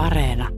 Areena. 0.00 0.48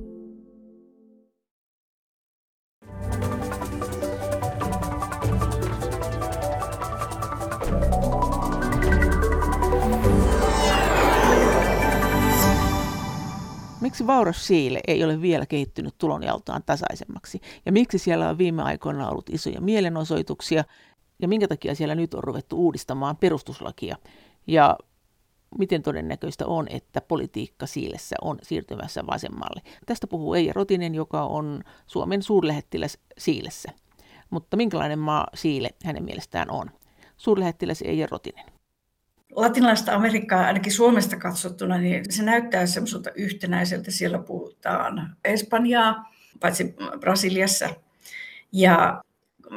Miksi 13.80 14.06
vauras 14.06 14.46
Siile 14.46 14.80
ei 14.86 15.04
ole 15.04 15.22
vielä 15.22 15.46
kehittynyt 15.46 15.94
tulonjaltaan 15.98 16.62
tasaisemmaksi? 16.66 17.40
Ja 17.66 17.72
miksi 17.72 17.98
siellä 17.98 18.28
on 18.28 18.38
viime 18.38 18.62
aikoina 18.62 19.08
ollut 19.08 19.30
isoja 19.30 19.60
mielenosoituksia? 19.60 20.64
Ja 21.18 21.28
minkä 21.28 21.48
takia 21.48 21.74
siellä 21.74 21.94
nyt 21.94 22.14
on 22.14 22.24
ruvettu 22.24 22.56
uudistamaan 22.56 23.16
perustuslakia? 23.16 23.96
Ja 24.46 24.76
miten 25.58 25.82
todennäköistä 25.82 26.46
on, 26.46 26.66
että 26.70 27.00
politiikka 27.00 27.66
Siilessä 27.66 28.16
on 28.22 28.38
siirtymässä 28.42 29.06
vasemmalle. 29.06 29.62
Tästä 29.86 30.06
puhuu 30.06 30.34
Eija 30.34 30.52
Rotinen, 30.52 30.94
joka 30.94 31.22
on 31.22 31.62
Suomen 31.86 32.22
suurlähettiläs 32.22 32.98
Siilessä. 33.18 33.72
Mutta 34.30 34.56
minkälainen 34.56 34.98
maa 34.98 35.26
Siile 35.34 35.70
hänen 35.84 36.04
mielestään 36.04 36.50
on? 36.50 36.70
Suurlähettiläs 37.16 37.82
Eija 37.82 38.08
Rotinen. 38.10 38.44
Latinalaista 39.36 39.94
Amerikkaa, 39.94 40.46
ainakin 40.46 40.72
Suomesta 40.72 41.16
katsottuna, 41.16 41.78
niin 41.78 42.12
se 42.12 42.22
näyttää 42.22 42.66
semmoiselta 42.66 43.10
yhtenäiseltä. 43.14 43.90
Siellä 43.90 44.18
puhutaan 44.18 45.16
Espanjaa, 45.24 46.12
paitsi 46.40 46.74
Brasiliassa. 47.00 47.68
Ja 48.52 49.02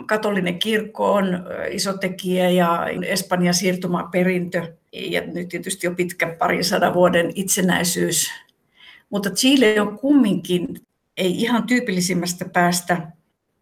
katolinen 0.05 0.59
kirkko 0.59 1.13
on 1.13 1.25
iso 1.71 1.97
tekijä 1.97 2.49
ja 2.49 2.85
Espanjan 3.05 3.53
siirtomaperintö 3.53 4.73
ja 4.95 5.21
nyt 5.21 5.49
tietysti 5.49 5.87
jo 5.87 5.95
pitkä 5.95 6.35
parin 6.39 6.63
sadan 6.63 6.93
vuoden 6.93 7.31
itsenäisyys. 7.35 8.31
Mutta 9.09 9.29
Chile 9.29 9.81
on 9.81 9.99
kumminkin 9.99 10.67
ei 11.17 11.41
ihan 11.41 11.67
tyypillisimmästä 11.67 12.45
päästä. 12.45 13.11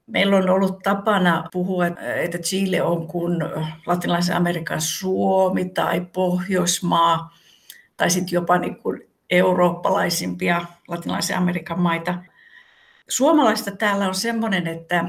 Meillä 0.08 0.38
on 0.38 0.50
ollut 0.50 0.80
tapana 0.84 1.44
puhua, 1.52 1.88
että 2.24 2.38
Chile 2.38 2.82
on 2.82 3.08
kuin 3.08 3.38
latinalaisen 3.86 4.36
Amerikan 4.36 4.82
Suomi 4.82 5.66
tai 5.66 6.02
Pohjoismaa 6.14 7.38
tai 7.98 8.10
sitten 8.10 8.36
jopa 8.36 8.58
niin 8.58 8.76
kuin 8.76 9.02
eurooppalaisimpia 9.30 10.66
latinalaisen 10.88 11.38
Amerikan 11.38 11.80
maita. 11.80 12.24
Suomalaista 13.10 13.72
täällä 13.72 14.08
on 14.08 14.16
semmoinen, 14.16 14.68
että 14.68 15.06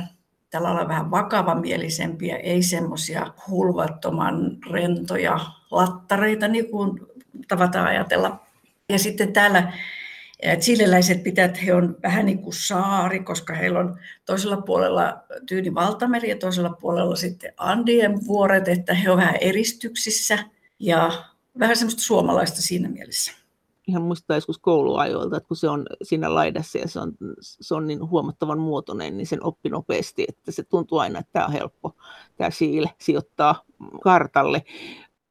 tällä 0.54 0.70
olla 0.70 0.88
vähän 0.88 1.10
vakavamielisempiä, 1.10 2.36
ei 2.36 2.62
semmoisia 2.62 3.26
hulvattoman 3.48 4.58
rentoja 4.70 5.40
lattareita, 5.70 6.48
niin 6.48 6.70
kuin 6.70 7.00
tavataan 7.48 7.86
ajatella. 7.86 8.40
Ja 8.88 8.98
sitten 8.98 9.32
täällä 9.32 9.72
chileläiset 10.60 11.22
pitää, 11.22 11.44
että 11.44 11.60
he 11.60 11.74
on 11.74 11.96
vähän 12.02 12.26
niin 12.26 12.38
kuin 12.38 12.54
saari, 12.54 13.20
koska 13.20 13.54
heillä 13.54 13.78
on 13.78 13.98
toisella 14.24 14.56
puolella 14.56 15.24
Tyyni 15.46 15.74
valtameri 15.74 16.28
ja 16.28 16.36
toisella 16.36 16.70
puolella 16.80 17.16
sitten 17.16 17.52
Andien 17.56 18.26
vuoret, 18.26 18.68
että 18.68 18.94
he 18.94 19.10
ovat 19.10 19.20
vähän 19.20 19.36
eristyksissä 19.40 20.38
ja 20.78 21.24
vähän 21.58 21.76
semmoista 21.76 22.02
suomalaista 22.02 22.62
siinä 22.62 22.88
mielessä 22.88 23.43
ihan 23.86 24.02
muistaa 24.02 24.36
joskus 24.36 24.58
kouluajoilta, 24.58 25.36
että 25.36 25.48
kun 25.48 25.56
se 25.56 25.68
on 25.68 25.86
siinä 26.02 26.34
laidassa 26.34 26.78
ja 26.78 26.88
se 26.88 27.00
on, 27.00 27.12
se 27.40 27.74
on 27.74 27.86
niin 27.86 28.08
huomattavan 28.10 28.58
muotoinen, 28.58 29.16
niin 29.16 29.26
sen 29.26 29.44
oppi 29.44 29.68
nopeasti, 29.68 30.24
että 30.28 30.52
se 30.52 30.62
tuntuu 30.62 30.98
aina, 30.98 31.18
että 31.18 31.32
tämä 31.32 31.46
on 31.46 31.52
helppo, 31.52 31.94
tämä 32.36 32.50
siile 32.50 32.90
sijoittaa 33.00 33.64
kartalle. 34.02 34.62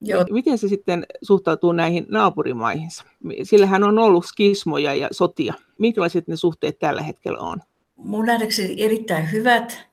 Joo. 0.02 0.26
Miten 0.32 0.58
se 0.58 0.68
sitten 0.68 1.06
suhtautuu 1.22 1.72
näihin 1.72 2.06
naapurimaihinsa? 2.10 3.04
Sillähän 3.44 3.84
on 3.84 4.00
ollut 4.00 4.26
skismoja 4.26 4.96
ja 4.96 5.08
sotia. 5.12 5.54
Minkälaiset 5.78 6.28
ne 6.28 6.36
suhteet 6.36 6.80
tällä 6.80 7.02
hetkellä 7.02 7.40
on? 7.40 7.62
Mun 7.96 8.26
nähdäkseni 8.26 8.84
erittäin 8.84 9.32
hyvät 9.32 9.93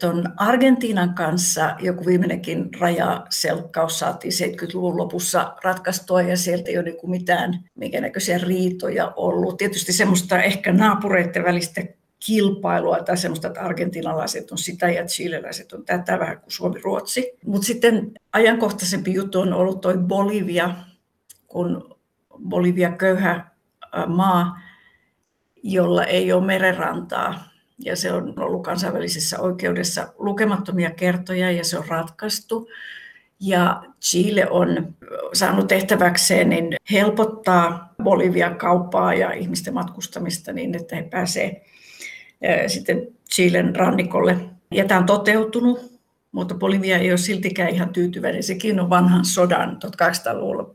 tuon 0.00 0.24
Argentiinan 0.36 1.14
kanssa 1.14 1.76
joku 1.78 2.06
viimeinenkin 2.06 2.68
rajaselkkaus 2.80 3.98
saatiin 3.98 4.32
70-luvun 4.32 4.96
lopussa 4.96 5.54
ratkaistua 5.64 6.22
ja 6.22 6.36
sieltä 6.36 6.70
ei 6.70 6.78
ole 6.78 6.84
niin 6.84 7.10
mitään 7.10 7.64
minkä 7.74 8.00
näköisiä 8.00 8.38
riitoja 8.38 9.12
ollut. 9.16 9.56
Tietysti 9.56 9.92
semmoista 9.92 10.42
ehkä 10.42 10.72
naapureiden 10.72 11.44
välistä 11.44 11.82
kilpailua 12.26 12.98
tai 12.98 13.16
semmoista, 13.16 13.48
että 13.48 13.60
argentinalaiset 13.60 14.50
on 14.50 14.58
sitä 14.58 14.90
ja 14.90 15.04
chileläiset 15.04 15.72
on 15.72 15.84
tätä 15.84 16.18
vähän 16.18 16.40
kuin 16.40 16.52
Suomi-Ruotsi. 16.52 17.32
Mutta 17.44 17.66
sitten 17.66 18.12
ajankohtaisempi 18.32 19.14
juttu 19.14 19.40
on 19.40 19.52
ollut 19.52 19.80
toi 19.80 19.98
Bolivia, 19.98 20.74
kun 21.46 21.98
Bolivia 22.48 22.92
köyhä 22.92 23.50
maa, 24.06 24.60
jolla 25.62 26.04
ei 26.04 26.32
ole 26.32 26.46
merenrantaa 26.46 27.47
ja 27.84 27.96
se 27.96 28.12
on 28.12 28.34
ollut 28.36 28.64
kansainvälisessä 28.64 29.40
oikeudessa 29.40 30.12
lukemattomia 30.18 30.90
kertoja 30.90 31.50
ja 31.50 31.64
se 31.64 31.78
on 31.78 31.88
ratkaistu. 31.88 32.68
Ja 33.40 33.82
Chile 34.02 34.50
on 34.50 34.94
saanut 35.32 35.66
tehtäväkseen 35.66 36.48
niin 36.48 36.76
helpottaa 36.92 37.94
Bolivian 38.02 38.56
kauppaa 38.56 39.14
ja 39.14 39.32
ihmisten 39.32 39.74
matkustamista 39.74 40.52
niin, 40.52 40.74
että 40.74 40.96
he 40.96 41.02
pääsevät 41.02 41.58
sitten 42.66 43.08
Chilen 43.34 43.76
rannikolle. 43.76 44.36
Ja 44.70 44.84
tämä 44.84 45.00
on 45.00 45.06
toteutunut, 45.06 46.00
mutta 46.32 46.54
Bolivia 46.54 46.98
ei 46.98 47.10
ole 47.10 47.18
siltikään 47.18 47.70
ihan 47.70 47.88
tyytyväinen. 47.88 48.42
Sekin 48.42 48.80
on 48.80 48.90
vanhan 48.90 49.24
sodan, 49.24 49.78
1800-luvulla 49.84 50.74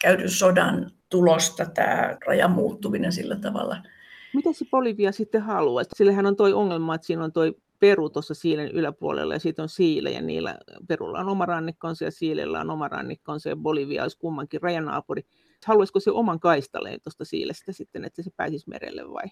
käydyn 0.00 0.30
sodan 0.30 0.90
tulosta, 1.10 1.66
tämä 1.66 2.16
rajan 2.26 2.50
muuttuminen 2.50 3.12
sillä 3.12 3.36
tavalla– 3.36 3.76
mitä 4.34 4.52
se 4.52 4.64
Bolivia 4.70 5.12
sitten 5.12 5.42
haluaa? 5.42 5.84
Sillähän 5.94 6.26
on 6.26 6.36
tuo 6.36 6.46
ongelma, 6.54 6.94
että 6.94 7.06
siinä 7.06 7.24
on 7.24 7.32
tuo 7.32 7.44
Peru 7.78 8.10
tuossa 8.10 8.34
Siilen 8.34 8.70
yläpuolella 8.70 9.34
ja 9.34 9.40
sitten 9.40 9.62
on 9.62 9.68
Siile 9.68 10.10
ja 10.10 10.22
niillä 10.22 10.58
Perulla 10.88 11.18
on 11.18 11.28
oma 11.28 11.46
rannikkonsa 11.46 12.04
ja 12.04 12.10
Siilellä 12.10 12.60
on 12.60 12.70
oma 12.70 12.88
rannikkonsa 12.88 13.48
ja 13.48 13.56
Bolivia 13.56 14.02
olisi 14.02 14.18
kummankin 14.18 14.62
rajanaapuri. 14.62 15.22
Haluaisiko 15.66 16.00
se 16.00 16.10
oman 16.10 16.40
kaistaleen 16.40 17.00
tuosta 17.02 17.24
Siilestä 17.24 17.72
sitten, 17.72 18.04
että 18.04 18.22
se 18.22 18.30
pääsisi 18.36 18.68
merelle 18.68 19.10
vai? 19.12 19.24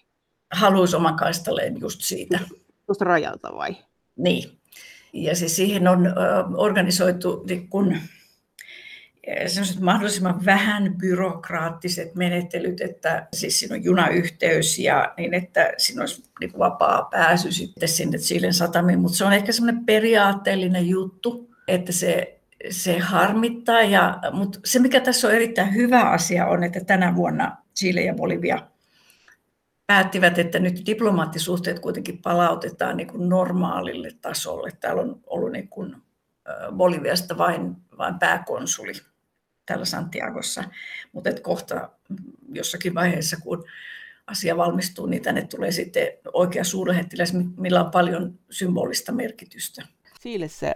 Haluaisi 0.51 0.95
oman 0.95 1.15
kaistaleen 1.15 1.79
just 1.79 2.01
siitä. 2.01 2.39
Tuosta 2.85 3.05
rajalta 3.05 3.55
vai? 3.55 3.75
Niin. 4.15 4.43
Ja 5.13 5.35
siis 5.35 5.55
siihen 5.55 5.87
on 5.87 6.13
organisoitu 6.57 7.43
niin 7.47 7.69
kun 7.69 7.95
sellaiset 9.47 9.79
mahdollisimman 9.79 10.45
vähän 10.45 10.95
byrokraattiset 10.97 12.15
menettelyt, 12.15 12.81
että 12.81 13.27
siis 13.33 13.59
siinä 13.59 13.75
on 13.75 13.83
junayhteys 13.83 14.79
ja 14.79 15.13
niin, 15.17 15.33
että 15.33 15.73
siinä 15.77 16.01
olisi 16.01 16.23
niin 16.39 16.51
vapaa 16.59 17.07
pääsy 17.11 17.51
sitten 17.51 17.89
sinne 17.89 18.17
Chilen 18.17 18.53
satamiin, 18.53 18.99
mutta 18.99 19.17
se 19.17 19.25
on 19.25 19.33
ehkä 19.33 19.51
semmoinen 19.51 19.85
periaatteellinen 19.85 20.87
juttu, 20.87 21.49
että 21.67 21.91
se, 21.91 22.39
se 22.69 22.99
harmittaa, 22.99 23.81
ja, 23.81 24.19
mutta 24.31 24.59
se 24.65 24.79
mikä 24.79 24.99
tässä 24.99 25.27
on 25.27 25.33
erittäin 25.33 25.73
hyvä 25.73 26.01
asia 26.01 26.45
on, 26.45 26.63
että 26.63 26.79
tänä 26.79 27.15
vuonna 27.15 27.57
Chile 27.75 28.01
ja 28.01 28.13
Bolivia 28.13 28.67
päättivät, 29.87 30.39
että 30.39 30.59
nyt 30.59 30.81
diplomaattisuhteet 30.85 31.79
kuitenkin 31.79 32.21
palautetaan 32.21 32.97
niin 32.97 33.07
kuin 33.07 33.29
normaalille 33.29 34.11
tasolle. 34.21 34.71
Täällä 34.79 35.01
on 35.01 35.21
ollut 35.27 35.51
niin 35.51 35.67
kuin 35.67 35.95
Boliviasta 36.71 37.37
vain, 37.37 37.75
vain 37.97 38.19
pääkonsuli 38.19 38.93
täällä 39.65 39.85
Santiagossa, 39.85 40.63
mutta 41.11 41.29
et 41.29 41.39
kohta 41.39 41.89
jossakin 42.53 42.95
vaiheessa, 42.95 43.37
kun 43.43 43.65
asia 44.27 44.57
valmistuu, 44.57 45.05
niin 45.05 45.21
tänne 45.21 45.47
tulee 45.47 45.71
sitten 45.71 46.07
oikea 46.33 46.63
suurlähettiläs, 46.63 47.33
millä 47.57 47.83
on 47.83 47.91
paljon 47.91 48.39
symbolista 48.49 49.11
merkitystä. 49.11 49.87
Siilessä 50.19 50.75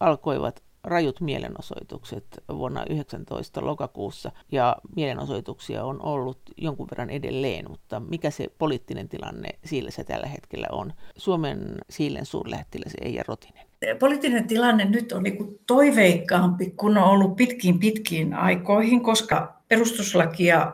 alkoivat 0.00 0.62
rajut 0.84 1.20
mielenosoitukset 1.20 2.26
vuonna 2.48 2.84
19 2.90 3.66
lokakuussa 3.66 4.32
ja 4.52 4.76
mielenosoituksia 4.96 5.84
on 5.84 6.02
ollut 6.02 6.40
jonkun 6.56 6.88
verran 6.90 7.10
edelleen, 7.10 7.70
mutta 7.70 8.00
mikä 8.00 8.30
se 8.30 8.46
poliittinen 8.58 9.08
tilanne 9.08 9.48
Siilessä 9.64 10.04
tällä 10.04 10.26
hetkellä 10.26 10.66
on? 10.72 10.92
Suomen 11.16 11.74
Siilen 11.90 12.26
suurlähettiläs 12.26 12.92
Eija 13.00 13.24
Rotinen 13.28 13.67
poliittinen 13.98 14.46
tilanne 14.46 14.84
nyt 14.84 15.12
on 15.12 15.22
niin 15.22 15.58
toiveikkaampi 15.66 16.70
kuin 16.76 16.98
on 16.98 17.04
ollut 17.04 17.36
pitkiin 17.36 17.78
pitkiin 17.78 18.34
aikoihin, 18.34 19.02
koska 19.02 19.62
perustuslakia 19.68 20.72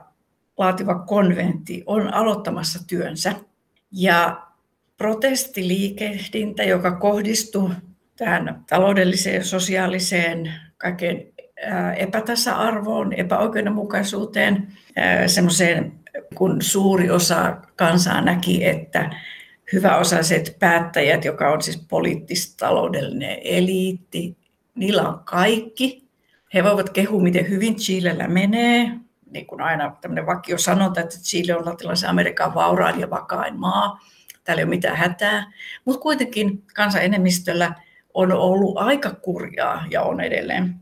laativa 0.58 0.94
konventti 0.94 1.82
on 1.86 2.14
aloittamassa 2.14 2.86
työnsä. 2.86 3.34
Ja 3.92 4.42
protestiliikehdintä, 4.96 6.64
joka 6.64 6.92
kohdistuu 6.92 7.70
tähän 8.16 8.64
taloudelliseen, 8.68 9.44
sosiaaliseen, 9.44 10.52
kaiken 10.76 11.26
epätasa-arvoon, 11.96 13.12
epäoikeudenmukaisuuteen, 13.12 14.68
semmoiseen, 15.26 15.92
kun 16.34 16.62
suuri 16.62 17.10
osa 17.10 17.56
kansaa 17.76 18.20
näki, 18.20 18.64
että 18.64 19.10
hyväosaiset 19.72 20.56
päättäjät, 20.58 21.24
joka 21.24 21.52
on 21.52 21.62
siis 21.62 21.84
poliittis-taloudellinen 21.88 23.38
eliitti, 23.44 24.36
niillä 24.74 25.08
on 25.08 25.20
kaikki. 25.24 26.04
He 26.54 26.64
voivat 26.64 26.90
kehua, 26.90 27.22
miten 27.22 27.48
hyvin 27.48 27.76
Chilellä 27.76 28.28
menee. 28.28 28.92
niin 29.30 29.46
kuin 29.46 29.60
aina 29.60 29.96
tämmöinen 30.00 30.26
vakio 30.26 30.58
sanonta, 30.58 31.00
että 31.00 31.16
Chile 31.18 31.56
on 31.56 31.66
latinalaisen 31.66 32.10
Amerikan 32.10 32.54
vaurain 32.54 33.00
ja 33.00 33.10
vakain 33.10 33.58
maa. 33.60 34.00
Täällä 34.44 34.60
ei 34.60 34.64
ole 34.64 34.70
mitään 34.70 34.96
hätää. 34.96 35.52
Mutta 35.84 36.00
kuitenkin 36.00 36.62
kansanenemmistöllä 36.74 37.74
on 38.14 38.32
ollut 38.32 38.78
aika 38.78 39.10
kurjaa 39.10 39.84
ja 39.90 40.02
on 40.02 40.20
edelleen. 40.20 40.74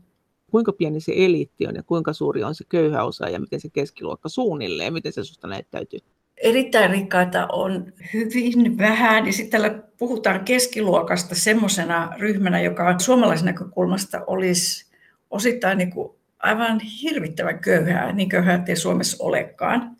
Kuinka 0.51 0.73
pieni 0.73 1.01
se 1.01 1.13
eliitti 1.15 1.67
on 1.67 1.75
ja 1.75 1.83
kuinka 1.83 2.13
suuri 2.13 2.43
on 2.43 2.55
se 2.55 2.63
köyhä 2.69 3.03
osa 3.03 3.29
ja 3.29 3.39
miten 3.39 3.59
se 3.59 3.69
keskiluokka 3.69 4.29
suunnilleen, 4.29 4.93
miten 4.93 5.13
se 5.13 5.23
susta 5.23 5.47
näyttäytyy? 5.47 5.99
Erittäin 6.37 6.91
rikkaita 6.91 7.47
on 7.51 7.93
hyvin 8.13 8.77
vähän 8.77 9.25
ja 9.25 9.33
sitten 9.33 9.61
täällä 9.61 9.83
puhutaan 9.97 10.45
keskiluokasta 10.45 11.35
semmoisena 11.35 12.13
ryhmänä, 12.17 12.61
joka 12.61 12.99
suomalaisen 12.99 13.45
näkökulmasta 13.45 14.21
olisi 14.27 14.85
osittain 15.29 15.77
niin 15.77 15.91
kuin 15.91 16.15
aivan 16.39 16.79
hirvittävän 16.79 17.59
köyhää, 17.59 18.11
niin 18.11 18.29
köyhää, 18.29 18.55
ettei 18.55 18.75
Suomessa 18.75 19.23
olekaan. 19.23 19.97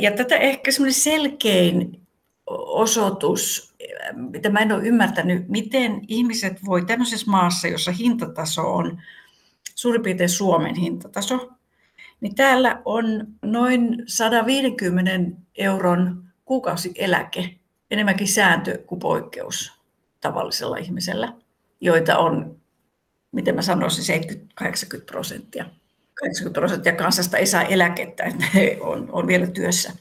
Ja 0.00 0.10
tätä 0.10 0.36
ehkä 0.36 0.70
semmoinen 0.70 0.94
selkein 1.00 2.00
osoitus, 2.66 3.74
mitä 4.12 4.48
mä 4.48 4.60
en 4.60 4.72
ole 4.72 4.86
ymmärtänyt, 4.86 5.48
miten 5.48 6.00
ihmiset 6.08 6.64
voi 6.66 6.84
tämmöisessä 6.84 7.30
maassa, 7.30 7.68
jossa 7.68 7.92
hintataso 7.92 8.74
on 8.74 9.02
suurin 9.74 10.02
piirtein 10.02 10.28
Suomen 10.28 10.74
hintataso, 10.74 11.50
niin 12.22 12.34
täällä 12.34 12.82
on 12.84 13.26
noin 13.42 14.02
150 14.06 15.10
euron 15.54 16.24
kuukausieläke, 16.44 17.54
enemmänkin 17.90 18.28
sääntö 18.28 18.78
kuin 18.86 18.98
poikkeus 18.98 19.72
tavallisella 20.20 20.76
ihmisellä, 20.76 21.32
joita 21.80 22.18
on, 22.18 22.56
miten 23.32 23.54
mä 23.54 23.62
sanoisin, 23.62 24.22
70-80 24.62 25.04
prosenttia. 25.06 25.64
80 26.14 26.60
prosenttia 26.60 26.92
kansasta 26.92 27.36
ei 27.36 27.46
saa 27.46 27.62
eläkettä, 27.62 28.24
että 28.24 28.46
he 28.54 28.78
on, 28.80 29.08
on 29.12 29.26
vielä 29.26 29.46
työssä. 29.46 29.92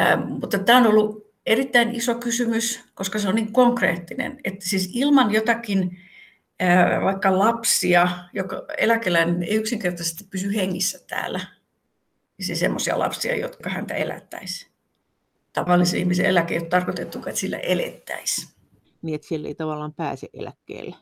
Ähm, 0.00 0.28
mutta 0.28 0.58
tämä 0.58 0.78
on 0.78 0.86
ollut 0.86 1.26
erittäin 1.46 1.94
iso 1.94 2.14
kysymys, 2.14 2.80
koska 2.94 3.18
se 3.18 3.28
on 3.28 3.34
niin 3.34 3.52
konkreettinen, 3.52 4.40
että 4.44 4.68
siis 4.68 4.90
ilman 4.94 5.30
jotakin 5.30 5.98
vaikka 7.04 7.38
lapsia, 7.38 8.08
joka 8.32 8.64
eläkeläinen 8.78 9.42
ei 9.42 9.54
yksinkertaisesti 9.54 10.24
pysy 10.30 10.54
hengissä 10.54 10.98
täällä. 11.08 11.40
Siis 12.40 12.60
semmoisia 12.60 12.98
lapsia, 12.98 13.36
jotka 13.36 13.70
häntä 13.70 13.94
elättäisi. 13.94 14.70
Tavallisen 15.52 16.00
ihmisen 16.00 16.26
eläke 16.26 16.54
ei 16.54 16.60
ole 16.60 16.68
tarkoitettu, 16.68 17.18
että 17.18 17.40
sillä 17.40 17.58
elettäisi. 17.58 18.48
Niin, 19.02 19.14
että 19.14 19.28
siellä 19.28 19.48
ei 19.48 19.54
tavallaan 19.54 19.94
pääse 19.94 20.28
eläkkeelle. 20.32 20.96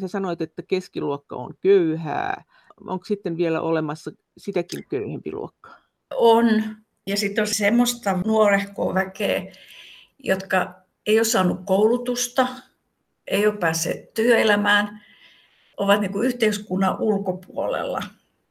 Sä 0.00 0.08
sanoit, 0.08 0.40
että 0.40 0.62
keskiluokka 0.68 1.36
on 1.36 1.54
köyhää. 1.60 2.44
Onko 2.86 3.04
sitten 3.04 3.36
vielä 3.36 3.60
olemassa 3.60 4.10
sitäkin 4.38 4.84
köyhempi 4.88 5.32
luokka? 5.32 5.70
On. 6.14 6.46
Ja 7.06 7.16
sitten 7.16 7.42
on 7.42 7.48
semmoista 7.48 8.18
nuorehkoa 8.26 8.94
väkeä, 8.94 9.52
jotka 10.18 10.74
ei 11.06 11.18
ole 11.18 11.24
saanut 11.24 11.60
koulutusta, 11.64 12.48
ei 13.26 13.46
ole 13.46 13.56
päässeet 13.56 14.14
työelämään, 14.14 15.00
ovat 15.76 16.00
niin 16.00 16.12
kuin 16.12 16.26
yhteiskunnan 16.26 16.96
ulkopuolella. 17.00 18.00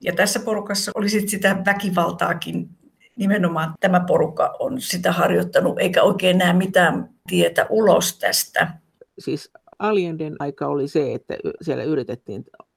Ja 0.02 0.14
tässä 0.14 0.40
porukassa 0.40 0.92
oli 0.96 1.10
sit 1.10 1.30
sitä 1.30 1.58
väkivaltaakin 1.66 2.70
nimenomaan 3.16 3.74
tämä 3.80 4.00
porukka 4.00 4.56
on 4.60 4.82
sitä 4.82 5.12
harjoittanut, 5.12 5.80
eikä 5.80 6.04
oikein 6.04 6.38
näe 6.38 6.54
mitään 6.54 7.10
tietä 7.28 7.66
ulos 7.70 8.20
tästä. 8.20 8.74
Siis 9.20 9.52
Alienden 9.80 10.36
aika 10.40 10.68
oli 10.68 10.88
se, 10.88 11.14
että 11.14 11.38
siellä 11.62 11.84
yritettiin 11.84 12.46
äh, 12.62 12.68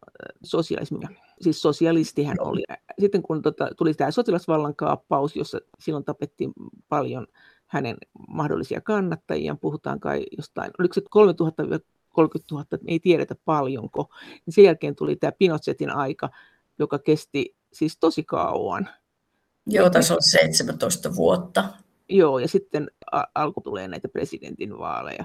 sosialismia. 0.42 1.08
Siis 1.40 1.62
sosialistihän 1.62 2.36
oli. 2.40 2.62
Sitten 3.00 3.22
kun 3.22 3.42
tota, 3.42 3.68
tuli 3.78 3.94
tämä 3.94 4.10
sotilasvallan 4.10 4.76
kaappaus, 4.76 5.36
jossa 5.36 5.58
silloin 5.78 6.04
tapettiin 6.04 6.52
paljon 6.88 7.26
hänen 7.66 7.96
mahdollisia 8.28 8.80
kannattajiaan, 8.80 9.58
puhutaan 9.58 10.00
kai 10.00 10.26
jostain, 10.36 10.70
oliko 10.78 10.94
se 10.94 11.02
3000 11.10 11.62
30 12.16 12.54
000, 12.54 12.66
ei 12.86 13.00
tiedetä 13.00 13.34
paljonko. 13.44 14.08
Niin 14.46 14.54
sen 14.54 14.64
jälkeen 14.64 14.96
tuli 14.96 15.16
tämä 15.16 15.32
Pinochetin 15.32 15.90
aika, 15.90 16.30
joka 16.78 16.98
kesti 16.98 17.56
siis 17.72 17.98
tosi 17.98 18.24
kauan. 18.24 18.88
Joo, 19.66 19.90
tässä 19.90 20.14
on 20.14 20.22
17 20.22 21.16
vuotta. 21.16 21.64
Joo, 22.08 22.38
ja 22.38 22.48
sitten 22.48 22.90
alkoi 23.34 23.62
tulee 23.62 23.88
näitä 23.88 24.08
presidentinvaaleja. 24.08 25.24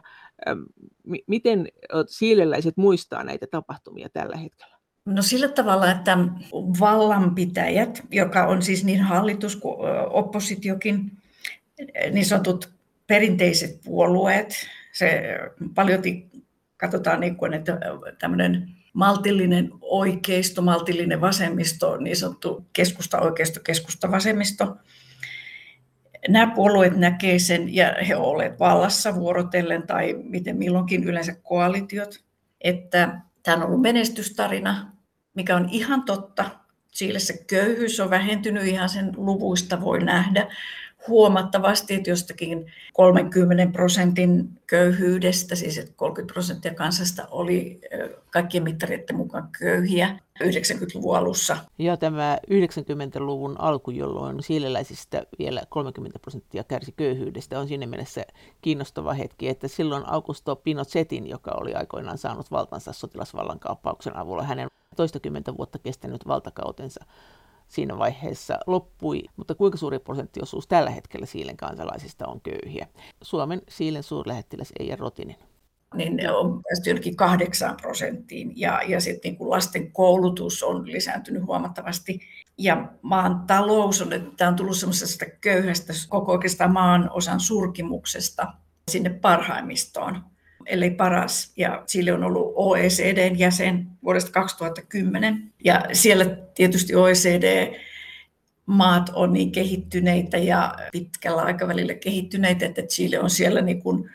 Miten 1.27 1.67
siileläiset 2.07 2.77
muistaa 2.77 3.23
näitä 3.23 3.47
tapahtumia 3.47 4.09
tällä 4.09 4.37
hetkellä? 4.37 4.77
No 5.05 5.21
sillä 5.21 5.47
tavalla, 5.47 5.91
että 5.91 6.17
vallanpitäjät, 6.79 8.03
joka 8.11 8.47
on 8.47 8.61
siis 8.61 8.83
niin 8.83 9.01
hallitus 9.01 9.55
kuin 9.55 9.77
oppositiokin, 10.09 11.11
niin 12.12 12.25
sanotut 12.25 12.69
perinteiset 13.07 13.80
puolueet, 13.83 14.68
se 14.94 15.24
paljon 15.75 16.01
katsotaan, 16.78 17.19
niin 17.19 17.36
kuin, 17.36 17.54
että 17.54 17.78
tämmöinen 18.19 18.68
maltillinen 18.94 19.69
oikeisto, 19.81 20.62
maltillinen 20.62 21.22
vasemmisto, 21.22 21.98
niin 21.98 22.16
sanottu 22.16 22.66
keskusta-oikeisto, 22.74 23.60
keskusta-vasemmisto. 23.63 24.78
Nämä 26.28 26.54
puolueet 26.56 26.98
näkee 26.98 27.39
sen, 27.39 27.75
ja 27.75 27.95
he 28.07 28.16
ovat 28.16 28.60
vallassa 28.60 29.16
vuorotellen 29.16 29.88
tai 29.88 30.16
miten 30.24 30.57
milloinkin 30.57 31.04
yleensä 31.04 31.36
koalitiot, 31.44 32.24
että 32.62 33.22
tämä 33.44 33.57
on 33.57 33.63
ollut 33.63 33.81
menestystarina, 33.81 34.92
mikä 35.33 35.56
on 35.56 35.69
ihan 35.72 36.04
totta. 36.04 36.50
Chiilessä 36.95 37.33
köyhyys 37.48 38.00
on 38.00 38.10
vähentynyt, 38.10 38.63
ihan 38.63 38.89
sen 38.89 39.12
luvuista 39.18 39.81
voi 39.81 40.04
nähdä 40.04 40.48
huomattavasti, 41.07 41.94
että 41.94 42.09
jostakin 42.09 42.71
30 42.94 43.74
prosentin 43.74 44.50
köyhyydestä, 44.68 45.56
siis 45.56 45.77
että 45.77 45.94
30 45.95 46.33
prosenttia 46.33 46.74
kansasta 46.74 47.27
oli 47.31 47.81
kaikkien 48.30 48.63
mittareiden 48.63 49.15
mukaan 49.15 49.50
köyhiä 49.59 50.19
90-luvun 50.44 51.18
alussa. 51.18 51.57
Ja 51.77 51.98
tämä 51.98 52.38
90-luvun 52.51 53.56
alku, 53.59 53.92
jolloin 53.92 54.44
siileläisistä 54.44 55.24
vielä 55.39 55.62
30 55.69 56.19
prosenttia 56.19 56.63
kärsi 56.63 56.92
köyhyydestä, 56.92 57.59
on 57.59 57.68
siinä 57.68 57.86
mielessä 57.88 58.24
kiinnostava 58.62 59.13
hetki, 59.13 59.47
että 59.50 59.68
silloin 59.68 60.04
Augusto 60.06 60.56
Pinochetin, 60.56 61.30
joka 61.30 61.51
oli 61.51 61.74
aikoinaan 61.74 62.18
saanut 62.18 62.51
valtansa 62.51 62.94
sotilasvallankaappauksen 62.94 64.18
avulla, 64.18 64.44
hänen 64.44 64.68
toistakymmentä 64.95 65.57
vuotta 65.57 65.80
kestänyt 65.80 66.27
valtakautensa 66.27 67.06
siinä 67.71 67.97
vaiheessa 67.97 68.59
loppui, 68.68 69.23
mutta 69.35 69.56
kuinka 69.56 69.77
suuri 69.77 70.00
prosenttiosuus 70.00 70.68
tällä 70.68 70.89
hetkellä 70.89 71.25
Siilen 71.25 71.57
kansalaisista 71.57 72.27
on 72.27 72.41
köyhiä? 72.41 72.87
Suomen 73.21 73.61
Siilen 73.69 74.04
suurlähettiläs 74.04 74.73
Eija 74.80 74.95
Rotinen 74.95 75.35
niin 75.95 76.16
ne 76.16 76.31
on 76.31 76.61
päästy 76.63 76.90
jonnekin 76.90 77.16
kahdeksaan 77.16 77.78
prosenttiin. 77.81 78.54
Ja, 78.56 78.81
ja 78.87 79.01
sitten 79.01 79.31
niin 79.33 79.49
lasten 79.49 79.92
koulutus 79.92 80.63
on 80.63 80.92
lisääntynyt 80.92 81.45
huomattavasti. 81.45 82.19
Ja 82.57 82.92
maan 83.01 83.44
talous 83.47 84.01
on, 84.01 84.13
että 84.13 84.30
tämä 84.37 84.49
on 84.49 84.56
tullut 84.56 84.78
semmoisesta 84.78 85.25
köyhästä 85.42 85.94
koko 86.09 86.31
oikeastaan 86.31 86.73
maan 86.73 87.09
osan 87.13 87.40
surkimuksesta 87.40 88.54
sinne 88.92 89.09
parhaimmistoon 89.09 90.23
ellei 90.71 90.92
paras. 90.92 91.51
Ja 91.57 91.83
Chile 91.87 92.13
on 92.13 92.23
ollut 92.23 92.54
OECDn 92.56 93.40
jäsen 93.40 93.87
vuodesta 94.04 94.31
2010. 94.31 95.54
Ja 95.63 95.85
siellä 95.94 96.25
tietysti 96.56 96.95
OECD 96.95 97.75
maat 98.66 99.09
on 99.13 99.33
niin 99.33 99.51
kehittyneitä 99.51 100.37
ja 100.37 100.75
pitkällä 100.92 101.42
aikavälillä 101.42 101.94
kehittyneitä, 101.94 102.66
että 102.66 102.81
Chile 102.81 103.19
on 103.19 103.30
siellä 103.30 103.61
niin 103.61 103.81
kuin 103.81 104.09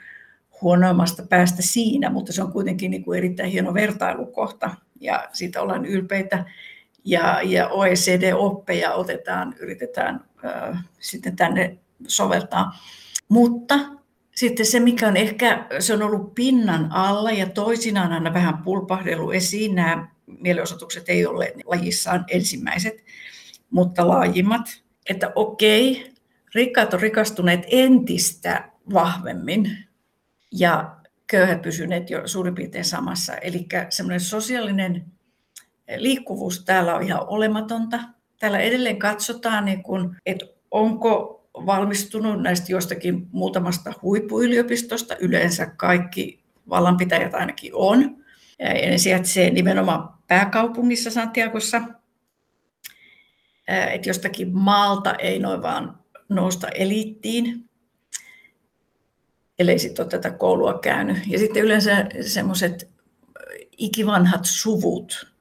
huonoimmasta 0.63 1.23
päästä 1.29 1.63
siinä, 1.63 2.11
mutta 2.11 2.33
se 2.33 2.43
on 2.43 2.53
kuitenkin 2.53 2.91
niin 2.91 3.05
kuin 3.05 3.19
erittäin 3.19 3.51
hieno 3.51 3.75
vertailukohta 3.75 4.71
ja 5.01 5.29
siitä 5.33 5.63
ollaan 5.63 5.87
ylpeitä. 5.87 6.45
Ja, 7.05 7.41
ja 7.43 7.69
OECD-oppeja 7.69 8.95
otetaan, 8.95 9.55
yritetään 9.61 10.25
äh, 10.45 10.85
sitten 10.99 11.37
tänne 11.37 11.79
soveltaa. 12.07 12.73
Mutta 13.29 13.79
sitten 14.37 14.67
se, 14.67 14.81
mikä 14.81 15.09
on 15.09 15.17
ehkä, 15.17 15.67
se 15.79 15.95
on 15.95 16.03
ollut 16.03 16.35
pinnan 16.35 16.93
alla 16.93 17.31
ja 17.31 17.51
toisinaan 17.51 18.13
aina 18.13 18.35
vähän 18.35 18.59
pulpahdellut 18.59 19.35
esiin. 19.35 19.75
Nämä 19.75 20.09
mielenosoitukset 20.27 21.09
ei 21.09 21.27
ole 21.27 21.53
lajissaan 21.65 22.25
ensimmäiset, 22.29 23.05
mutta 23.71 24.09
laajimmat. 24.09 24.83
Että 25.11 25.33
okei, 25.35 26.13
rikkaat 26.55 26.95
on 26.95 27.01
rikastuneet 27.01 27.61
entistä 27.67 28.71
vahvemmin 28.93 29.79
ja 30.53 30.97
köyhät 31.27 31.63
pysyneet 31.63 32.11
jo 32.11 32.29
suurin 32.29 32.55
piirtein 32.55 32.85
samassa. 32.85 33.35
Eli 33.35 33.67
semmoinen 33.89 34.21
sosiaalinen 34.21 35.05
liikkuvuus 35.97 36.65
täällä 36.65 36.95
on 36.95 37.03
ihan 37.03 37.29
olematonta. 37.29 38.01
Täällä 38.39 38.59
edelleen 38.59 38.99
katsotaan, 38.99 39.65
niin 39.65 39.83
kun, 39.83 40.17
että 40.27 40.47
onko 40.71 41.36
valmistunut 41.57 42.43
näistä 42.43 42.73
jostakin 42.73 43.27
muutamasta 43.33 43.93
huippuyliopistosta. 44.03 45.17
Yleensä 45.21 45.67
kaikki 45.67 46.45
vallanpitäjät 46.69 47.35
ainakin 47.35 47.75
on. 47.75 48.17
Ja 48.59 48.91
ne 48.91 48.99
sijaitsee 48.99 49.51
nimenomaan 49.51 50.09
pääkaupungissa 50.27 51.11
Santiagossa. 51.11 51.83
että 53.69 54.09
jostakin 54.09 54.57
maalta 54.57 55.15
ei 55.15 55.39
noin 55.39 55.63
vaan 55.63 55.99
nousta 56.29 56.69
eliittiin, 56.69 57.71
ellei 59.59 59.79
sitten 59.79 60.03
ole 60.03 60.11
tätä 60.11 60.31
koulua 60.31 60.79
käynyt. 60.79 61.19
Ja 61.27 61.39
sitten 61.39 61.63
yleensä 61.63 62.07
semmoiset 62.21 62.91
ikivanhat 63.79 64.41
suvut 64.45 65.33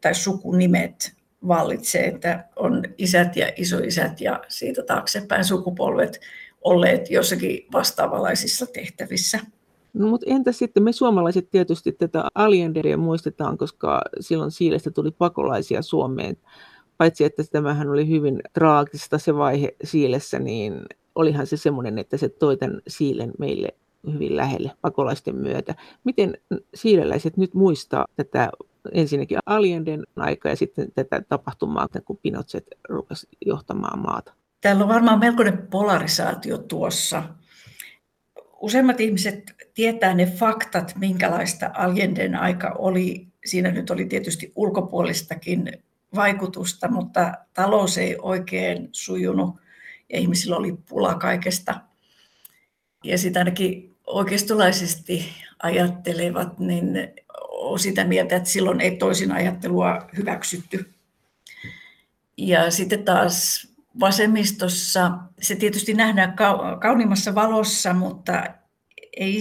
tai 0.00 0.14
sukunimet 0.14 1.19
vallitsee, 1.48 2.06
että 2.06 2.44
on 2.56 2.82
isät 2.98 3.36
ja 3.36 3.52
isoisät 3.56 4.20
ja 4.20 4.40
siitä 4.48 4.82
taaksepäin 4.82 5.44
sukupolvet 5.44 6.20
olleet 6.62 7.10
jossakin 7.10 7.66
vastaavanlaisissa 7.72 8.66
tehtävissä. 8.66 9.38
No, 9.94 10.06
mutta 10.08 10.26
entä 10.28 10.52
sitten 10.52 10.82
me 10.82 10.92
suomalaiset 10.92 11.50
tietysti 11.50 11.92
tätä 11.92 12.24
Allenderia 12.34 12.96
muistetaan, 12.96 13.58
koska 13.58 14.02
silloin 14.20 14.50
Siilestä 14.50 14.90
tuli 14.90 15.10
pakolaisia 15.10 15.82
Suomeen. 15.82 16.36
Paitsi 16.98 17.24
että 17.24 17.44
tämähän 17.52 17.88
oli 17.88 18.08
hyvin 18.08 18.40
traagista 18.52 19.18
se 19.18 19.34
vaihe 19.34 19.74
Siilessä, 19.84 20.38
niin 20.38 20.82
olihan 21.14 21.46
se 21.46 21.56
semmoinen, 21.56 21.98
että 21.98 22.16
se 22.16 22.28
toi 22.28 22.56
tämän 22.56 22.80
Siilen 22.88 23.32
meille 23.38 23.68
hyvin 24.12 24.36
lähelle 24.36 24.70
pakolaisten 24.80 25.36
myötä. 25.36 25.74
Miten 26.04 26.38
siileläiset 26.74 27.36
nyt 27.36 27.54
muistaa 27.54 28.06
tätä 28.16 28.50
ensinnäkin 28.92 29.38
Allenden 29.46 30.02
aika 30.16 30.48
ja 30.48 30.56
sitten 30.56 30.92
tätä 30.94 31.22
tapahtumaa, 31.28 31.88
kun 32.04 32.18
Pinochet 32.22 32.66
rupesi 32.88 33.28
johtamaan 33.46 33.98
maata? 33.98 34.32
Täällä 34.60 34.82
on 34.82 34.88
varmaan 34.88 35.18
melkoinen 35.18 35.58
polarisaatio 35.70 36.58
tuossa. 36.58 37.22
Useimmat 38.60 39.00
ihmiset 39.00 39.52
tietää 39.74 40.14
ne 40.14 40.26
faktat, 40.26 40.94
minkälaista 40.98 41.70
Allenden 41.74 42.34
aika 42.34 42.74
oli. 42.78 43.26
Siinä 43.44 43.70
nyt 43.70 43.90
oli 43.90 44.04
tietysti 44.04 44.52
ulkopuolistakin 44.56 45.72
vaikutusta, 46.14 46.88
mutta 46.88 47.34
talous 47.54 47.98
ei 47.98 48.16
oikein 48.22 48.88
sujunut 48.92 49.56
ja 50.12 50.18
ihmisillä 50.18 50.56
oli 50.56 50.76
pula 50.88 51.14
kaikesta. 51.14 51.80
Ja 53.04 53.18
sitä 53.18 53.38
ainakin 53.38 53.96
oikeistolaisesti 54.06 55.24
ajattelevat, 55.62 56.58
niin 56.58 56.94
on 57.70 57.78
sitä 57.78 58.04
mieltä, 58.04 58.36
että 58.36 58.48
silloin 58.48 58.80
ei 58.80 58.96
toisin 58.96 59.32
ajattelua 59.32 60.08
hyväksytty. 60.16 60.90
Ja 62.36 62.70
sitten 62.70 63.04
taas 63.04 63.68
vasemmistossa 64.00 65.12
se 65.42 65.54
tietysti 65.56 65.94
nähdään 65.94 66.36
kauniimmassa 66.80 67.34
valossa, 67.34 67.92
mutta 67.92 68.44
ei, 69.16 69.40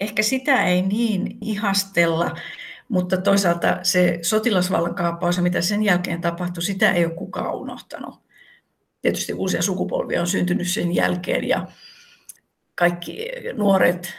ehkä 0.00 0.22
sitä 0.22 0.64
ei 0.64 0.82
niin 0.82 1.38
ihastella, 1.40 2.36
mutta 2.88 3.16
toisaalta 3.16 3.78
se 3.82 4.18
sotilasvallan 4.22 4.94
kaappaus 4.94 5.40
mitä 5.40 5.60
sen 5.60 5.82
jälkeen 5.82 6.20
tapahtui, 6.20 6.62
sitä 6.62 6.92
ei 6.92 7.04
ole 7.04 7.14
kukaan 7.14 7.54
unohtanut. 7.54 8.20
Tietysti 9.02 9.32
uusia 9.32 9.62
sukupolvia 9.62 10.20
on 10.20 10.26
syntynyt 10.26 10.68
sen 10.68 10.94
jälkeen 10.94 11.48
ja 11.48 11.66
kaikki 12.74 13.28
nuoret 13.56 14.14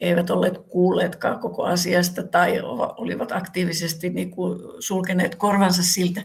eivät 0.00 0.30
olleet 0.30 0.58
kuulleetkaan 0.58 1.38
koko 1.38 1.64
asiasta 1.64 2.22
tai 2.22 2.60
olivat 2.96 3.32
aktiivisesti 3.32 4.10
niin 4.10 4.30
kuin 4.30 4.58
sulkeneet 4.78 5.34
korvansa 5.34 5.82
siltä. 5.82 6.22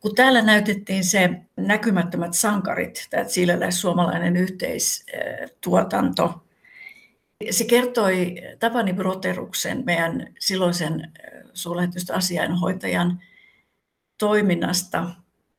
Kun 0.00 0.14
täällä 0.14 0.42
näytettiin 0.42 1.04
se 1.04 1.30
näkymättömät 1.56 2.34
sankarit, 2.34 3.06
tämä 3.10 3.24
siiläläis-suomalainen 3.24 4.36
yhteistuotanto, 4.36 6.44
se 7.50 7.64
kertoi 7.64 8.34
Tapani 8.58 8.92
Broteruksen, 8.92 9.82
meidän 9.86 10.34
silloisen 10.38 11.12
suurlähetystä 11.52 12.14
asiainhoitajan 12.14 13.22
toiminnasta 14.18 15.10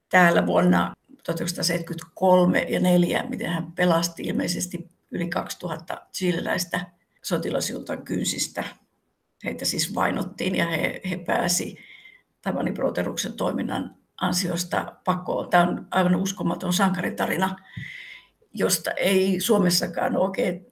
täällä 0.09 0.45
vuonna 0.45 0.95
1973 1.23 2.59
ja 2.59 2.79
4, 2.79 3.23
miten 3.29 3.49
hän 3.49 3.71
pelasti 3.71 4.23
ilmeisesti 4.23 4.89
yli 5.11 5.29
2000 5.29 6.07
chileläistä 6.13 6.85
sotilasjuntan 7.23 8.03
kynsistä. 8.03 8.63
Heitä 9.43 9.65
siis 9.65 9.95
vainottiin 9.95 10.55
ja 10.55 10.67
he, 10.67 11.01
he 11.09 11.17
pääsi 11.17 11.77
Tapani 12.41 12.71
Broteruksen 12.71 13.33
toiminnan 13.33 13.95
ansiosta 14.21 14.95
pakoon. 15.05 15.49
Tämä 15.49 15.63
on 15.63 15.87
aivan 15.91 16.15
uskomaton 16.15 16.73
sankaritarina, 16.73 17.55
josta 18.53 18.91
ei 18.91 19.39
Suomessakaan 19.39 20.17
oikein 20.17 20.65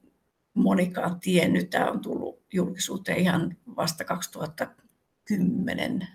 monikaan 0.53 1.19
tiennyt. 1.19 1.69
Tämä 1.69 1.91
on 1.91 1.99
tullut 1.99 2.43
julkisuuteen 2.53 3.17
ihan 3.17 3.57
vasta 3.75 4.05
2010 4.05 6.07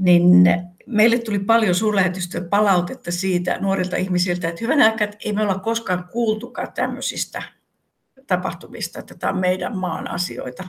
niin 0.00 0.44
meille 0.86 1.18
tuli 1.18 1.38
paljon 1.38 1.74
suurlähetystöön 1.74 2.48
palautetta 2.48 3.12
siitä 3.12 3.58
nuorilta 3.58 3.96
ihmisiltä, 3.96 4.48
että 4.48 4.60
hyvänä 4.60 4.84
aikaa, 4.84 5.04
että 5.04 5.16
ei 5.24 5.32
me 5.32 5.42
olla 5.42 5.58
koskaan 5.58 6.08
kuultukaan 6.12 6.72
tämmöisistä 6.72 7.42
tapahtumista, 8.30 8.98
että 8.98 9.14
tämä 9.14 9.32
on 9.32 9.38
meidän 9.38 9.76
maan 9.76 10.10
asioita. 10.10 10.68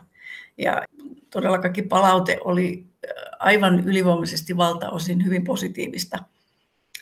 Ja 0.57 0.81
todella 1.29 1.57
kaikki 1.57 1.81
palaute 1.81 2.37
oli 2.43 2.85
äh, 3.05 3.11
aivan 3.39 3.79
ylivoimaisesti 3.79 4.57
valtaosin 4.57 5.25
hyvin 5.25 5.43
positiivista. 5.43 6.17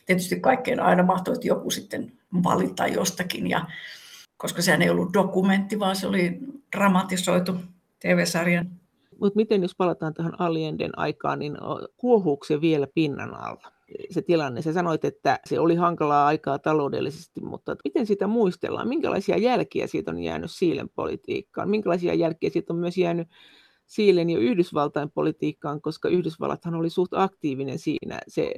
Tietysti 0.06 0.39
kaikkeen 0.39 0.80
aina 0.80 1.04
mahtoi, 1.04 1.34
että 1.34 1.48
joku 1.48 1.72
sitten 1.72 2.12
valita 2.44 2.88
jostakin, 2.88 3.50
ja, 3.50 3.66
koska 4.38 4.62
sehän 4.62 4.82
ei 4.82 4.89
ollut 4.89 5.13
dokumentti, 5.13 5.80
vaan 5.80 5.96
se 5.96 6.08
oli 6.08 6.39
dramatisoitu 6.75 7.56
TV-sarjan 8.00 8.80
mutta 9.20 9.36
miten 9.36 9.62
jos 9.62 9.75
palataan 9.75 10.13
tähän 10.13 10.42
Allenden 10.42 11.00
aikaan, 11.00 11.39
niin 11.39 11.58
kuohuuko 11.98 12.46
se 12.46 12.62
vielä 12.62 12.88
pinnan 12.96 13.34
alla? 13.34 13.72
Se 14.12 14.22
tilanne. 14.22 14.62
Sä 14.62 14.74
sanoit, 14.74 15.05
että 15.05 15.39
se 15.46 15.60
oli 15.60 15.75
hankalaa 15.75 16.27
aikaa 16.27 16.60
taloudellisesti, 16.60 17.41
mutta 17.41 17.75
miten 17.84 18.05
sitä 18.05 18.27
muistellaan? 18.27 18.88
Minkälaisia 18.88 19.38
jälkiä 19.38 19.88
siitä 19.88 20.12
on 20.12 20.19
jäänyt 20.19 20.51
Siilen 20.51 20.89
politiikkaan? 20.89 21.69
Minkälaisia 21.69 22.13
jälkiä 22.13 22.50
siitä 22.50 22.74
on 22.74 22.79
myös 22.79 22.98
jäänyt 22.98 23.27
Siilen 23.86 24.29
ja 24.29 24.39
Yhdysvaltain 24.39 25.12
politiikkaan, 25.12 25.81
koska 25.81 26.10
Yhdysvallathan 26.10 26.75
oli 26.75 26.89
suht 26.89 27.13
aktiivinen 27.13 27.79
siinä. 27.79 28.19
Se, 28.27 28.51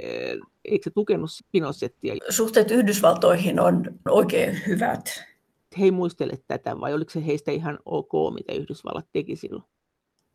eikö 0.66 0.84
se 0.84 0.92
tukenut 0.92 1.30
Pinosettia? 1.52 2.16
Suhteet 2.30 2.72
Yhdysvaltoihin 2.72 3.60
on 3.60 3.84
oikein 4.10 4.62
hyvät. 4.68 5.26
He 5.80 5.86
ei 5.86 5.92
muistele 5.92 6.34
tätä 6.48 6.80
vai 6.80 6.94
oliko 6.94 7.12
se 7.12 7.26
heistä 7.26 7.52
ihan 7.52 7.80
ok, 7.86 8.12
mitä 8.34 8.54
Yhdysvallat 8.54 9.06
teki 9.14 9.36
silloin? 9.36 9.64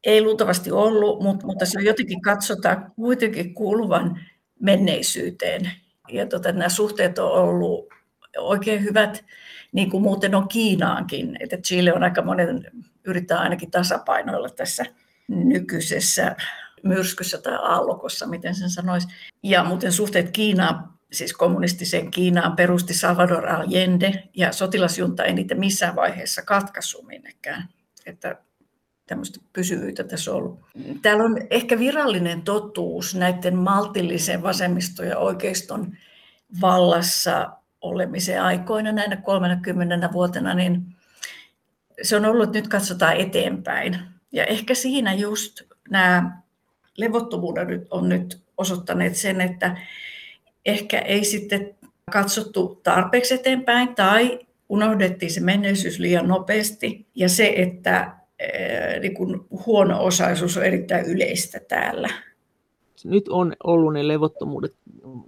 Ei 0.04 0.22
luultavasti 0.22 0.70
ollut, 0.70 1.22
mutta, 1.22 1.46
mutta 1.46 1.66
se 1.66 1.80
jotenkin 1.80 2.22
katsotaan 2.22 2.92
kuitenkin 2.96 3.54
kuuluvan 3.54 4.20
menneisyyteen. 4.60 5.70
Ja 6.12 6.26
tota, 6.26 6.52
nämä 6.52 6.68
suhteet 6.68 7.18
on 7.18 7.32
ollut 7.32 7.88
oikein 8.38 8.82
hyvät, 8.82 9.24
niin 9.72 9.90
kuin 9.90 10.02
muuten 10.02 10.34
on 10.34 10.48
Kiinaankin. 10.48 11.36
Että 11.40 11.56
Chile 11.56 11.94
on 11.94 12.02
aika 12.02 12.22
monen, 12.22 12.64
yrittää 13.04 13.38
ainakin 13.38 13.70
tasapainoilla 13.70 14.48
tässä 14.48 14.84
nykyisessä 15.28 16.36
myrskyssä 16.82 17.38
tai 17.38 17.54
aallokossa, 17.54 18.26
miten 18.26 18.54
sen 18.54 18.70
sanoisi. 18.70 19.08
Ja 19.42 19.64
muuten 19.64 19.92
suhteet 19.92 20.30
Kiinaan, 20.30 20.88
siis 21.12 21.32
kommunistiseen 21.32 22.10
Kiinaan 22.10 22.56
perusti 22.56 22.94
Salvador 22.94 23.48
Allende, 23.48 24.28
ja 24.34 24.52
sotilasjunta 24.52 25.24
ei 25.24 25.34
niitä 25.34 25.54
missään 25.54 25.96
vaiheessa 25.96 26.42
katkaissut 26.42 27.06
minnekään. 27.06 27.68
Että 28.06 28.36
tämmöistä 29.06 29.40
pysyvyyttä 29.52 30.04
tässä 30.04 30.34
ollut. 30.34 30.60
Täällä 31.02 31.24
on 31.24 31.36
ehkä 31.50 31.78
virallinen 31.78 32.42
totuus 32.42 33.14
näiden 33.14 33.56
maltillisen 33.56 34.42
vasemmisto- 34.42 35.04
ja 35.04 35.18
oikeiston 35.18 35.96
vallassa 36.60 37.50
olemisen 37.80 38.42
aikoina 38.42 38.92
näinä 38.92 39.16
30 39.16 40.12
vuotena, 40.12 40.54
niin 40.54 40.96
se 42.02 42.16
on 42.16 42.24
ollut, 42.24 42.52
nyt 42.52 42.68
katsotaan 42.68 43.16
eteenpäin. 43.16 43.98
Ja 44.32 44.44
ehkä 44.44 44.74
siinä 44.74 45.14
just 45.14 45.62
nämä 45.90 46.42
levottomuudet 46.96 47.86
on 47.90 48.08
nyt 48.08 48.42
osoittaneet 48.56 49.16
sen, 49.16 49.40
että 49.40 49.76
ehkä 50.66 50.98
ei 50.98 51.24
sitten 51.24 51.74
katsottu 52.12 52.80
tarpeeksi 52.82 53.34
eteenpäin 53.34 53.94
tai 53.94 54.38
unohdettiin 54.68 55.32
se 55.32 55.40
menneisyys 55.40 55.98
liian 55.98 56.28
nopeasti. 56.28 57.06
Ja 57.14 57.28
se, 57.28 57.52
että 57.56 58.15
niin 59.00 59.14
kuin 59.14 59.40
huono-osaisuus 59.66 60.56
on 60.56 60.64
erittäin 60.64 61.06
yleistä 61.06 61.60
täällä. 61.68 62.08
Nyt 63.04 63.28
on 63.28 63.52
ollut 63.64 63.92
ne 63.92 64.08
levottomuudet, 64.08 64.76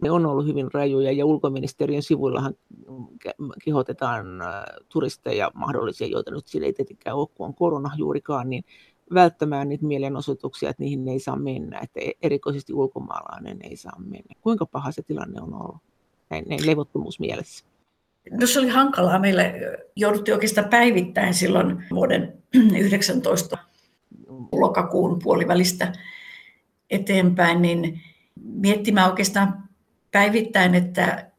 ne 0.03 0.11
on 0.11 0.27
ollut 0.27 0.47
hyvin 0.47 0.73
rajuja 0.75 1.13
ja 1.13 1.27
ulkoministeriön 1.27 2.03
sivuillahan 2.03 2.55
kehotetaan 3.65 4.27
turisteja 4.89 5.51
mahdollisia, 5.55 6.07
joita 6.07 6.31
nyt 6.31 6.47
sille 6.47 6.67
ei 6.67 6.73
tietenkään 6.73 7.17
ole, 7.17 7.29
kun 7.35 7.47
on 7.47 7.55
korona 7.55 7.91
juurikaan, 7.97 8.51
niin 8.51 8.65
välttämään 9.15 9.69
niitä 9.69 9.87
mielenosoituksia, 9.87 10.71
että 10.71 10.83
niihin 10.83 11.09
ei 11.09 11.21
saa 11.21 11.37
mennä, 11.37 11.81
että 11.83 12.01
e-, 12.01 12.19
erikoisesti 12.23 12.73
ulkomaalainen 12.73 13.59
ei 13.63 13.77
saa 13.77 13.99
mennä. 13.99 14.35
Kuinka 14.41 14.67
paha 14.67 14.93
se 14.93 15.03
tilanne 15.03 15.41
on 15.41 15.55
ollut 15.55 15.77
näin, 16.31 16.45
näin 16.49 16.67
levottomuusmielessä? 16.67 17.65
No 18.31 18.47
se 18.47 18.59
oli 18.59 18.69
hankalaa. 18.69 19.19
Meille 19.19 19.55
jouduttiin 19.97 20.35
oikeastaan 20.35 20.69
päivittäin 20.69 21.35
silloin 21.35 21.85
vuoden 21.91 22.43
19 22.81 23.59
lokakuun 24.53 25.19
puolivälistä 25.23 25.93
eteenpäin, 26.91 27.63
niin 27.63 28.01
miettimään 28.45 29.11
oikeastaan 29.11 29.69
päivittäin, 30.11 30.75
että 30.75 31.31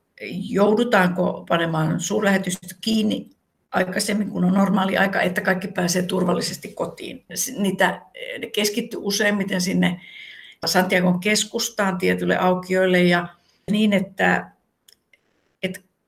joudutaanko 0.49 1.45
panemaan 1.49 1.99
suurlähetystä 1.99 2.75
kiinni 2.81 3.29
aikaisemmin 3.71 4.29
kuin 4.29 4.45
on 4.45 4.53
normaali 4.53 4.97
aika, 4.97 5.21
että 5.21 5.41
kaikki 5.41 5.67
pääsee 5.67 6.01
turvallisesti 6.01 6.67
kotiin. 6.67 7.25
Niitä 7.57 8.01
ne 8.39 8.47
keskittyy 8.47 8.99
useimmiten 9.03 9.61
sinne 9.61 10.01
Santiagon 10.65 11.19
keskustaan 11.19 11.97
tietyille 11.97 12.37
aukioille 12.37 13.03
ja 13.03 13.27
niin, 13.71 13.93
että 13.93 14.51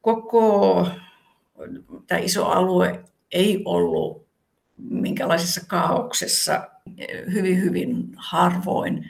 koko 0.02 0.88
tämä 2.08 2.20
iso 2.20 2.46
alue 2.46 3.04
ei 3.32 3.62
ollut 3.66 4.28
minkälaisessa 4.78 5.62
kaauksessa 5.68 6.68
hyvin, 7.34 7.62
hyvin 7.62 8.10
harvoin. 8.16 9.10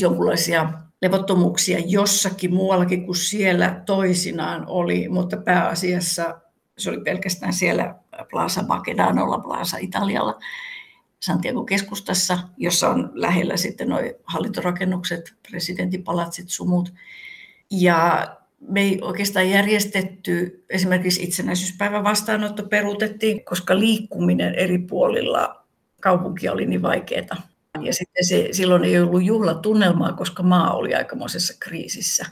Jonkinlaisia 0.00 0.72
levottomuuksia 1.02 1.78
jossakin 1.86 2.54
muuallakin 2.54 3.06
kuin 3.06 3.16
siellä 3.16 3.82
toisinaan 3.86 4.64
oli, 4.66 5.08
mutta 5.08 5.36
pääasiassa 5.36 6.40
se 6.78 6.90
oli 6.90 7.00
pelkästään 7.00 7.52
siellä 7.52 7.94
Plaza 8.30 8.62
Macedanolla, 8.62 9.38
Plaza 9.38 9.76
Italialla, 9.80 10.38
Santiago 11.20 11.64
keskustassa, 11.64 12.38
jossa 12.56 12.88
on 12.88 13.10
lähellä 13.14 13.56
sitten 13.56 13.88
nuo 13.88 13.98
hallintorakennukset, 14.24 15.34
palatsit, 16.04 16.48
sumut. 16.48 16.92
Ja 17.70 18.28
me 18.68 18.80
ei 18.80 18.98
oikeastaan 19.02 19.50
järjestetty, 19.50 20.64
esimerkiksi 20.70 21.22
itsenäisyyspäivän 21.22 22.04
vastaanotto 22.04 22.62
peruutettiin, 22.62 23.44
koska 23.44 23.78
liikkuminen 23.78 24.54
eri 24.54 24.78
puolilla 24.78 25.64
kaupunkia 26.00 26.52
oli 26.52 26.66
niin 26.66 26.82
vaikeaa. 26.82 27.52
Ja 27.80 27.94
sitten 27.94 28.26
se, 28.26 28.48
silloin 28.52 28.84
ei 28.84 28.98
ollut 28.98 29.24
juhlatunnelmaa, 29.24 30.12
koska 30.12 30.42
maa 30.42 30.74
oli 30.74 30.94
aikamoisessa 30.94 31.54
kriisissä. 31.60 32.26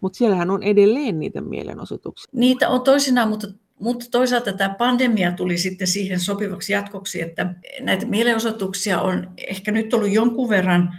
Mutta 0.00 0.16
siellähän 0.16 0.50
on 0.50 0.62
edelleen 0.62 1.18
niitä 1.18 1.40
mielenosoituksia. 1.40 2.30
Niitä 2.32 2.68
on 2.68 2.80
toisinaan, 2.80 3.28
mutta, 3.28 3.46
mutta 3.80 4.06
toisaalta 4.10 4.52
tämä 4.52 4.74
pandemia 4.74 5.32
tuli 5.32 5.58
sitten 5.58 5.86
siihen 5.86 6.20
sopivaksi 6.20 6.72
jatkoksi, 6.72 7.22
että 7.22 7.54
näitä 7.80 8.06
mielenosoituksia 8.06 9.00
on 9.00 9.30
ehkä 9.36 9.72
nyt 9.72 9.94
ollut 9.94 10.10
jonkun 10.10 10.48
verran, 10.48 10.94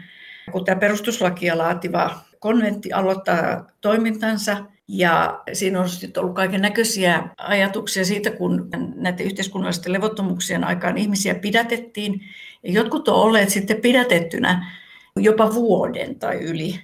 kun 0.52 0.66
tämä 0.66 0.80
perustuslakia 0.80 1.58
laativa 1.58 2.27
konventti 2.40 2.94
aloittaa 2.94 3.68
toimintansa, 3.82 4.66
ja 4.88 5.42
siinä 5.54 5.80
on 5.80 5.90
sitten 5.90 6.22
ollut 6.22 6.36
kaiken 6.36 6.62
näköisiä 6.62 7.30
ajatuksia 7.38 8.06
siitä, 8.06 8.32
kun 8.32 8.70
näiden 8.96 9.26
yhteiskunnallisten 9.26 9.94
levottomuuksien 9.94 10.64
aikaan 10.64 10.98
ihmisiä 10.98 11.36
pidätettiin. 11.36 12.22
Ja 12.64 12.72
jotkut 12.72 13.08
on 13.08 13.16
olleet 13.16 13.50
sitten 13.50 13.82
pidätettynä 13.82 14.72
jopa 15.16 15.54
vuoden 15.54 16.20
tai 16.20 16.36
yli, 16.36 16.80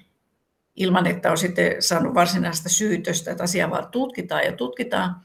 ilman 0.75 1.07
että 1.07 1.31
on 1.31 1.37
sitten 1.37 1.75
saanut 1.81 2.13
varsinaista 2.13 2.69
syytöstä, 2.69 3.31
että 3.31 3.43
asiaa 3.43 3.69
vaan 3.69 3.87
tutkitaan 3.91 4.43
ja 4.43 4.51
tutkitaan. 4.51 5.15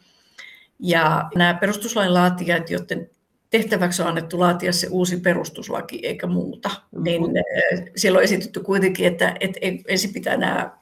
Ja 0.78 1.30
nämä 1.35 1.54
perustuslain 1.54 2.14
laatijat, 2.14 2.70
joiden 2.70 3.11
tehtäväksi 3.50 4.02
on 4.02 4.09
annettu 4.09 4.40
laatia 4.40 4.73
se 4.73 4.87
uusi 4.90 5.17
perustuslaki 5.17 6.07
eikä 6.07 6.26
muuta, 6.26 6.71
niin 7.00 7.23
eh, 7.37 7.90
siellä 7.97 8.17
on 8.17 8.25
esitetty 8.25 8.61
kuitenkin, 8.61 9.07
että, 9.07 9.37
että 9.40 9.61
ensin 9.88 10.12
pitää 10.12 10.37
nämä 10.37 10.78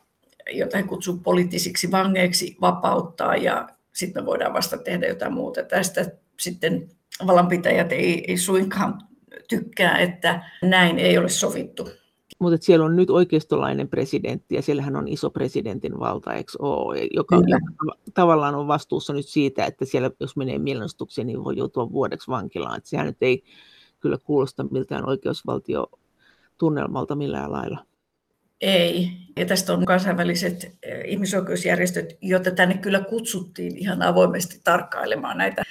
jota 0.50 0.76
he 0.76 0.82
kutsuu 0.82 1.16
poliittisiksi 1.16 1.90
vangeiksi, 1.90 2.56
vapauttaa 2.60 3.36
ja 3.36 3.68
sitten 3.92 4.22
me 4.22 4.26
voidaan 4.26 4.54
vasta 4.54 4.78
tehdä 4.78 5.06
jotain 5.06 5.32
muuta. 5.32 5.62
Tästä 5.62 6.10
sitten 6.40 6.88
vallanpitäjät 7.26 7.92
ei, 7.92 8.24
ei 8.28 8.38
suinkaan 8.38 9.00
tykkää, 9.48 9.98
että 9.98 10.42
näin 10.62 10.98
ei 10.98 11.18
ole 11.18 11.28
sovittu. 11.28 11.88
Mutta 12.38 12.64
siellä 12.64 12.84
on 12.84 12.96
nyt 12.96 13.10
oikeistolainen 13.10 13.88
presidentti 13.88 14.54
ja 14.54 14.62
siellähän 14.62 14.96
on 14.96 15.08
iso 15.08 15.30
presidentin 15.30 15.98
valta, 15.98 16.34
eikö 16.34 16.52
ole, 16.58 17.08
joka, 17.14 17.36
joka 17.36 17.96
tavallaan 18.14 18.54
on 18.54 18.68
vastuussa 18.68 19.12
nyt 19.12 19.26
siitä, 19.26 19.64
että 19.64 19.84
siellä 19.84 20.10
jos 20.20 20.36
menee 20.36 20.58
mielenostukseen, 20.58 21.26
niin 21.26 21.44
voi 21.44 21.56
joutua 21.56 21.92
vuodeksi 21.92 22.30
vankilaan. 22.30 22.78
Et 22.78 22.86
sehän 22.86 23.06
nyt 23.06 23.16
ei 23.20 23.44
kyllä 24.00 24.18
kuulosta 24.18 24.66
miltään 24.70 25.08
oikeusvaltio 25.08 25.86
tunnelmalta 26.58 27.14
millään 27.14 27.52
lailla. 27.52 27.86
Ei. 28.60 29.10
Ja 29.36 29.46
tästä 29.46 29.72
on 29.72 29.84
kansainväliset 29.84 30.76
eh, 30.82 31.00
ihmisoikeusjärjestöt, 31.04 32.18
joita 32.20 32.50
tänne 32.50 32.78
kyllä 32.78 33.00
kutsuttiin 33.00 33.76
ihan 33.76 34.02
avoimesti 34.02 34.60
tarkkailemaan 34.64 35.38
näitä 35.38 35.62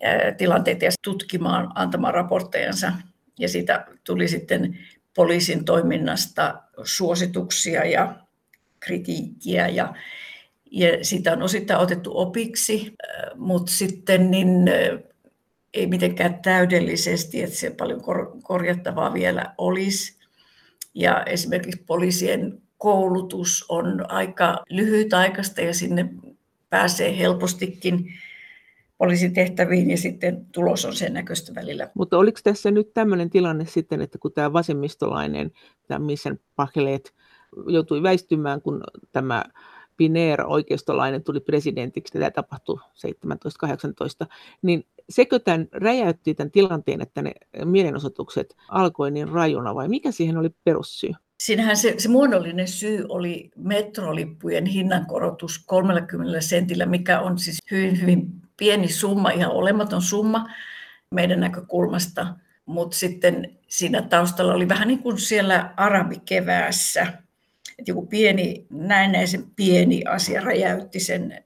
eh, 0.00 0.36
tilanteita 0.36 0.84
ja 0.84 0.90
tutkimaan, 1.04 1.72
antamaan 1.74 2.14
raporttejansa. 2.14 2.92
Ja 3.38 3.48
siitä 3.48 3.86
tuli 4.04 4.28
sitten 4.28 4.78
poliisin 5.14 5.64
toiminnasta 5.64 6.62
suosituksia 6.84 7.84
ja 7.84 8.16
kritiikkiä 8.80 9.68
ja, 9.68 9.94
ja 10.70 11.04
sitä 11.04 11.32
on 11.32 11.42
osittain 11.42 11.80
otettu 11.80 12.18
opiksi, 12.18 12.74
eh, 12.86 13.36
mutta 13.36 13.72
sitten 13.72 14.30
niin 14.30 14.70
ei 15.74 15.86
mitenkään 15.86 16.42
täydellisesti, 16.42 17.42
että 17.42 17.56
se 17.56 17.70
paljon 17.70 18.02
korjattavaa 18.42 19.14
vielä 19.14 19.54
olisi. 19.58 20.22
Ja 20.94 21.22
esimerkiksi 21.26 21.82
poliisien 21.86 22.62
koulutus 22.78 23.64
on 23.68 24.10
aika 24.10 24.64
lyhytaikaista 24.70 25.60
ja 25.60 25.74
sinne 25.74 26.08
pääsee 26.70 27.18
helpostikin 27.18 28.12
poliisin 29.02 29.32
tehtäviin 29.32 29.90
ja 29.90 29.96
sitten 29.96 30.46
tulos 30.52 30.84
on 30.84 30.94
sen 30.94 31.12
näköistä 31.12 31.54
välillä. 31.54 31.90
Mutta 31.94 32.18
oliko 32.18 32.40
tässä 32.44 32.70
nyt 32.70 32.94
tämmöinen 32.94 33.30
tilanne 33.30 33.66
sitten, 33.66 34.00
että 34.00 34.18
kun 34.18 34.32
tämä 34.32 34.52
vasemmistolainen, 34.52 35.52
tämä 35.88 36.06
Missen 36.06 36.40
Pahleet, 36.56 37.14
joutui 37.66 38.02
väistymään, 38.02 38.62
kun 38.62 38.84
tämä 39.12 39.44
Piner 39.96 40.46
oikeistolainen 40.46 41.24
tuli 41.24 41.40
presidentiksi, 41.40 42.18
tämä 42.18 42.30
tapahtui 42.30 42.78
17-18, 44.24 44.26
niin 44.62 44.86
sekö 45.10 45.38
tämän 45.38 45.68
räjäytti 45.72 46.34
tämän 46.34 46.50
tilanteen, 46.50 47.00
että 47.00 47.22
ne 47.22 47.32
mielenosoitukset 47.64 48.56
alkoi 48.68 49.10
niin 49.10 49.28
rajuna 49.28 49.74
vai 49.74 49.88
mikä 49.88 50.10
siihen 50.10 50.36
oli 50.36 50.50
perussyy? 50.64 51.10
Siinähän 51.40 51.76
se, 51.76 51.94
se 51.98 52.08
muodollinen 52.08 52.68
syy 52.68 53.06
oli 53.08 53.50
metrolippujen 53.56 54.66
hinnankorotus 54.66 55.64
30 55.66 56.40
sentillä, 56.40 56.86
mikä 56.86 57.20
on 57.20 57.38
siis 57.38 57.58
hyvin, 57.70 58.00
hyvin 58.00 58.42
pieni 58.56 58.88
summa, 58.88 59.30
ihan 59.30 59.50
olematon 59.50 60.02
summa 60.02 60.48
meidän 61.10 61.40
näkökulmasta. 61.40 62.26
Mutta 62.66 62.96
sitten 62.96 63.58
siinä 63.68 64.02
taustalla 64.02 64.54
oli 64.54 64.68
vähän 64.68 64.88
niin 64.88 65.02
kuin 65.02 65.18
siellä 65.18 65.74
arabikeväässä, 65.76 67.02
että 67.78 67.90
joku 67.90 68.06
pieni, 68.06 68.66
näennäisen 68.70 69.44
pieni 69.56 70.04
asia 70.04 70.40
räjäytti 70.40 71.00
sen, 71.00 71.44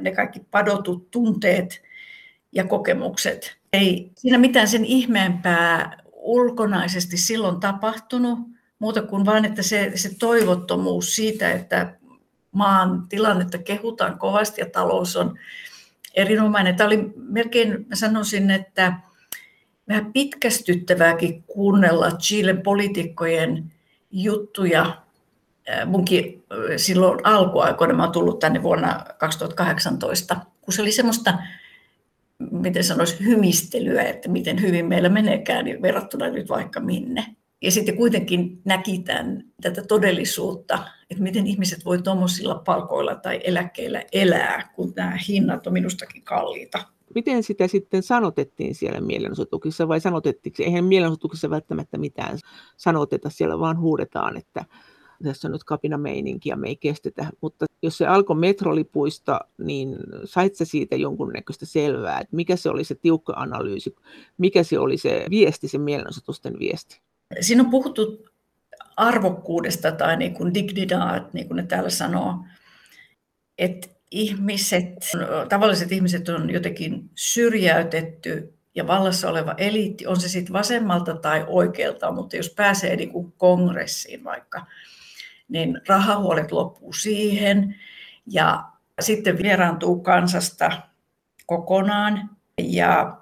ne, 0.00 0.12
kaikki 0.16 0.40
padotut 0.50 1.10
tunteet 1.10 1.82
ja 2.52 2.64
kokemukset. 2.64 3.56
Ei 3.72 4.10
siinä 4.16 4.38
mitään 4.38 4.68
sen 4.68 4.84
ihmeempää 4.84 6.02
ulkonaisesti 6.12 7.16
silloin 7.16 7.60
tapahtunut, 7.60 8.38
muuta 8.78 9.02
kuin 9.02 9.26
vain, 9.26 9.44
että 9.44 9.62
se, 9.62 9.92
se 9.94 10.10
toivottomuus 10.18 11.16
siitä, 11.16 11.52
että 11.52 11.94
maan 12.52 13.08
tilannetta 13.08 13.58
kehutaan 13.58 14.18
kovasti 14.18 14.60
ja 14.60 14.66
talous 14.70 15.16
on 15.16 15.38
erinomainen. 16.14 16.76
Tämä 16.76 16.86
oli 16.86 17.12
melkein, 17.16 17.86
mä 17.88 17.94
sanoisin, 17.94 18.50
että 18.50 18.92
vähän 19.88 20.12
pitkästyttävääkin 20.12 21.42
kuunnella 21.42 22.10
Chilen 22.10 22.62
poliitikkojen 22.62 23.72
juttuja. 24.10 25.02
Munkin 25.86 26.44
silloin 26.76 27.20
alkuaikoina, 27.22 27.94
mä 27.94 28.08
tullut 28.08 28.38
tänne 28.38 28.62
vuonna 28.62 29.04
2018, 29.18 30.36
kun 30.60 30.74
se 30.74 30.82
oli 30.82 30.92
semmoista 30.92 31.38
miten 32.50 32.84
sanoisi, 32.84 33.24
hymistelyä, 33.24 34.02
että 34.02 34.28
miten 34.28 34.60
hyvin 34.60 34.86
meillä 34.86 35.08
meneekään 35.08 35.64
niin 35.64 35.82
verrattuna 35.82 36.28
nyt 36.28 36.48
vaikka 36.48 36.80
minne. 36.80 37.26
Ja 37.62 37.70
sitten 37.70 37.96
kuitenkin 37.96 38.60
näki 38.64 38.98
tämän, 38.98 39.44
tätä 39.62 39.82
todellisuutta, 39.82 40.84
että 41.10 41.22
miten 41.22 41.46
ihmiset 41.46 41.84
voi 41.84 42.02
tuommoisilla 42.02 42.54
palkoilla 42.54 43.14
tai 43.14 43.40
eläkkeillä 43.44 44.04
elää, 44.12 44.70
kun 44.74 44.92
nämä 44.96 45.18
hinnat 45.28 45.66
on 45.66 45.72
minustakin 45.72 46.22
kalliita. 46.22 46.84
Miten 47.14 47.42
sitä 47.42 47.68
sitten 47.68 48.02
sanotettiin 48.02 48.74
siellä 48.74 49.00
mielenosoituksissa 49.00 49.88
vai 49.88 50.00
sanotettiinko? 50.00 50.62
Eihän 50.62 50.84
mielenosoituksissa 50.84 51.50
välttämättä 51.50 51.98
mitään 51.98 52.38
sanoteta, 52.76 53.30
siellä 53.30 53.58
vaan 53.58 53.80
huudetaan, 53.80 54.36
että 54.36 54.64
tässä 55.22 55.48
on 55.48 55.52
nyt 55.52 55.64
kapinameininki 55.64 56.48
ja 56.48 56.56
me 56.56 56.68
ei 56.68 56.76
kestetä. 56.76 57.26
Mutta 57.40 57.66
jos 57.82 57.98
se 57.98 58.06
alkoi 58.06 58.36
metrolipuista, 58.36 59.40
niin 59.58 59.96
sait 60.24 60.54
sä 60.54 60.64
siitä 60.64 60.96
jonkunnäköistä 60.96 61.66
selvää, 61.66 62.20
että 62.20 62.36
mikä 62.36 62.56
se 62.56 62.70
oli 62.70 62.84
se 62.84 62.94
tiukka 62.94 63.32
analyysi, 63.36 63.96
mikä 64.38 64.62
se 64.62 64.78
oli 64.78 64.96
se 64.96 65.26
viesti, 65.30 65.68
se 65.68 65.78
mielenosoitusten 65.78 66.58
viesti? 66.58 67.00
Siinä 67.40 67.62
on 67.62 67.70
puhuttu 67.70 68.26
arvokkuudesta 68.96 69.92
tai 69.92 70.16
niin 70.16 70.34
kuin 70.34 70.54
dignidad, 70.54 71.24
niin 71.32 71.46
kuin 71.48 71.56
ne 71.56 71.62
täällä 71.62 71.90
sanoo, 71.90 72.44
että 73.58 73.88
ihmiset, 74.10 74.88
tavalliset 75.48 75.92
ihmiset 75.92 76.28
on 76.28 76.50
jotenkin 76.50 77.10
syrjäytetty 77.14 78.54
ja 78.74 78.86
vallassa 78.86 79.30
oleva 79.30 79.54
eliitti, 79.58 80.06
on 80.06 80.20
se 80.20 80.28
sitten 80.28 80.52
vasemmalta 80.52 81.16
tai 81.16 81.44
oikealta, 81.48 82.12
mutta 82.12 82.36
jos 82.36 82.50
pääsee 82.50 82.96
niin 82.96 83.10
kuin 83.10 83.32
kongressiin 83.38 84.24
vaikka, 84.24 84.66
niin 85.48 85.80
rahahuolet 85.88 86.52
loppuu 86.52 86.92
siihen 86.92 87.74
ja 88.26 88.64
sitten 89.00 89.38
vieraantuu 89.42 90.00
kansasta 90.00 90.82
kokonaan. 91.46 92.30
Ja 92.58 93.16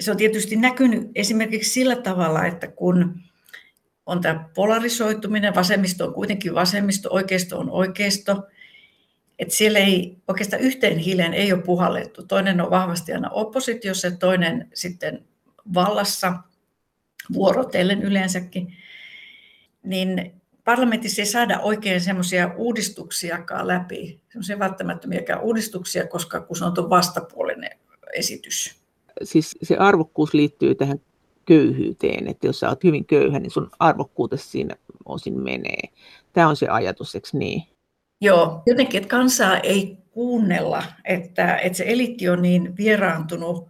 se 0.00 0.10
on 0.10 0.16
tietysti 0.16 0.56
näkynyt 0.56 1.10
esimerkiksi 1.14 1.70
sillä 1.70 1.96
tavalla, 1.96 2.46
että 2.46 2.66
kun 2.66 3.20
on 4.06 4.20
tämä 4.20 4.48
polarisoituminen, 4.54 5.54
vasemmisto 5.54 6.06
on 6.06 6.14
kuitenkin 6.14 6.54
vasemmisto, 6.54 7.08
oikeisto 7.12 7.58
on 7.58 7.70
oikeisto, 7.70 8.48
että 9.38 9.54
siellä 9.54 9.78
ei 9.78 10.16
oikeastaan 10.28 10.62
yhteen 10.62 10.98
hiileen 10.98 11.34
ei 11.34 11.52
ole 11.52 11.62
puhallettu. 11.62 12.22
Toinen 12.22 12.60
on 12.60 12.70
vahvasti 12.70 13.12
aina 13.12 13.30
oppositiossa 13.30 14.06
ja 14.06 14.16
toinen 14.16 14.68
sitten 14.74 15.24
vallassa 15.74 16.32
vuorotellen 17.32 18.02
yleensäkin. 18.02 18.76
Niin 19.82 20.42
parlamentissa 20.64 21.22
ei 21.22 21.26
saada 21.26 21.60
oikein 21.60 22.00
semmoisia 22.00 22.50
uudistuksiakaan 22.56 23.68
läpi, 23.68 24.20
semmoisia 24.28 24.58
välttämättömiäkään 24.58 25.40
uudistuksia, 25.40 26.06
koska 26.06 26.40
kun 26.40 26.56
se 26.56 26.64
on 26.64 26.74
tuon 26.74 26.90
vastapuolinen 26.90 27.70
esitys. 28.12 28.76
Siis 29.22 29.58
se 29.62 29.76
arvokkuus 29.76 30.34
liittyy 30.34 30.74
tähän 30.74 30.98
köyhyyteen, 31.46 32.28
että 32.28 32.46
jos 32.46 32.60
sä 32.60 32.68
oot 32.68 32.84
hyvin 32.84 33.04
köyhä, 33.04 33.38
niin 33.38 33.50
sun 33.50 33.70
arvokkuutesi 33.78 34.48
siinä 34.48 34.76
osin 35.04 35.40
menee. 35.40 35.82
Tämä 36.32 36.48
on 36.48 36.56
se 36.56 36.68
ajatus, 36.68 37.14
eikö 37.14 37.28
niin? 37.32 37.62
Joo, 38.20 38.62
jotenkin, 38.66 38.98
että 38.98 39.08
kansaa 39.08 39.58
ei 39.58 39.98
kuunnella, 40.10 40.82
että, 41.04 41.56
että 41.56 41.78
se 41.78 41.84
eliitti 41.86 42.28
on 42.28 42.42
niin 42.42 42.76
vieraantunut 42.76 43.68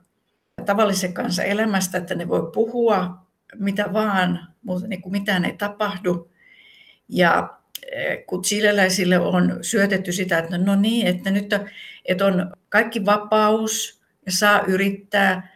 tavallisen 0.66 1.12
kansan 1.12 1.46
elämästä, 1.46 1.98
että 1.98 2.14
ne 2.14 2.28
voi 2.28 2.50
puhua 2.54 3.22
mitä 3.58 3.92
vaan, 3.92 4.48
mutta 4.62 4.88
niin 4.88 5.02
kuin 5.02 5.12
mitään 5.12 5.44
ei 5.44 5.52
tapahdu. 5.52 6.30
Ja 7.08 7.50
eh, 7.92 8.26
kun 8.26 8.42
chileläisille 8.42 9.18
on 9.18 9.58
syötetty 9.62 10.12
sitä, 10.12 10.38
että 10.38 10.58
no 10.58 10.76
niin, 10.76 11.06
että 11.06 11.30
nyt 11.30 11.54
että 12.04 12.26
on 12.26 12.52
kaikki 12.68 13.04
vapaus 13.04 14.02
ja 14.26 14.32
saa 14.32 14.60
yrittää, 14.60 15.51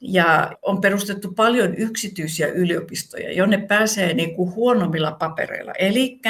ja 0.00 0.52
on 0.62 0.80
perustettu 0.80 1.32
paljon 1.32 1.74
yksityisiä 1.74 2.46
yliopistoja, 2.46 3.32
jonne 3.32 3.58
pääsee 3.58 4.14
niin 4.14 4.34
kuin 4.34 4.54
huonommilla 4.54 5.12
papereilla. 5.12 5.72
Eli 5.72 6.20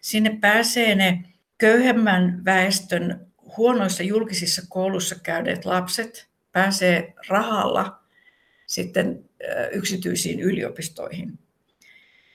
sinne 0.00 0.38
pääsee 0.40 0.94
ne 0.94 1.24
köyhemmän 1.58 2.44
väestön 2.44 3.26
huonoissa 3.56 4.02
julkisissa 4.02 4.62
kouluissa 4.68 5.16
käyneet 5.22 5.64
lapset, 5.64 6.28
pääsee 6.52 7.14
rahalla 7.28 8.02
sitten 8.66 9.24
yksityisiin 9.72 10.40
yliopistoihin 10.40 11.38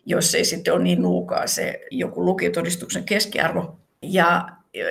jos 0.10 0.36
ei 0.36 0.46
sitten 0.46 0.74
ole 0.74 0.84
niin 0.84 1.02
nuukaa 1.02 1.48
se 1.48 1.80
joku 1.92 2.26
lukiotodistuksen 2.26 3.04
keskiarvo. 3.04 3.80
Ja 4.02 4.50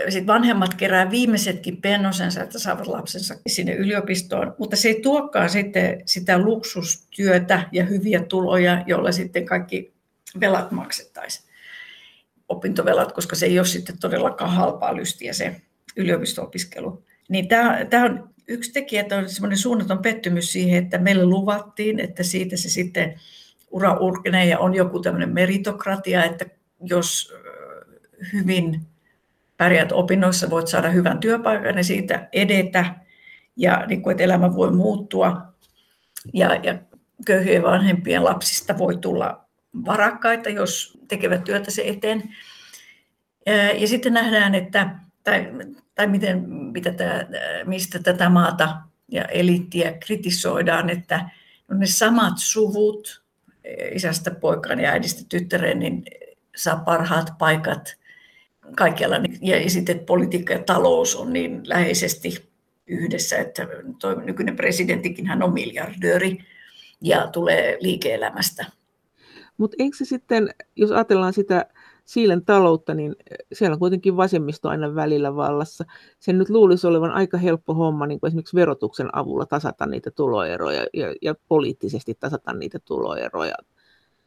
sitten 0.08 0.26
vanhemmat 0.26 0.74
kerää 0.74 1.10
viimeisetkin 1.10 1.76
pennosensa, 1.76 2.42
että 2.42 2.58
saavat 2.58 2.86
lapsensa 2.86 3.34
sinne 3.46 3.74
yliopistoon, 3.74 4.54
mutta 4.58 4.76
se 4.76 4.88
ei 4.88 5.00
tuokaan 5.02 5.50
sitten 5.50 6.02
sitä 6.06 6.38
luksustyötä 6.38 7.68
ja 7.72 7.84
hyviä 7.84 8.22
tuloja, 8.22 8.84
joilla 8.86 9.12
sitten 9.12 9.46
kaikki 9.46 9.94
velat 10.40 10.70
maksettaisiin. 10.70 11.46
Opintovelat, 12.48 13.12
koska 13.12 13.36
se 13.36 13.46
ei 13.46 13.58
ole 13.58 13.66
sitten 13.66 13.98
todellakaan 13.98 14.50
halpaa 14.50 14.96
lystiä 14.96 15.32
se 15.32 15.60
yliopisto-opiskelu. 15.96 17.04
Niin 17.28 17.48
tämä, 17.48 17.84
tämä 17.90 18.04
on 18.04 18.30
yksi 18.48 18.72
tekijä, 18.72 19.00
että 19.00 19.16
on 19.16 19.28
semmoinen 19.28 19.58
suunnaton 19.58 19.98
pettymys 19.98 20.52
siihen, 20.52 20.84
että 20.84 20.98
meille 20.98 21.24
luvattiin, 21.24 22.00
että 22.00 22.22
siitä 22.22 22.56
se 22.56 22.68
sitten 22.68 23.20
ura 23.70 23.96
urkenee 23.96 24.44
ja 24.46 24.58
on 24.58 24.74
joku 24.74 25.00
tämmöinen 25.00 25.34
meritokratia, 25.34 26.24
että 26.24 26.46
jos 26.80 27.34
hyvin 28.32 28.80
pärjät 29.56 29.92
opinnoissa, 29.92 30.50
voit 30.50 30.68
saada 30.68 30.90
hyvän 30.90 31.20
työpaikan 31.20 31.76
ja 31.76 31.84
siitä 31.84 32.28
edetä 32.32 32.94
ja 33.56 33.86
niin 33.86 34.02
kuin, 34.02 34.12
että 34.12 34.24
elämä 34.24 34.54
voi 34.54 34.72
muuttua 34.72 35.42
ja, 36.34 36.54
ja 36.54 36.78
köyhien 37.26 37.62
vanhempien 37.62 38.24
lapsista 38.24 38.78
voi 38.78 38.96
tulla 38.96 39.44
varakkaita, 39.86 40.50
jos 40.50 40.98
tekevät 41.08 41.44
työtä 41.44 41.70
se 41.70 41.82
eteen. 41.86 42.22
Ja 43.78 43.88
sitten 43.88 44.14
nähdään, 44.14 44.54
että, 44.54 44.90
tai, 45.24 45.52
tai 45.94 46.06
miten, 46.06 46.50
mitä 46.50 46.92
tämä, 46.92 47.26
mistä 47.64 47.98
tätä 47.98 48.28
maata 48.28 48.76
ja 49.08 49.24
eliittiä 49.24 49.92
kritisoidaan, 49.92 50.90
että 50.90 51.30
ne 51.70 51.86
samat 51.86 52.34
suvut, 52.36 53.22
isästä 53.92 54.30
poikaan 54.30 54.80
ja 54.80 54.90
äidistä 54.90 55.22
tyttäreen, 55.28 55.78
niin 55.78 56.04
saa 56.56 56.76
parhaat 56.76 57.32
paikat 57.38 57.96
kaikkialla. 58.76 59.16
Ja 59.42 59.70
sitten 59.70 59.98
politiikka 59.98 60.52
ja 60.52 60.62
talous 60.62 61.16
on 61.16 61.32
niin 61.32 61.68
läheisesti 61.68 62.48
yhdessä, 62.86 63.38
että 63.38 63.68
tuo 64.00 64.14
nykyinen 64.14 64.56
presidenttikin 64.56 65.26
hän 65.26 65.42
on 65.42 65.52
miljardööri 65.52 66.38
ja 67.00 67.26
tulee 67.26 67.76
liike-elämästä. 67.80 68.66
Mutta 69.56 69.76
eikö 69.78 69.96
se 69.96 70.04
sitten, 70.04 70.54
jos 70.76 70.90
ajatellaan 70.90 71.32
sitä 71.32 71.66
Siilen 72.06 72.44
taloutta, 72.44 72.94
niin 72.94 73.16
siellä 73.52 73.74
on 73.74 73.78
kuitenkin 73.78 74.16
vasemmisto 74.16 74.68
aina 74.68 74.94
välillä 74.94 75.36
vallassa. 75.36 75.84
Sen 76.18 76.38
nyt 76.38 76.50
luulisi 76.50 76.86
olevan 76.86 77.10
aika 77.10 77.38
helppo 77.38 77.74
homma 77.74 78.06
niin 78.06 78.20
kuin 78.20 78.28
esimerkiksi 78.28 78.56
verotuksen 78.56 79.16
avulla 79.16 79.46
tasata 79.46 79.86
niitä 79.86 80.10
tuloeroja 80.10 80.86
ja, 80.94 81.14
ja 81.22 81.34
poliittisesti 81.48 82.16
tasata 82.20 82.52
niitä 82.52 82.78
tuloeroja. 82.78 83.54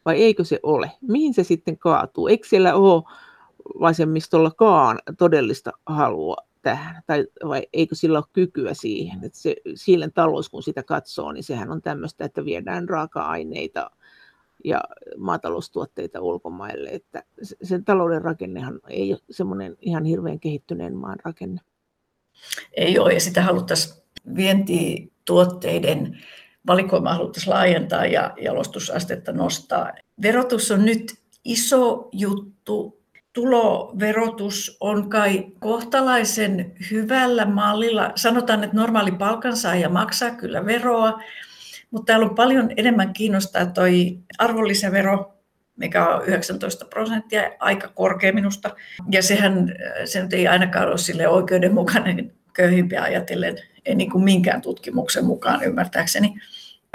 Vai 0.04 0.22
eikö 0.22 0.44
se 0.44 0.60
ole? 0.62 0.90
Mihin 1.00 1.34
se 1.34 1.44
sitten 1.44 1.78
kaatuu? 1.78 2.28
Eikö 2.28 2.48
siellä 2.48 2.74
ole 2.74 3.02
vasemmistollakaan 3.80 4.98
todellista 5.18 5.72
halua 5.86 6.36
tähän, 6.62 7.02
tai 7.06 7.26
vai 7.48 7.62
eikö 7.72 7.94
sillä 7.94 8.18
ole 8.18 8.24
kykyä 8.32 8.74
siihen, 8.74 9.24
että 9.24 9.38
se 9.38 9.56
Siilen 9.74 10.12
talous, 10.12 10.48
kun 10.48 10.62
sitä 10.62 10.82
katsoo, 10.82 11.32
niin 11.32 11.44
sehän 11.44 11.70
on 11.70 11.82
tämmöistä, 11.82 12.24
että 12.24 12.44
viedään 12.44 12.88
raaka-aineita 12.88 13.90
ja 14.64 14.84
maataloustuotteita 15.18 16.20
ulkomaille, 16.20 16.88
että 16.88 17.22
sen 17.62 17.84
talouden 17.84 18.22
rakennehan 18.22 18.80
ei 18.88 19.12
ole 19.12 19.20
semmoinen 19.30 19.76
ihan 19.80 20.04
hirveän 20.04 20.40
kehittyneen 20.40 20.96
maan 20.96 21.18
rakenne. 21.24 21.60
Ei 22.76 22.98
ole, 22.98 23.14
ja 23.14 23.20
sitä 23.20 23.42
haluttaisiin 23.42 24.02
vientituotteiden 24.36 26.18
valikoima 26.66 27.14
haluttaisiin 27.14 27.54
laajentaa 27.54 28.06
ja 28.06 28.34
jalostusastetta 28.42 29.32
nostaa. 29.32 29.92
Verotus 30.22 30.70
on 30.70 30.84
nyt 30.84 31.14
iso 31.44 32.08
juttu. 32.12 32.99
Tuloverotus 33.40 34.76
on 34.80 35.10
kai 35.10 35.46
kohtalaisen 35.60 36.72
hyvällä 36.90 37.44
mallilla. 37.44 38.12
Sanotaan, 38.14 38.64
että 38.64 38.76
normaali 38.76 39.12
palkansaaja 39.12 39.88
maksaa 39.88 40.30
kyllä 40.30 40.66
veroa, 40.66 41.22
mutta 41.90 42.06
täällä 42.06 42.26
on 42.26 42.34
paljon 42.34 42.70
enemmän 42.76 43.12
kiinnostaa 43.12 43.66
toi 43.66 44.18
arvonlisävero, 44.38 45.34
mikä 45.76 46.08
on 46.08 46.24
19 46.24 46.84
prosenttia, 46.84 47.50
aika 47.58 47.88
korkea 47.88 48.32
minusta. 48.32 48.70
Ja 49.10 49.22
sehän 49.22 49.74
se 50.04 50.22
nyt 50.22 50.32
ei 50.32 50.48
ainakaan 50.48 50.88
ole 50.88 50.98
sille 50.98 51.28
oikeudenmukainen 51.28 52.32
köyhimpiä 52.52 53.02
ajatellen, 53.02 53.56
ei 53.84 53.94
niin 53.94 54.10
kuin 54.10 54.24
minkään 54.24 54.62
tutkimuksen 54.62 55.24
mukaan 55.24 55.64
ymmärtääkseni. 55.64 56.34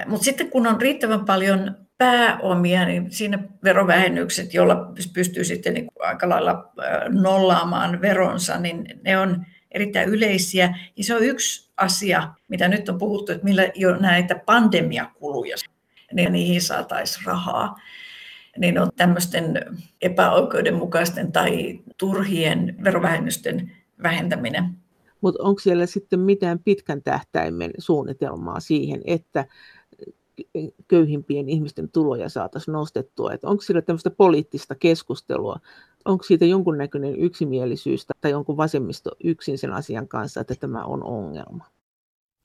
Mutta 0.05 0.25
sitten 0.25 0.49
kun 0.49 0.67
on 0.67 0.81
riittävän 0.81 1.25
paljon 1.25 1.84
pääomia, 1.97 2.85
niin 2.85 3.11
siinä 3.11 3.39
verovähennykset, 3.63 4.53
joilla 4.53 4.93
pystyy 5.13 5.43
sitten 5.43 5.73
niin 5.73 5.85
kuin 5.85 6.07
aika 6.07 6.29
lailla 6.29 6.71
nollaamaan 7.09 8.01
veronsa, 8.01 8.59
niin 8.59 8.85
ne 9.03 9.17
on 9.17 9.45
erittäin 9.71 10.09
yleisiä. 10.09 10.77
Ja 10.97 11.03
se 11.03 11.15
on 11.15 11.23
yksi 11.23 11.71
asia, 11.77 12.33
mitä 12.47 12.67
nyt 12.67 12.89
on 12.89 12.97
puhuttu, 12.97 13.31
että 13.31 13.43
millä 13.43 13.71
jo 13.75 13.97
näitä 13.97 14.35
pandemiakuluja, 14.45 15.55
niin 16.13 16.31
niihin 16.31 16.61
saataisiin 16.61 17.25
rahaa. 17.25 17.79
Niin 18.57 18.79
on 18.79 18.89
tämmöisten 18.95 19.65
epäoikeudenmukaisten 20.01 21.31
tai 21.31 21.79
turhien 21.97 22.75
verovähennysten 22.83 23.71
vähentäminen. 24.03 24.63
Mutta 25.21 25.43
onko 25.43 25.59
siellä 25.59 25.85
sitten 25.85 26.19
mitään 26.19 26.59
pitkän 26.59 27.03
tähtäimen 27.03 27.71
suunnitelmaa 27.77 28.59
siihen, 28.59 29.01
että 29.05 29.45
köyhimpien 30.87 31.49
ihmisten 31.49 31.89
tuloja 31.89 32.29
saataisiin 32.29 32.73
nostettua? 32.73 33.33
Että 33.33 33.47
onko 33.47 33.61
siellä 33.61 33.81
tämmöistä 33.81 34.09
poliittista 34.09 34.75
keskustelua 34.75 35.59
onko 36.05 36.23
siitä 36.23 36.45
jonkunnäköinen 36.45 37.19
yksimielisyys 37.19 38.07
tai 38.21 38.33
onko 38.33 38.57
vasemmisto 38.57 39.11
yksin 39.23 39.57
sen 39.57 39.73
asian 39.73 40.07
kanssa, 40.07 40.41
että 40.41 40.55
tämä 40.55 40.83
on 40.83 41.03
ongelma? 41.03 41.65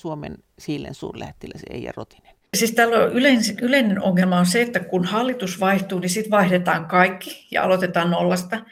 Suomen 0.01 0.39
Siilen 0.59 0.95
suurlähettiläs 0.95 1.61
Eija 1.71 1.93
Rotinen. 1.97 2.35
Siis 2.57 2.73
täällä 2.73 2.99
on 2.99 3.13
yleinen, 3.13 3.45
yleinen 3.63 4.03
ongelma 4.03 4.39
on 4.39 4.47
se, 4.47 4.63
että 4.63 4.81
kun 4.81 5.05
hallitus 5.05 5.61
vaihtuu, 5.61 5.99
niin 5.99 6.11
sitten 6.11 6.31
vaihdetaan 6.31 6.87
kaikki 6.87 7.47
ja 7.51 7.63
aloitetaan 7.63 8.11
nollasta. 8.11 8.65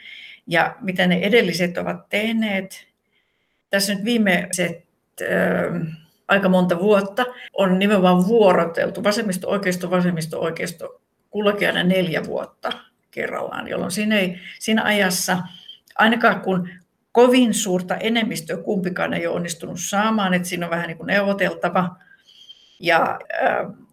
Ja 0.47 0.75
mitä 0.81 1.07
ne 1.07 1.19
edelliset 1.19 1.77
ovat 1.77 2.09
tehneet, 2.09 2.87
tässä 3.69 3.95
nyt 3.95 4.05
viimeiset 4.05 4.85
äh, 5.21 5.97
aika 6.29 6.49
monta 6.49 6.79
vuotta 6.79 7.25
on 7.53 7.79
nimenomaan 7.79 8.27
vuoroteltu 8.27 9.03
vasemmisto, 9.03 9.49
oikeisto, 9.49 9.91
vasemmisto, 9.91 10.39
oikeisto, 10.39 11.01
kullakin 11.29 11.67
aina 11.67 11.83
neljä 11.83 12.25
vuotta 12.25 12.71
kerrallaan, 13.11 13.67
jolloin 13.67 13.91
siinä, 13.91 14.19
ei, 14.19 14.39
siinä 14.59 14.83
ajassa, 14.83 15.37
ainakaan 15.97 16.41
kun 16.41 16.69
kovin 17.11 17.53
suurta 17.53 17.95
enemmistöä 17.95 18.57
kumpikaan 18.57 19.13
ei 19.13 19.27
ole 19.27 19.35
onnistunut 19.35 19.79
saamaan, 19.79 20.33
että 20.33 20.47
siinä 20.47 20.65
on 20.65 20.69
vähän 20.69 20.87
niin 20.87 20.97
kuin 20.97 21.07
neuvoteltava, 21.07 21.95
ja 22.79 23.19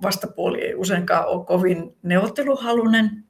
vastapuoli 0.02 0.62
ei 0.62 0.74
useinkaan 0.74 1.26
ole 1.26 1.44
kovin 1.44 1.96
neuvotteluhalunen, 2.02 3.24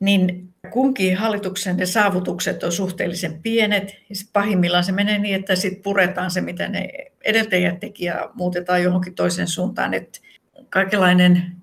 niin 0.00 0.54
kunkin 0.70 1.16
hallituksen 1.16 1.76
ne 1.76 1.86
saavutukset 1.86 2.62
on 2.62 2.72
suhteellisen 2.72 3.42
pienet. 3.42 3.94
Pahimmillaan 4.32 4.84
se 4.84 4.92
menee 4.92 5.18
niin, 5.18 5.34
että 5.34 5.56
sitten 5.56 5.82
puretaan 5.82 6.30
se, 6.30 6.40
mitä 6.40 6.68
ne 6.68 6.88
edeltäjät 7.24 7.80
teki 7.80 8.04
ja 8.04 8.30
muutetaan 8.34 8.82
johonkin 8.82 9.14
toiseen 9.14 9.48
suuntaan. 9.48 9.94
Että 9.94 10.20
kaikenlainen 10.70 11.56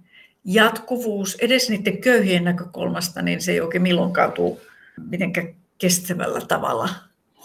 jatkuvuus 0.45 1.37
edes 1.41 1.69
niiden 1.69 1.97
köyhien 1.97 2.43
näkökulmasta, 2.43 3.21
niin 3.21 3.41
se 3.41 3.51
ei 3.51 3.61
oikein 3.61 3.81
milloinkaan 3.81 4.31
tule 4.31 4.57
mitenkään 5.09 5.55
kestävällä 5.77 6.41
tavalla 6.47 6.89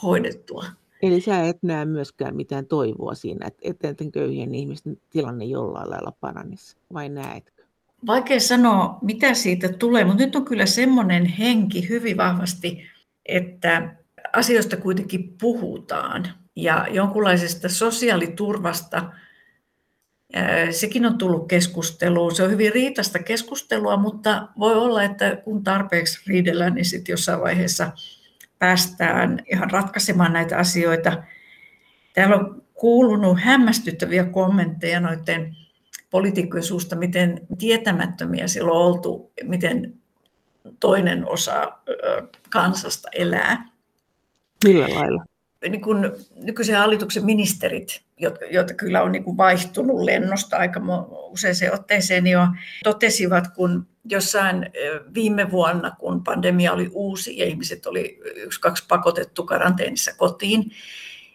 hoidettua. 0.03 0.65
Eli 1.03 1.21
sä 1.21 1.43
et 1.43 1.59
näe 1.63 1.85
myöskään 1.85 2.37
mitään 2.37 2.67
toivoa 2.67 3.15
siinä, 3.15 3.47
että 3.47 3.89
etenkin 3.89 4.13
köyhien 4.13 4.55
ihmisten 4.55 4.97
tilanne 5.11 5.45
jollain 5.45 5.91
lailla 5.91 6.13
paranisi, 6.21 6.77
vai 6.93 7.09
näetkö? 7.09 7.60
Vaikea 8.07 8.41
sanoa, 8.41 8.99
mitä 9.03 9.35
siitä 9.35 9.69
tulee, 9.69 10.05
mutta 10.05 10.23
nyt 10.25 10.37
on 10.37 10.45
kyllä 10.45 10.67
semmoinen 10.67 11.25
henki 11.25 11.89
hyvin 11.89 12.17
vahvasti, 12.17 12.91
että 13.27 13.95
asioista 14.33 14.77
kuitenkin 14.77 15.37
puhutaan 15.41 16.29
ja 16.57 16.87
jonkunlaisesta 16.91 17.69
sosiaaliturvasta 17.69 19.13
Sekin 20.71 21.07
on 21.07 21.19
tullut 21.19 21.49
keskusteluun. 21.49 22.35
Se 22.35 22.43
on 22.43 22.51
hyvin 22.51 22.73
riitasta 22.73 23.19
keskustelua, 23.19 23.97
mutta 23.97 24.49
voi 24.59 24.75
olla, 24.75 25.03
että 25.03 25.37
kun 25.37 25.65
tarpeeksi 25.65 26.21
riidellään, 26.27 26.75
niin 26.75 26.85
sitten 26.85 27.13
jossain 27.13 27.41
vaiheessa 27.41 27.93
päästään 28.59 29.43
ihan 29.53 29.71
ratkaisemaan 29.71 30.33
näitä 30.33 30.59
asioita. 30.59 31.23
Täällä 32.15 32.37
on 32.37 32.63
kuulunut 32.75 33.41
hämmästyttäviä 33.41 34.25
kommentteja 34.25 35.01
noiden 35.01 35.57
poliitikkojen 36.11 36.65
suusta, 36.65 36.97
miten 36.97 37.41
tietämättömiä 37.59 38.49
silloin 38.49 38.77
on 38.77 38.87
oltu, 38.87 39.33
miten 39.43 39.95
toinen 40.81 41.29
osa 41.29 41.73
kansasta 42.51 43.09
elää. 43.13 43.69
Millä 44.65 44.95
lailla? 44.95 45.25
Niin 45.69 45.81
kun 45.81 46.17
nykyisen 46.35 46.77
hallituksen 46.77 47.25
ministerit, 47.25 48.03
joita 48.51 48.75
kyllä 48.75 49.03
on 49.03 49.13
niin 49.13 49.25
kuin 49.25 49.37
vaihtunut 49.37 50.01
lennosta 50.01 50.57
aika 50.57 50.81
useaseen 51.31 51.75
otteeseen 51.75 52.27
jo, 52.27 52.47
totesivat, 52.85 53.49
kun 53.49 53.87
jossain 54.05 54.71
viime 55.15 55.51
vuonna, 55.51 55.91
kun 55.99 56.25
pandemia 56.25 56.73
oli 56.73 56.91
uusi 56.93 57.39
ja 57.39 57.45
ihmiset 57.45 57.87
oli 57.87 58.21
yksi 58.37 58.61
kaksi 58.61 58.85
pakotettu 58.89 59.45
karanteenissa 59.45 60.13
kotiin, 60.17 60.71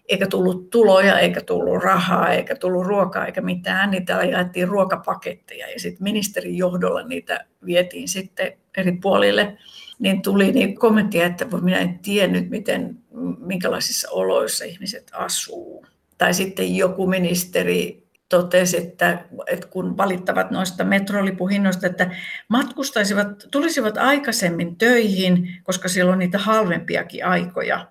eikä 0.08 0.28
tullut 0.28 0.70
tuloja, 0.70 1.20
eikä 1.20 1.42
tullut 1.42 1.84
rahaa, 1.84 2.30
eikä 2.34 2.56
tullut 2.56 2.86
ruokaa 2.86 3.26
eikä 3.26 3.42
mitään, 3.42 3.92
niin 3.92 4.06
täällä 4.06 4.26
jaettiin 4.26 4.68
ruokapaketteja 4.68 5.72
ja 5.72 5.80
sitten 5.80 6.04
ministerin 6.04 6.58
johdolla 6.58 7.04
niitä 7.04 7.46
vietiin 7.66 8.08
sitten 8.08 8.54
eri 8.78 8.92
puolille. 8.92 9.58
Niin 10.00 10.22
tuli 10.22 10.52
niin 10.52 10.76
kommenttia, 10.76 11.26
että 11.26 11.46
minä 11.62 11.78
en 11.78 12.00
tiennyt, 12.00 12.50
miten, 12.50 12.98
minkälaisissa 13.40 14.12
oloissa 14.12 14.66
ihmiset 14.66 15.12
asuu. 15.14 15.86
Tai 16.18 16.34
sitten 16.34 16.76
joku 16.76 17.08
ministeri 17.08 18.06
totesi, 18.30 18.78
että, 18.78 19.26
että 19.48 19.68
kun 19.68 19.98
valittavat 19.98 20.52
noista 20.52 20.84
metrolipuhinnoista, 20.84 21.88
että 21.88 22.16
matkustaisivat, 22.48 23.28
tulisivat 23.52 23.98
aikaisemmin 23.98 24.76
töihin, 24.76 25.50
koska 25.64 25.88
siellä 25.88 26.12
on 26.12 26.20
niitä 26.20 26.38
halvempiakin 26.38 27.26
aikoja. 27.26 27.88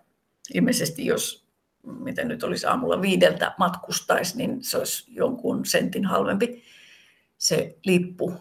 Ilmeisesti 0.55 1.07
jos, 1.07 1.44
miten 1.87 2.29
nyt 2.29 2.43
olisi 2.43 2.67
aamulla 2.67 3.03
viideltä 3.03 3.55
matkustaisi, 3.59 4.37
niin 4.37 4.65
se 4.65 4.79
olisi 4.79 5.05
jonkun 5.15 5.67
sentin 5.67 6.05
halvempi 6.05 6.63
se 7.39 7.79
lippu. 7.85 8.33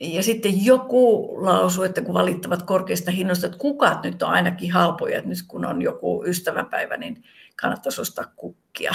Ja 0.00 0.22
sitten 0.22 0.64
joku 0.64 1.34
lausui, 1.44 1.86
että 1.86 2.02
kun 2.02 2.14
valittavat 2.14 2.62
korkeista 2.62 3.10
hinnoista, 3.10 3.46
että 3.46 3.58
kukat 3.58 4.02
nyt 4.02 4.22
on 4.22 4.28
ainakin 4.28 4.72
halpoja, 4.72 5.18
että 5.18 5.28
nyt 5.28 5.38
kun 5.48 5.64
on 5.64 5.82
joku 5.82 6.24
ystävänpäivä, 6.26 6.96
niin 6.96 7.24
kannattaisi 7.56 8.00
ostaa 8.00 8.32
kukkia 8.36 8.92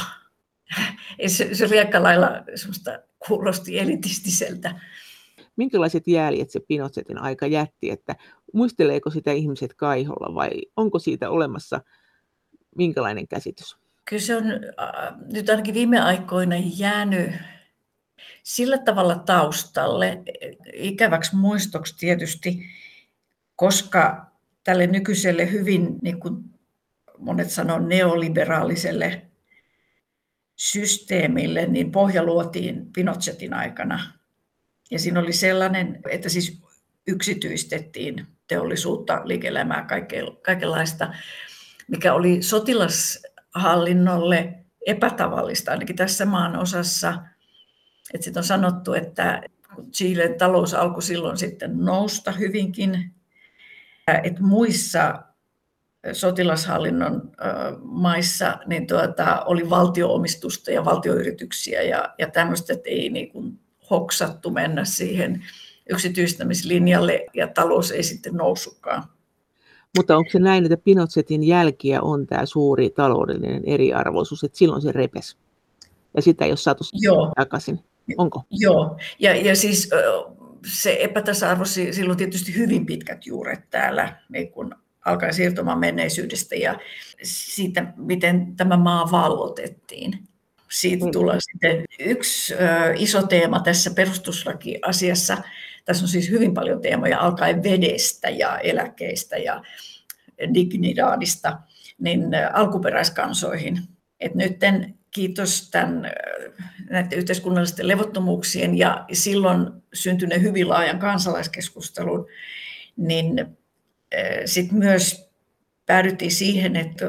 se, 1.27 1.55
se 1.55 1.65
oli 1.65 1.79
aika 1.79 2.03
lailla 2.03 2.29
semmoista 2.55 2.99
kuulosti 3.27 3.79
elitistiseltä. 3.79 4.79
Minkälaiset 5.55 6.07
jäljet 6.07 6.49
se 6.49 6.59
Pinochetin 6.59 7.17
aika 7.17 7.47
jätti, 7.47 7.91
että 7.91 8.15
muisteleeko 8.53 9.09
sitä 9.09 9.31
ihmiset 9.31 9.73
kaiholla 9.73 10.35
vai 10.35 10.49
onko 10.75 10.99
siitä 10.99 11.29
olemassa 11.29 11.81
minkälainen 12.75 13.27
käsitys? 13.27 13.77
Kyllä 14.09 14.21
se 14.21 14.35
on 14.35 14.43
nyt 15.33 15.49
ainakin 15.49 15.73
viime 15.73 15.99
aikoina 15.99 16.55
jäänyt 16.77 17.31
sillä 18.43 18.77
tavalla 18.77 19.15
taustalle, 19.15 20.23
ikäväksi 20.73 21.35
muistoksi 21.35 21.95
tietysti, 21.97 22.65
koska 23.55 24.31
tälle 24.63 24.87
nykyiselle 24.87 25.51
hyvin, 25.51 25.97
niin 26.01 26.19
kuin 26.19 26.43
monet 27.17 27.49
sanoo, 27.51 27.79
neoliberaaliselle 27.79 29.25
systeemille, 30.55 31.65
niin 31.65 31.91
pohja 31.91 32.23
luotiin 32.23 32.93
Pinochetin 32.93 33.53
aikana. 33.53 34.13
Ja 34.91 34.99
siinä 34.99 35.19
oli 35.19 35.33
sellainen, 35.33 35.99
että 36.09 36.29
siis 36.29 36.61
yksityistettiin 37.07 38.27
teollisuutta, 38.47 39.21
liike-elämää, 39.23 39.87
kaikenlaista, 40.41 41.13
mikä 41.87 42.13
oli 42.13 42.41
sotilashallinnolle 43.57 44.53
epätavallista, 44.87 45.71
ainakin 45.71 45.95
tässä 45.95 46.25
maan 46.25 46.59
osassa. 46.59 47.13
Sitten 48.19 48.39
on 48.39 48.43
sanottu, 48.43 48.93
että 48.93 49.41
Chilen 49.91 50.37
talous 50.37 50.73
alkoi 50.73 51.01
silloin 51.01 51.37
sitten 51.37 51.77
nousta 51.77 52.31
hyvinkin, 52.31 53.11
että 54.23 54.43
muissa 54.43 55.23
sotilashallinnon 56.13 57.31
maissa 57.81 58.57
niin 58.65 58.87
tuota, 58.87 59.43
oli 59.45 59.69
valtioomistusta 59.69 60.71
ja 60.71 60.85
valtioyrityksiä 60.85 61.81
ja, 61.81 62.13
ja 62.17 62.29
tämmöistä, 62.31 62.73
että 62.73 62.89
ei 62.89 63.09
niin 63.09 63.31
kuin 63.31 63.59
hoksattu 63.89 64.51
mennä 64.51 64.85
siihen 64.85 65.45
yksityistämislinjalle 65.89 67.25
ja 67.33 67.47
talous 67.47 67.91
ei 67.91 68.03
sitten 68.03 68.33
noussutkaan. 68.33 69.16
Mutta 69.97 70.17
onko 70.17 70.29
se 70.31 70.39
näin, 70.39 70.65
että 70.65 70.77
Pinochetin 70.77 71.43
jälkiä 71.43 72.01
on 72.01 72.27
tämä 72.27 72.45
suuri 72.45 72.89
taloudellinen 72.89 73.63
eriarvoisuus, 73.65 74.43
että 74.43 74.57
silloin 74.57 74.81
se 74.81 74.91
repes 74.91 75.37
ja 76.15 76.21
sitä 76.21 76.45
ei 76.45 76.51
ole 76.51 76.57
saatu 76.57 76.83
Joo. 76.93 77.31
takaisin? 77.35 77.79
Onko? 78.17 78.43
Joo, 78.51 78.97
ja, 79.19 79.35
ja 79.35 79.55
siis 79.55 79.89
se 80.65 80.97
epätasa-arvo, 81.01 81.65
silloin 81.65 82.17
tietysti 82.17 82.55
hyvin 82.55 82.85
pitkät 82.85 83.25
juuret 83.25 83.69
täällä 83.69 84.15
niin 84.29 84.51
kun 84.51 84.75
alkaa 85.05 85.31
siirtymään 85.31 85.79
menneisyydestä 85.79 86.55
ja 86.55 86.79
siitä, 87.23 87.93
miten 87.95 88.55
tämä 88.55 88.77
maa 88.77 89.11
vallotettiin. 89.11 90.19
Siitä 90.71 91.05
mm. 91.05 91.11
tulee 91.11 91.37
sitten 91.39 91.85
yksi 91.99 92.53
iso 92.95 93.27
teema 93.27 93.59
tässä 93.59 93.91
perustuslakiasiassa. 93.91 95.37
Tässä 95.87 96.03
on 96.03 96.07
siis 96.07 96.29
hyvin 96.29 96.53
paljon 96.53 96.81
teemoja, 96.81 97.19
alkaen 97.19 97.63
vedestä 97.63 98.29
ja 98.29 98.57
eläkeistä 98.57 99.37
ja 99.37 99.61
dignidadista, 100.53 101.59
niin 101.99 102.21
alkuperäiskansoihin. 102.53 103.79
Et 104.19 104.35
nyt 104.35 104.57
kiitos 105.11 105.69
tämän, 105.71 106.11
näiden 106.89 107.19
yhteiskunnallisten 107.19 107.87
levottomuuksien 107.87 108.77
ja 108.77 109.05
silloin 109.13 109.69
syntyneen 109.93 110.41
hyvin 110.41 110.69
laajan 110.69 110.99
kansalaiskeskustelun, 110.99 112.27
niin 112.97 113.57
sitten 114.45 114.77
myös 114.77 115.29
päädyttiin 115.85 116.31
siihen, 116.31 116.75
että 116.75 117.05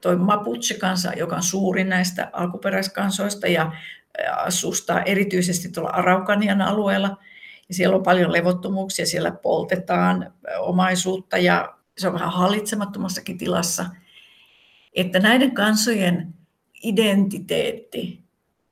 tuo 0.00 0.16
Mapuche-kansa, 0.16 1.12
joka 1.12 1.36
on 1.36 1.42
suurin 1.42 1.88
näistä 1.88 2.30
alkuperäiskansoista 2.32 3.46
ja 3.46 3.72
asustaa 4.36 5.02
erityisesti 5.02 5.68
tuolla 5.68 5.90
Araukanian 5.90 6.62
alueella, 6.62 7.16
ja 7.70 7.74
siellä 7.74 7.96
on 7.96 8.02
paljon 8.02 8.32
levottomuuksia, 8.32 9.06
siellä 9.06 9.30
poltetaan 9.30 10.32
omaisuutta 10.58 11.38
ja 11.38 11.74
se 11.98 12.08
on 12.08 12.14
vähän 12.14 12.32
hallitsemattomassakin 12.32 13.38
tilassa, 13.38 13.86
että 14.94 15.18
näiden 15.18 15.54
kansojen 15.54 16.34
identiteetti 16.82 18.20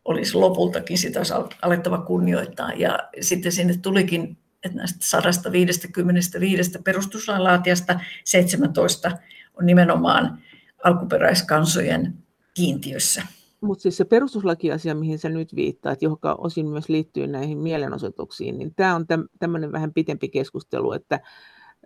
olisi 0.05 0.35
lopultakin 0.35 0.99
sitä 0.99 1.21
olisi 1.21 1.35
alettava 1.63 1.99
kunnioittaa. 1.99 2.73
Ja 2.73 2.99
sitten 3.21 3.53
sinne 3.53 3.77
tulikin 3.77 4.39
että 4.65 4.79
näistä 4.79 4.99
155 5.01 6.79
perustuslainlaatijasta 6.85 8.01
17 8.25 9.11
on 9.59 9.67
nimenomaan 9.67 10.39
alkuperäiskansojen 10.85 12.15
kiintiössä. 12.55 13.23
Mutta 13.61 13.83
siis 13.83 13.97
se 13.97 14.05
perustuslakiasia, 14.05 14.95
mihin 14.95 15.19
sä 15.19 15.29
nyt 15.29 15.57
viittaat, 15.57 16.03
joka 16.03 16.35
osin 16.35 16.69
myös 16.69 16.89
liittyy 16.89 17.27
näihin 17.27 17.59
mielenosoituksiin, 17.59 18.59
niin 18.59 18.75
tämä 18.75 18.95
on 18.95 19.07
tämmöinen 19.39 19.73
vähän 19.73 19.93
pitempi 19.93 20.29
keskustelu, 20.29 20.93
että 20.93 21.21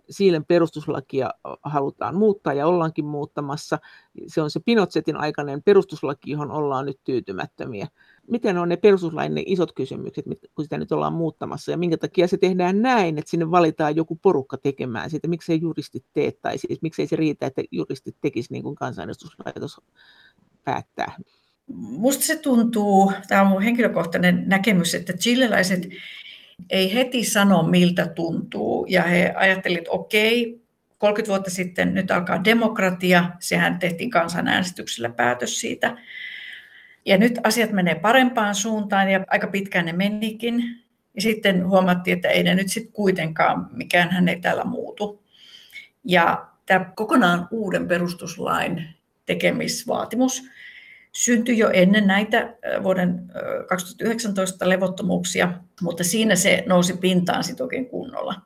Siilen 0.09 0.45
perustuslakia 0.45 1.29
halutaan 1.63 2.15
muuttaa 2.15 2.53
ja 2.53 2.67
ollaankin 2.67 3.05
muuttamassa. 3.05 3.79
Se 4.27 4.41
on 4.41 4.51
se 4.51 4.59
Pinochetin 4.59 5.17
aikainen 5.17 5.63
perustuslaki, 5.63 6.31
johon 6.31 6.51
ollaan 6.51 6.85
nyt 6.85 6.99
tyytymättömiä. 7.03 7.87
Miten 8.27 8.57
on 8.57 8.69
ne 8.69 8.77
perustuslain 8.77 9.33
ne 9.33 9.43
isot 9.45 9.71
kysymykset, 9.71 10.25
kun 10.55 10.65
sitä 10.65 10.77
nyt 10.77 10.91
ollaan 10.91 11.13
muuttamassa, 11.13 11.71
ja 11.71 11.77
minkä 11.77 11.97
takia 11.97 12.27
se 12.27 12.37
tehdään 12.37 12.81
näin, 12.81 13.17
että 13.17 13.31
sinne 13.31 13.51
valitaan 13.51 13.95
joku 13.95 14.15
porukka 14.15 14.57
tekemään 14.57 15.09
sitä, 15.09 15.27
miksei 15.27 15.61
juristit 15.61 16.05
tee, 16.13 16.31
tai 16.31 16.57
siis 16.57 16.81
miksei 16.81 17.07
se 17.07 17.15
riitä, 17.15 17.45
että 17.45 17.63
juristit 17.71 18.15
tekisivät 18.21 18.51
niin 18.51 18.63
kuin 18.63 18.75
kansanedustuslaitos 18.75 19.81
päättää. 20.63 21.17
Musta 21.71 22.23
se 22.23 22.37
tuntuu, 22.37 23.11
tämä 23.27 23.41
on 23.41 23.47
mun 23.47 23.61
henkilökohtainen 23.61 24.43
näkemys, 24.47 24.95
että 24.95 25.13
chileläiset 25.13 25.89
ei 26.69 26.93
heti 26.93 27.23
sano, 27.23 27.63
miltä 27.63 28.07
tuntuu. 28.07 28.85
Ja 28.89 29.03
he 29.03 29.33
ajattelivat, 29.35 29.79
että 29.79 29.91
okei, 29.91 30.63
30 30.97 31.29
vuotta 31.29 31.49
sitten 31.49 31.93
nyt 31.93 32.11
alkaa 32.11 32.43
demokratia, 32.43 33.29
sehän 33.39 33.79
tehtiin 33.79 34.09
kansanäänestyksellä 34.09 35.09
päätös 35.09 35.59
siitä. 35.59 35.97
Ja 37.05 37.17
nyt 37.17 37.39
asiat 37.43 37.71
menee 37.71 37.95
parempaan 37.95 38.55
suuntaan 38.55 39.11
ja 39.11 39.25
aika 39.27 39.47
pitkään 39.47 39.85
ne 39.85 39.93
menikin. 39.93 40.63
Ja 41.15 41.21
sitten 41.21 41.67
huomattiin, 41.67 42.15
että 42.15 42.29
ei 42.29 42.43
ne 42.43 42.55
nyt 42.55 42.69
sitten 42.69 42.93
kuitenkaan, 42.93 43.69
mikään 43.71 44.11
hän 44.11 44.29
ei 44.29 44.39
täällä 44.41 44.63
muutu. 44.63 45.23
Ja 46.03 46.47
tämä 46.65 46.91
kokonaan 46.95 47.47
uuden 47.51 47.87
perustuslain 47.87 48.87
tekemisvaatimus 49.25 50.43
syntyi 51.13 51.57
jo 51.57 51.69
ennen 51.69 52.07
näitä 52.07 52.55
vuoden 52.83 53.31
2019 53.69 54.69
levottomuuksia, 54.69 55.53
mutta 55.81 56.03
siinä 56.03 56.35
se 56.35 56.63
nousi 56.67 56.97
pintaan 56.97 57.43
sitten 57.43 57.63
oikein 57.63 57.89
kunnolla. 57.89 58.41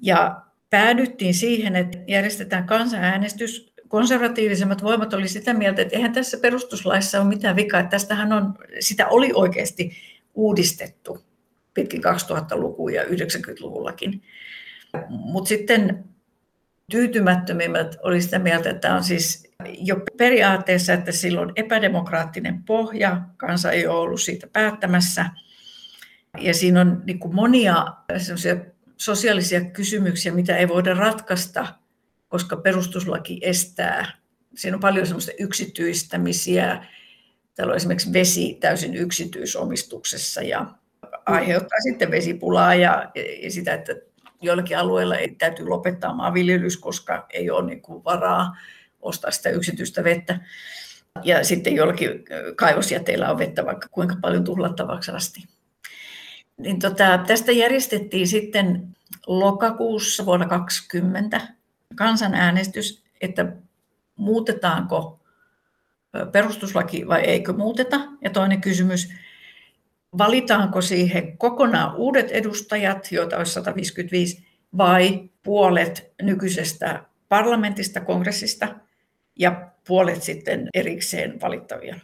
Ja 0.00 0.42
päädyttiin 0.70 1.34
siihen, 1.34 1.76
että 1.76 1.98
järjestetään 2.06 2.66
kansanäänestys. 2.66 3.72
Konservatiivisemmat 3.88 4.82
voimat 4.82 5.14
oli 5.14 5.28
sitä 5.28 5.54
mieltä, 5.54 5.82
että 5.82 5.96
eihän 5.96 6.12
tässä 6.12 6.38
perustuslaissa 6.42 7.20
ole 7.20 7.28
mitään 7.28 7.56
vikaa, 7.56 7.80
että 7.80 7.90
tästähän 7.90 8.32
on, 8.32 8.54
sitä 8.80 9.08
oli 9.08 9.30
oikeasti 9.34 9.92
uudistettu 10.34 11.24
pitkin 11.74 12.02
2000-lukua 12.04 12.90
ja 12.90 13.04
90-luvullakin. 13.04 14.22
Mutta 15.08 15.48
sitten 15.48 16.04
tyytymättömimmät 16.90 17.96
oli 18.02 18.20
sitä 18.20 18.38
mieltä, 18.38 18.70
että 18.70 18.94
on 18.94 19.04
siis 19.04 19.47
jo 19.78 19.96
periaatteessa, 20.16 20.92
että 20.92 21.12
silloin 21.12 21.52
epädemokraattinen 21.56 22.62
pohja, 22.62 23.20
kansa 23.36 23.70
ei 23.70 23.86
ole 23.86 24.00
ollut 24.00 24.20
siitä 24.20 24.46
päättämässä. 24.52 25.26
Ja 26.38 26.54
siinä 26.54 26.80
on 26.80 27.02
niin 27.06 27.18
kuin 27.18 27.34
monia 27.34 27.86
sosiaalisia 28.96 29.60
kysymyksiä, 29.64 30.32
mitä 30.32 30.56
ei 30.56 30.68
voida 30.68 30.94
ratkaista, 30.94 31.66
koska 32.28 32.56
perustuslaki 32.56 33.40
estää. 33.42 34.12
Siinä 34.54 34.76
on 34.76 34.80
paljon 34.80 35.06
semmoista 35.06 35.32
yksityistämisiä. 35.38 36.86
Täällä 37.54 37.70
on 37.70 37.76
esimerkiksi 37.76 38.12
vesi 38.12 38.56
täysin 38.60 38.94
yksityisomistuksessa 38.94 40.42
ja 40.42 40.66
aiheuttaa 41.26 41.78
sitten 41.80 42.10
vesipulaa 42.10 42.74
ja, 42.74 43.10
ja 43.42 43.50
sitä, 43.50 43.74
että 43.74 43.92
joillakin 44.42 44.78
alueilla 44.78 45.16
ei 45.16 45.28
täytyy 45.28 45.66
lopettaa 45.66 46.14
maanviljelys, 46.14 46.76
koska 46.76 47.26
ei 47.30 47.50
ole 47.50 47.66
niin 47.66 47.82
kuin 47.82 48.04
varaa 48.04 48.56
ostaa 49.00 49.30
sitä 49.30 49.50
yksityistä 49.50 50.04
vettä. 50.04 50.40
Ja 51.24 51.44
sitten 51.44 51.76
joillakin 51.76 52.24
kaivosjäteillä 52.56 53.30
on 53.30 53.38
vettä 53.38 53.66
vaikka 53.66 53.88
kuinka 53.90 54.16
paljon 54.20 54.44
tuhlattavaksi 54.44 55.10
asti. 55.10 55.44
Niin 56.56 56.78
tota, 56.78 57.18
tästä 57.26 57.52
järjestettiin 57.52 58.28
sitten 58.28 58.96
lokakuussa 59.26 60.26
vuonna 60.26 60.46
2020 60.46 61.54
kansanäänestys, 61.94 63.02
että 63.20 63.52
muutetaanko 64.16 65.20
perustuslaki 66.32 67.08
vai 67.08 67.20
eikö 67.20 67.52
muuteta. 67.52 68.00
Ja 68.20 68.30
toinen 68.30 68.60
kysymys, 68.60 69.08
valitaanko 70.18 70.80
siihen 70.80 71.38
kokonaan 71.38 71.94
uudet 71.96 72.30
edustajat, 72.30 73.12
joita 73.12 73.36
olisi 73.36 73.52
155, 73.52 74.46
vai 74.78 75.30
puolet 75.42 76.12
nykyisestä 76.22 77.04
parlamentista, 77.28 78.00
kongressista 78.00 78.74
ja 79.38 79.70
puolet 79.86 80.22
sitten 80.22 80.68
erikseen 80.74 81.40
valittavia. 81.40 81.96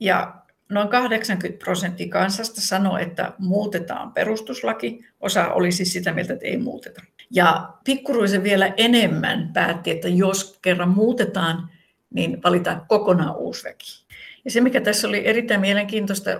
Ja 0.00 0.34
noin 0.68 0.88
80 0.88 1.64
prosenttia 1.64 2.08
kansasta 2.08 2.60
sanoi, 2.60 3.02
että 3.02 3.32
muutetaan 3.38 4.12
perustuslaki. 4.12 5.04
Osa 5.20 5.48
oli 5.48 5.72
siis 5.72 5.92
sitä 5.92 6.12
mieltä, 6.12 6.32
että 6.32 6.46
ei 6.46 6.56
muuteta. 6.56 7.02
Ja 7.30 7.72
pikkuruisen 7.84 8.42
vielä 8.42 8.74
enemmän 8.76 9.50
päätti, 9.52 9.90
että 9.90 10.08
jos 10.08 10.58
kerran 10.62 10.88
muutetaan, 10.88 11.70
niin 12.14 12.42
valitaan 12.44 12.86
kokonaan 12.88 13.36
uusi 13.36 13.64
väki. 13.64 14.06
Ja 14.44 14.50
se, 14.50 14.60
mikä 14.60 14.80
tässä 14.80 15.08
oli 15.08 15.26
erittäin 15.26 15.60
mielenkiintoista, 15.60 16.30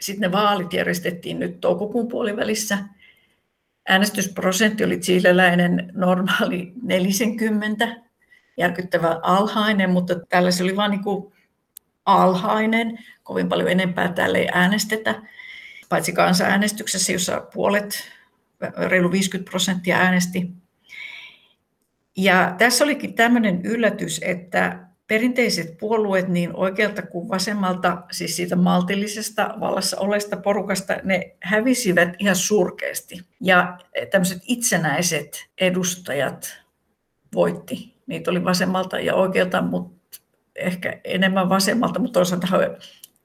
sitten 0.00 0.30
ne 0.30 0.32
vaalit 0.32 0.72
järjestettiin 0.72 1.38
nyt 1.38 1.60
toukokuun 1.60 2.08
puolivälissä. 2.08 2.78
Äänestysprosentti 3.88 4.84
oli 4.84 4.98
chileläinen 4.98 5.92
normaali 5.94 6.72
40, 6.82 8.07
järkyttävän 8.58 9.18
alhainen, 9.22 9.90
mutta 9.90 10.14
tällä 10.28 10.50
se 10.50 10.62
oli 10.62 10.76
vain 10.76 10.90
niin 10.90 11.32
alhainen. 12.06 12.98
Kovin 13.22 13.48
paljon 13.48 13.68
enempää 13.68 14.12
täällä 14.12 14.38
ei 14.38 14.48
äänestetä, 14.52 15.22
paitsi 15.88 16.12
kansanäänestyksessä, 16.12 17.12
jossa 17.12 17.40
puolet, 17.54 18.10
reilu 18.76 19.10
50 19.10 19.50
prosenttia 19.50 19.96
äänesti. 19.96 20.50
Ja 22.16 22.54
tässä 22.58 22.84
olikin 22.84 23.14
tämmöinen 23.14 23.60
yllätys, 23.64 24.20
että 24.24 24.88
perinteiset 25.06 25.78
puolueet 25.78 26.28
niin 26.28 26.56
oikealta 26.56 27.02
kuin 27.02 27.28
vasemmalta, 27.28 28.02
siis 28.10 28.36
siitä 28.36 28.56
maltillisesta 28.56 29.54
vallassa 29.60 29.98
olesta 29.98 30.36
porukasta, 30.36 30.96
ne 31.04 31.36
hävisivät 31.42 32.08
ihan 32.18 32.36
surkeasti. 32.36 33.20
Ja 33.40 33.78
tämmöiset 34.10 34.38
itsenäiset 34.46 35.48
edustajat 35.60 36.62
voitti. 37.34 37.97
Niitä 38.08 38.30
oli 38.30 38.44
vasemmalta 38.44 39.00
ja 39.00 39.14
oikealta, 39.14 39.62
mutta 39.62 40.18
ehkä 40.54 41.00
enemmän 41.04 41.48
vasemmalta, 41.48 41.98
mutta 41.98 42.12
toisaalta 42.12 42.46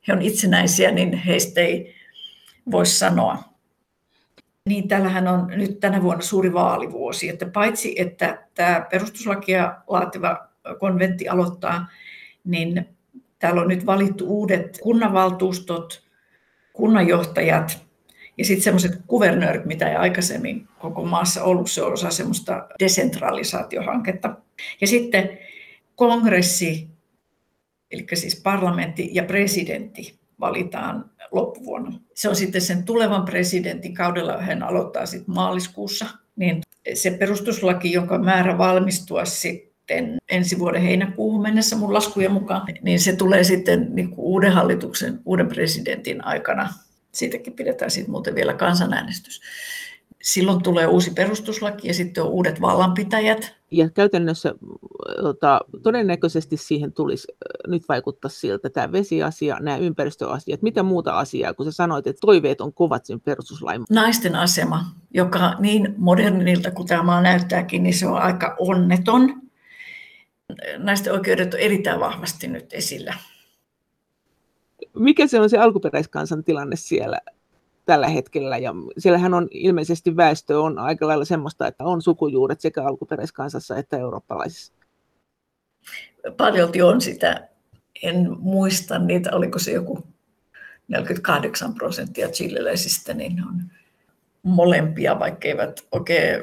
he 0.07 0.13
on 0.13 0.21
itsenäisiä, 0.21 0.91
niin 0.91 1.13
heistä 1.13 1.61
ei 1.61 1.95
voi 2.71 2.85
sanoa. 2.85 3.37
Niin 4.69 4.87
täällähän 4.87 5.27
on 5.27 5.47
nyt 5.47 5.79
tänä 5.79 6.01
vuonna 6.01 6.21
suuri 6.21 6.53
vaalivuosi, 6.53 7.29
että 7.29 7.45
paitsi 7.45 8.01
että 8.01 8.47
tämä 8.55 8.85
perustuslakia 8.91 9.75
laativa 9.87 10.47
konventti 10.79 11.27
aloittaa, 11.29 11.87
niin 12.43 12.89
täällä 13.39 13.61
on 13.61 13.67
nyt 13.67 13.85
valittu 13.85 14.25
uudet 14.27 14.79
kunnanvaltuustot, 14.83 16.03
kunnanjohtajat 16.73 17.85
ja 18.37 18.45
sitten 18.45 18.63
semmoiset 18.63 19.01
kuvernöörit, 19.07 19.65
mitä 19.65 19.89
ei 19.89 19.95
aikaisemmin 19.95 20.67
koko 20.79 21.05
maassa 21.05 21.43
ollut. 21.43 21.71
Se 21.71 21.83
on 21.83 21.93
osa 21.93 22.09
semmoista 22.09 22.67
desentralisaatiohanketta. 22.79 24.35
Ja 24.81 24.87
sitten 24.87 25.39
kongressi, 25.95 26.87
eli 27.91 28.05
siis 28.13 28.41
parlamentti 28.41 29.09
ja 29.13 29.23
presidentti 29.23 30.19
valitaan 30.39 31.11
loppuvuonna. 31.31 31.99
Se 32.13 32.29
on 32.29 32.35
sitten 32.35 32.61
sen 32.61 32.83
tulevan 32.83 33.25
presidentin 33.25 33.93
kaudella, 33.93 34.37
hän 34.37 34.63
aloittaa 34.63 35.05
sitten 35.05 35.35
maaliskuussa, 35.35 36.05
niin 36.35 36.61
se 36.93 37.11
perustuslaki, 37.11 37.91
jonka 37.91 38.17
määrä 38.17 38.57
valmistua 38.57 39.25
sitten 39.25 40.17
ensi 40.29 40.59
vuoden 40.59 40.81
heinäkuuhun 40.81 41.41
mennessä 41.41 41.75
mun 41.75 41.93
laskujen 41.93 42.31
mukaan, 42.31 42.67
niin 42.81 42.99
se 42.99 43.15
tulee 43.15 43.43
sitten 43.43 43.87
niin 43.95 44.09
kuin 44.09 44.19
uuden 44.19 44.51
hallituksen, 44.51 45.19
uuden 45.25 45.47
presidentin 45.47 46.25
aikana. 46.25 46.69
Siitäkin 47.11 47.53
pidetään 47.53 47.91
sitten 47.91 48.11
muuten 48.11 48.35
vielä 48.35 48.53
kansanäänestys. 48.53 49.41
Silloin 50.23 50.63
tulee 50.63 50.87
uusi 50.87 51.11
perustuslaki 51.11 51.87
ja 51.87 51.93
sitten 51.93 52.23
on 52.23 52.29
uudet 52.29 52.61
vallanpitäjät. 52.61 53.55
Ja 53.71 53.89
käytännössä 53.89 54.53
tota, 55.21 55.61
todennäköisesti 55.83 56.57
siihen 56.57 56.93
tulisi 56.93 57.27
nyt 57.67 57.83
vaikuttaa 57.89 58.29
siltä 58.29 58.69
tämä 58.69 58.91
vesiasia, 58.91 59.57
nämä 59.59 59.77
ympäristöasiat. 59.77 60.61
Mitä 60.61 60.83
muuta 60.83 61.19
asiaa, 61.19 61.53
kun 61.53 61.65
sä 61.65 61.71
sanoit, 61.71 62.07
että 62.07 62.19
toiveet 62.19 62.61
on 62.61 62.73
kovat 62.73 63.05
sen 63.05 63.19
perustuslain? 63.19 63.83
Naisten 63.89 64.35
asema, 64.35 64.85
joka 65.13 65.55
niin 65.59 65.95
modernilta 65.97 66.71
kuin 66.71 66.87
tämä 66.87 67.03
maa 67.03 67.21
näyttääkin, 67.21 67.83
niin 67.83 67.93
se 67.93 68.07
on 68.07 68.17
aika 68.17 68.55
onneton 68.59 69.41
naisten 70.77 71.13
oikeudet 71.13 71.53
on 71.53 71.59
erittäin 71.59 71.99
vahvasti 71.99 72.47
nyt 72.47 72.73
esillä. 72.73 73.13
Mikä 74.99 75.27
se 75.27 75.39
on 75.39 75.49
se 75.49 75.57
alkuperäiskansan 75.57 76.43
tilanne 76.43 76.75
siellä 76.75 77.19
tällä 77.85 78.07
hetkellä? 78.07 78.57
Ja 78.57 78.73
siellähän 78.97 79.33
on 79.33 79.47
ilmeisesti 79.51 80.17
väestö 80.17 80.61
on 80.61 80.79
aika 80.79 81.07
lailla 81.07 81.25
semmoista, 81.25 81.67
että 81.67 81.83
on 81.83 82.01
sukujuuret 82.01 82.61
sekä 82.61 82.83
alkuperäiskansassa 82.83 83.77
että 83.77 83.97
eurooppalaisissa. 83.97 84.73
Paljolti 86.37 86.81
on 86.81 87.01
sitä. 87.01 87.47
En 88.03 88.35
muista 88.39 88.99
niitä, 88.99 89.35
oliko 89.35 89.59
se 89.59 89.71
joku 89.71 90.03
48 90.87 91.73
prosenttia 91.73 92.27
chileläisistä, 92.27 93.13
niin 93.13 93.43
on 93.47 93.63
molempia, 94.43 95.19
vaikka 95.19 95.47
eivät 95.47 95.81
oikein 95.91 96.41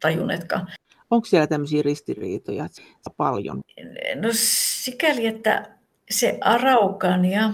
tajunneetkaan. 0.00 0.68
Onko 1.10 1.24
siellä 1.24 1.46
tämmöisiä 1.46 1.82
ristiriitoja 1.82 2.68
paljon? 3.16 3.60
No 4.14 4.28
sikäli, 4.32 5.26
että 5.26 5.70
se 6.10 6.38
Araukania, 6.40 7.50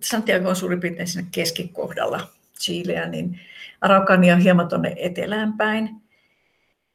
Santiago 0.00 0.48
on 0.48 0.56
suurin 0.56 0.80
piirtein 0.80 1.08
siinä 1.08 1.28
keskikohdalla 1.32 2.28
Chileä, 2.62 3.08
niin 3.08 3.40
Araukania 3.80 4.34
on 4.34 4.40
hieman 4.40 4.68
tuonne 4.68 4.94
etelään 4.96 5.52
päin. 5.52 6.02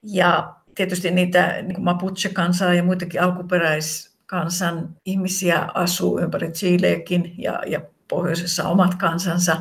Ja 0.04 0.56
tietysti 0.76 1.12
niitä 1.12 1.62
niin 1.62 1.84
Mapuche-kansaa 1.84 2.74
ja 2.74 2.84
muitakin 2.84 3.22
alkuperäiskansan 3.22 4.96
ihmisiä 5.06 5.68
asuu 5.74 6.20
ympäri 6.20 6.52
Chileekin 6.52 7.36
ja, 7.38 7.62
ja 7.68 7.82
pohjoisessa 8.08 8.70
omat 8.70 8.96
kansansa. 8.96 9.58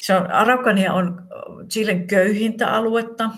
Se 0.00 0.16
on, 0.16 0.30
Araukania 0.30 0.92
on 0.92 1.22
Chilen 1.68 2.06
köyhintä 2.06 2.72
aluetta. 2.72 3.30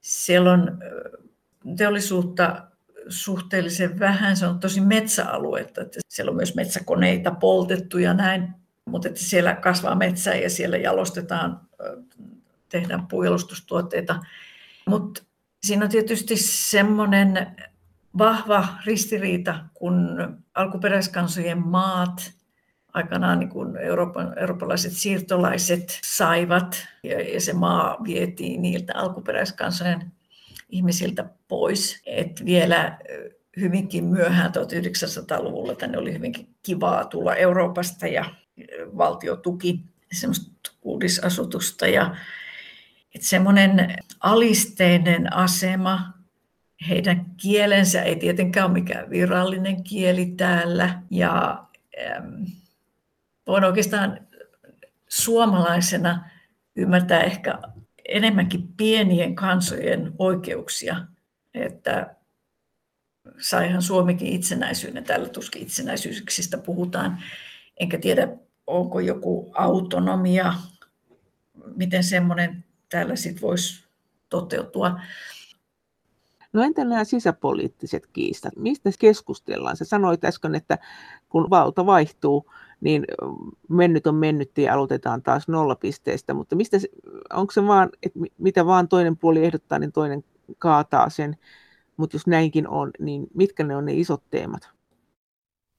Siellä 0.00 0.52
on 0.52 0.78
teollisuutta 1.76 2.66
suhteellisen 3.08 3.98
vähän. 3.98 4.36
Se 4.36 4.46
on 4.46 4.60
tosi 4.60 4.80
metsäaluetta. 4.80 5.80
Että 5.80 6.00
siellä 6.08 6.30
on 6.30 6.36
myös 6.36 6.54
metsäkoneita 6.54 7.30
poltettu 7.30 7.98
ja 7.98 8.14
näin. 8.14 8.54
Mutta 8.88 9.08
että 9.08 9.20
siellä 9.20 9.54
kasvaa 9.54 9.94
metsää 9.94 10.34
ja 10.34 10.50
siellä 10.50 10.76
jalostetaan, 10.76 11.60
tehdään 12.68 13.06
puujalostustuotteita. 13.06 14.20
Mutta 14.86 15.22
siinä 15.62 15.84
on 15.84 15.90
tietysti 15.90 16.36
semmoinen 16.36 17.56
vahva 18.18 18.68
ristiriita, 18.86 19.64
kun 19.74 20.18
alkuperäiskansojen 20.54 21.66
maat 21.66 22.32
aikanaan 22.94 23.38
niin 23.38 23.48
kun 23.48 23.76
Euroopan, 23.76 24.38
eurooppalaiset 24.38 24.92
siirtolaiset 24.92 26.00
saivat 26.04 26.86
ja, 27.02 27.20
ja 27.20 27.40
se 27.40 27.52
maa 27.52 27.96
vietiin 28.04 28.62
niiltä 28.62 28.92
alkuperäiskansojen 28.96 30.12
ihmisiltä 30.68 31.24
pois. 31.48 32.02
Et 32.06 32.44
vielä 32.44 32.98
hyvinkin 33.60 34.04
myöhään 34.04 34.50
1900-luvulla 34.50 35.74
tänne 35.74 35.98
oli 35.98 36.12
hyvinkin 36.12 36.54
kivaa 36.62 37.04
tulla 37.04 37.34
Euroopasta 37.34 38.06
ja 38.06 38.24
valtio 38.96 39.36
tuki 39.36 39.80
semmoista 40.12 40.72
uudisasutusta 40.82 41.86
ja 41.86 42.16
semmoinen 43.20 43.96
alisteinen 44.20 45.32
asema, 45.32 46.12
heidän 46.88 47.26
kielensä 47.36 48.02
ei 48.02 48.16
tietenkään 48.16 48.66
ole 48.66 48.80
mikään 48.80 49.10
virallinen 49.10 49.84
kieli 49.84 50.26
täällä 50.26 51.02
ja 51.10 51.64
ähm, 52.06 52.44
voin 53.46 53.64
oikeastaan 53.64 54.20
suomalaisena 55.08 56.30
ymmärtää 56.76 57.20
ehkä 57.20 57.58
enemmänkin 58.08 58.68
pienien 58.76 59.34
kansojen 59.34 60.12
oikeuksia, 60.18 60.96
että 61.54 62.14
saihan 63.38 63.82
Suomikin 63.82 64.28
itsenäisyyden, 64.28 65.04
täällä 65.04 65.28
tuskin 65.28 65.62
itsenäisyyksistä 65.62 66.58
puhutaan, 66.58 67.22
enkä 67.80 67.98
tiedä 67.98 68.28
onko 68.68 69.00
joku 69.00 69.50
autonomia, 69.54 70.54
miten 71.76 72.04
semmoinen 72.04 72.64
täällä 72.88 73.16
sitten 73.16 73.42
voisi 73.42 73.84
toteutua. 74.28 75.00
No 76.52 76.62
entä 76.62 76.84
nämä 76.84 77.04
sisäpoliittiset 77.04 78.06
kiistat? 78.06 78.56
Mistä 78.56 78.90
keskustellaan? 78.98 79.76
Sä 79.76 79.84
sanoit 79.84 80.24
äsken, 80.24 80.54
että 80.54 80.78
kun 81.28 81.50
valta 81.50 81.86
vaihtuu, 81.86 82.50
niin 82.80 83.04
mennyt 83.68 84.06
on 84.06 84.14
mennyt 84.14 84.58
ja 84.58 84.74
aloitetaan 84.74 85.22
taas 85.22 85.48
nollapisteestä, 85.48 86.34
mutta 86.34 86.56
mistä, 86.56 86.76
onko 87.32 87.52
se 87.52 87.66
vaan, 87.66 87.90
että 88.02 88.18
mitä 88.38 88.66
vaan 88.66 88.88
toinen 88.88 89.16
puoli 89.16 89.44
ehdottaa, 89.44 89.78
niin 89.78 89.92
toinen 89.92 90.24
kaataa 90.58 91.10
sen, 91.10 91.36
mutta 91.96 92.14
jos 92.14 92.26
näinkin 92.26 92.68
on, 92.68 92.90
niin 92.98 93.26
mitkä 93.34 93.64
ne 93.64 93.76
on 93.76 93.84
ne 93.84 93.92
isot 93.94 94.22
teemat? 94.30 94.70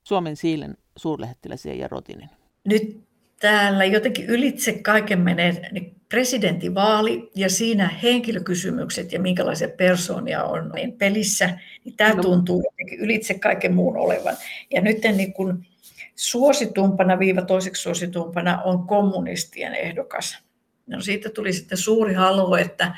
Suomen 0.03 0.35
Siilen 0.35 0.77
suurlähettiläs 0.95 1.65
ja 1.65 1.87
Rotinen. 1.87 2.38
Nyt 2.65 2.99
täällä 3.39 3.85
jotenkin 3.85 4.25
ylitse 4.25 4.73
kaiken 4.73 5.19
menee 5.19 5.69
niin 5.71 5.95
presidentinvaali 6.09 7.31
ja 7.35 7.49
siinä 7.49 7.87
henkilökysymykset 7.87 9.11
ja 9.11 9.19
minkälaisia 9.19 9.69
persoonia 9.69 10.43
on 10.43 10.71
niin 10.75 10.93
pelissä, 10.93 11.59
niin 11.85 11.95
tämä 11.97 12.13
no. 12.13 12.21
tuntuu 12.21 12.63
jotenkin 12.65 12.99
ylitse 12.99 13.33
kaiken 13.33 13.75
muun 13.75 13.97
olevan. 13.97 14.37
Ja 14.73 14.81
nyt 14.81 14.97
niin 15.15 15.33
kun 15.33 15.65
suositumpana, 16.15 17.19
viiva 17.19 17.41
toiseksi 17.41 17.81
suositumpana 17.81 18.61
on 18.61 18.87
kommunistien 18.87 19.75
ehdokas. 19.75 20.37
No 20.87 21.01
siitä 21.01 21.29
tuli 21.29 21.53
sitten 21.53 21.77
suuri 21.77 22.13
halu, 22.13 22.55
että 22.55 22.95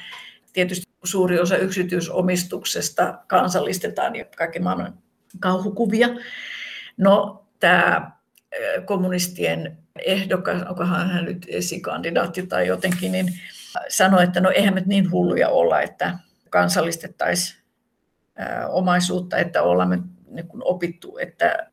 tietysti 0.53 0.91
suuri 1.03 1.39
osa 1.39 1.57
yksityisomistuksesta 1.57 3.19
kansallistetaan 3.27 4.15
ja 4.15 4.25
kaikki 4.37 4.59
maailman 4.59 4.97
kauhukuvia. 5.39 6.09
No 6.97 7.45
tämä 7.59 8.11
kommunistien 8.85 9.77
ehdokas, 10.05 10.63
onkohan 10.63 11.09
hän 11.09 11.25
nyt 11.25 11.45
esikandidaatti 11.49 12.47
tai 12.47 12.67
jotenkin, 12.67 13.11
niin 13.11 13.33
sanoi, 13.89 14.23
että 14.23 14.39
no 14.39 14.49
eihän 14.49 14.73
me 14.73 14.83
niin 14.85 15.11
hulluja 15.11 15.49
olla, 15.49 15.81
että 15.81 16.17
kansallistettaisiin 16.49 17.61
omaisuutta, 18.69 19.37
että 19.37 19.63
ollaan 19.63 19.89
me 19.89 19.99
niin 20.29 20.47
kuin 20.47 20.61
opittu, 20.65 21.17
että 21.17 21.71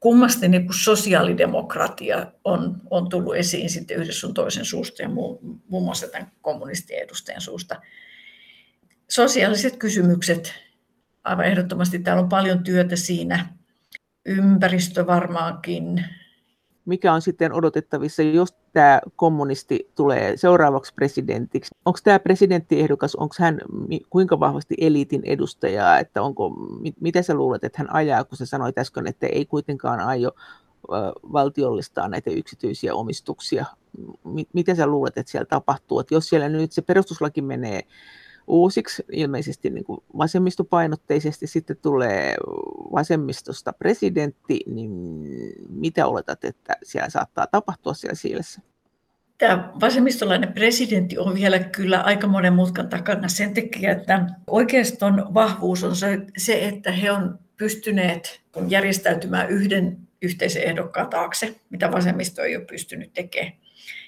kummasti 0.00 0.48
niin 0.48 0.66
kuin 0.66 0.78
sosiaalidemokratia 0.78 2.32
on, 2.44 2.80
on 2.90 3.08
tullut 3.08 3.36
esiin 3.36 3.70
sitten 3.70 3.96
yhdessä 3.96 4.20
sun 4.20 4.34
toisen 4.34 4.64
suusta 4.64 5.02
ja 5.02 5.08
muun, 5.08 5.62
muun 5.68 5.84
muassa 5.84 6.08
tämän 6.08 6.32
kommunistien 6.42 7.02
edustajan 7.02 7.40
suusta. 7.40 7.80
Sosiaaliset 9.08 9.76
kysymykset, 9.76 10.54
aivan 11.24 11.44
ehdottomasti 11.44 11.98
täällä 11.98 12.22
on 12.22 12.28
paljon 12.28 12.64
työtä 12.64 12.96
siinä. 12.96 13.57
Ympäristö 14.28 15.06
varmaankin, 15.06 16.04
mikä 16.84 17.12
on 17.12 17.22
sitten 17.22 17.52
odotettavissa, 17.52 18.22
jos 18.22 18.54
tämä 18.72 19.00
kommunisti 19.16 19.90
tulee 19.94 20.36
seuraavaksi 20.36 20.94
presidentiksi. 20.94 21.74
Onko 21.84 21.98
tämä 22.04 22.18
presidenttiehdokas, 22.18 23.14
onko 23.14 23.34
hän 23.38 23.60
kuinka 24.10 24.40
vahvasti 24.40 24.74
eliitin 24.78 25.22
edustaja, 25.24 25.98
että 25.98 26.22
onko, 26.22 26.50
mitä 27.00 27.22
sä 27.22 27.34
luulet, 27.34 27.64
että 27.64 27.78
hän 27.78 27.94
ajaa, 27.94 28.24
kun 28.24 28.38
sä 28.38 28.46
sanoit 28.46 28.78
äsken, 28.78 29.06
että 29.06 29.26
ei 29.26 29.46
kuitenkaan 29.46 30.00
aio 30.00 30.32
valtiollistaa 31.32 32.08
näitä 32.08 32.30
yksityisiä 32.30 32.94
omistuksia. 32.94 33.64
Mitä 34.52 34.74
sä 34.74 34.86
luulet, 34.86 35.18
että 35.18 35.32
siellä 35.32 35.46
tapahtuu? 35.46 36.00
Että 36.00 36.14
jos 36.14 36.28
siellä 36.28 36.48
nyt 36.48 36.72
se 36.72 36.82
perustuslaki 36.82 37.42
menee 37.42 37.82
uusiksi, 38.48 39.04
ilmeisesti 39.12 39.70
niin 39.70 39.84
kuin 39.84 40.00
vasemmistopainotteisesti, 40.18 41.46
sitten 41.46 41.76
tulee 41.82 42.34
vasemmistosta 42.92 43.72
presidentti, 43.72 44.60
niin 44.66 44.90
mitä 45.68 46.06
oletat, 46.06 46.44
että 46.44 46.76
siellä 46.82 47.10
saattaa 47.10 47.46
tapahtua 47.46 47.94
siellä 47.94 48.14
Siilessä? 48.14 48.60
Tämä 49.38 49.72
vasemmistolainen 49.80 50.52
presidentti 50.52 51.18
on 51.18 51.34
vielä 51.34 51.58
kyllä 51.58 52.00
aika 52.00 52.26
monen 52.26 52.52
mutkan 52.52 52.88
takana 52.88 53.28
sen 53.28 53.54
takia, 53.54 53.92
että 53.92 54.26
oikeiston 54.46 55.34
vahvuus 55.34 55.84
on 55.84 55.96
se, 56.36 56.68
että 56.68 56.92
he 56.92 57.10
on 57.10 57.38
pystyneet 57.56 58.40
järjestäytymään 58.68 59.48
yhden 59.48 59.98
yhteisen 60.22 60.62
ehdokkaan 60.62 61.08
taakse, 61.08 61.60
mitä 61.70 61.92
vasemmisto 61.92 62.42
ei 62.42 62.56
ole 62.56 62.64
pystynyt 62.64 63.12
tekemään. 63.12 63.52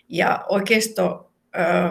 Ja 0.08 0.44
oikeisto, 0.48 1.32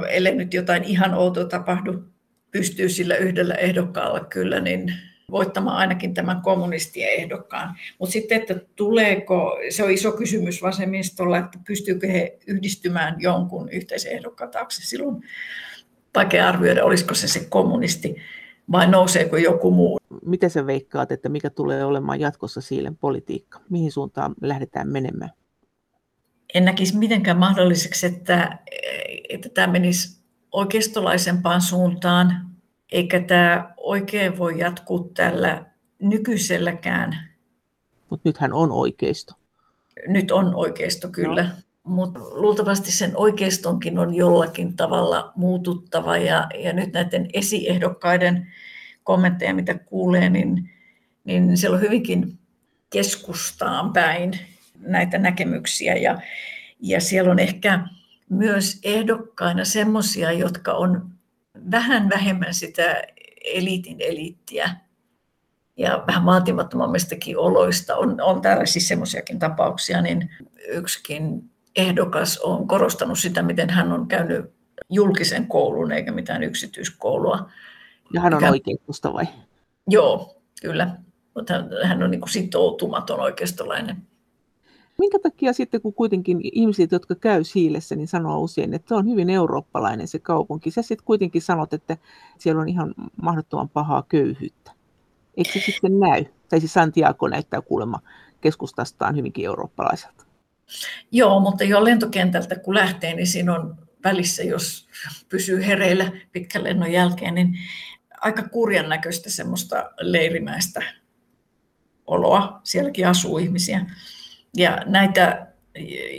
ellei 0.09 0.35
nyt 0.35 0.53
jotain 0.53 0.83
ihan 0.83 1.13
outoa 1.13 1.45
tapahdu, 1.45 2.03
pystyy 2.51 2.89
sillä 2.89 3.15
yhdellä 3.15 3.55
ehdokkaalla 3.55 4.19
kyllä 4.19 4.59
niin 4.59 4.93
voittamaan 5.31 5.77
ainakin 5.77 6.13
tämän 6.13 6.41
kommunistien 6.41 7.09
ehdokkaan. 7.09 7.75
Mutta 7.99 8.13
sitten, 8.13 8.41
että 8.41 8.55
tuleeko, 8.75 9.57
se 9.69 9.83
on 9.83 9.91
iso 9.91 10.11
kysymys 10.11 10.61
vasemmistolla, 10.61 11.37
että 11.37 11.59
pystyykö 11.67 12.07
he 12.07 12.37
yhdistymään 12.47 13.15
jonkun 13.19 13.69
yhteisen 13.69 14.11
ehdokkaan 14.11 14.51
taakse. 14.51 14.81
Silloin 14.81 15.23
vaikea 16.15 16.47
arvioida, 16.47 16.85
olisiko 16.85 17.13
se 17.13 17.27
se 17.27 17.45
kommunisti 17.49 18.15
vai 18.71 18.87
nouseeko 18.87 19.37
joku 19.37 19.71
muu. 19.71 19.99
Miten 20.25 20.49
sä 20.49 20.65
veikkaat, 20.65 21.11
että 21.11 21.29
mikä 21.29 21.49
tulee 21.49 21.85
olemaan 21.85 22.19
jatkossa 22.19 22.61
Siilen 22.61 22.97
politiikka? 22.97 23.61
Mihin 23.69 23.91
suuntaan 23.91 24.35
lähdetään 24.41 24.89
menemään? 24.89 25.31
En 26.53 26.65
näkisi 26.65 26.97
mitenkään 26.97 27.37
mahdolliseksi, 27.37 28.05
että, 28.05 28.57
että 29.29 29.49
tämä 29.49 29.67
menisi 29.67 30.18
oikeistolaisempaan 30.51 31.61
suuntaan, 31.61 32.49
eikä 32.91 33.19
tämä 33.19 33.73
oikein 33.77 34.37
voi 34.37 34.59
jatkuu 34.59 35.11
tällä 35.13 35.65
nykyiselläkään. 36.01 37.29
Mutta 38.09 38.29
nythän 38.29 38.53
on 38.53 38.71
oikeisto. 38.71 39.33
Nyt 40.07 40.31
on 40.31 40.55
oikeisto 40.55 41.09
kyllä, 41.09 41.43
no. 41.43 41.49
mutta 41.83 42.19
luultavasti 42.19 42.91
sen 42.91 43.11
oikeistonkin 43.17 43.99
on 43.99 44.13
jollakin 44.13 44.75
tavalla 44.75 45.31
muututtava 45.35 46.17
ja, 46.17 46.47
ja 46.63 46.73
nyt 46.73 46.93
näiden 46.93 47.27
esiehdokkaiden 47.33 48.47
kommentteja, 49.03 49.53
mitä 49.53 49.73
kuulee, 49.73 50.29
niin, 50.29 50.69
niin 51.23 51.57
siellä 51.57 51.75
on 51.75 51.81
hyvinkin 51.81 52.39
keskustaan 52.89 53.93
päin 53.93 54.31
näitä 54.79 55.17
näkemyksiä 55.17 55.95
ja, 55.95 56.21
ja 56.79 57.01
siellä 57.01 57.31
on 57.31 57.39
ehkä 57.39 57.79
myös 58.29 58.79
ehdokkaina 58.83 59.65
semmoisia, 59.65 60.31
jotka 60.31 60.73
on 60.73 61.09
vähän 61.71 62.09
vähemmän 62.09 62.53
sitä 62.53 63.03
eliitin 63.43 63.97
eliittiä 63.99 64.69
ja 65.77 66.03
vähän 66.07 66.25
vaatimattomammistakin 66.25 67.37
oloista. 67.37 67.95
On, 67.95 68.21
on 68.21 68.41
täällä 68.41 68.65
siis 68.65 68.87
semmoisiakin 68.87 69.39
tapauksia, 69.39 70.01
niin 70.01 70.29
yksikin 70.67 71.51
ehdokas 71.75 72.37
on 72.37 72.67
korostanut 72.67 73.19
sitä, 73.19 73.41
miten 73.41 73.69
hän 73.69 73.91
on 73.91 74.07
käynyt 74.07 74.53
julkisen 74.89 75.47
koulun 75.47 75.91
eikä 75.91 76.11
mitään 76.11 76.43
yksityiskoulua. 76.43 77.49
Ja 78.13 78.21
hän 78.21 78.33
on 78.33 78.39
Mikä... 78.39 78.51
oikeistosta 78.51 79.13
vai? 79.13 79.25
Joo, 79.87 80.41
kyllä. 80.61 80.95
Mutta 81.35 81.53
hän 81.83 82.03
on 82.03 82.11
niin 82.11 82.21
kuin 82.21 82.29
sitoutumaton 82.29 83.19
oikeistolainen. 83.19 84.08
Minkä 84.99 85.19
takia 85.19 85.53
sitten, 85.53 85.81
kun 85.81 85.93
kuitenkin 85.93 86.39
ihmiset, 86.43 86.91
jotka 86.91 87.15
käy 87.15 87.43
Siilessä, 87.43 87.95
niin 87.95 88.07
sanoo 88.07 88.41
usein, 88.41 88.73
että 88.73 88.87
se 88.87 88.95
on 88.95 89.07
hyvin 89.07 89.29
eurooppalainen 89.29 90.07
se 90.07 90.19
kaupunki. 90.19 90.71
Sä 90.71 90.81
sitten 90.81 91.05
kuitenkin 91.05 91.41
sanot, 91.41 91.73
että 91.73 91.97
siellä 92.37 92.61
on 92.61 92.69
ihan 92.69 92.93
mahdottoman 93.21 93.69
pahaa 93.69 94.03
köyhyyttä. 94.09 94.71
Eikö 95.37 95.51
se 95.51 95.59
sitten 95.59 95.99
näy? 95.99 96.25
Tai 96.49 96.59
siis 96.59 96.73
Santiago 96.73 97.27
näyttää 97.27 97.61
kuulemma 97.61 97.99
keskustastaan 98.41 99.15
hyvinkin 99.15 99.45
eurooppalaiselta. 99.45 100.25
Joo, 101.11 101.39
mutta 101.39 101.63
jo 101.63 101.83
lentokentältä 101.83 102.55
kun 102.55 102.75
lähtee, 102.75 103.13
niin 103.13 103.27
siinä 103.27 103.55
on 103.55 103.75
välissä, 104.03 104.43
jos 104.43 104.87
pysyy 105.29 105.65
hereillä 105.65 106.11
pitkän 106.31 106.63
lennon 106.63 106.91
jälkeen, 106.91 107.35
niin 107.35 107.57
aika 108.21 108.43
kurjan 108.43 108.89
näköistä 108.89 109.29
semmoista 109.29 109.91
leirimäistä 109.99 110.83
oloa. 112.07 112.59
Sielläkin 112.63 113.07
asuu 113.07 113.37
ihmisiä. 113.37 113.85
Ja 114.57 114.81
näitä 114.85 115.47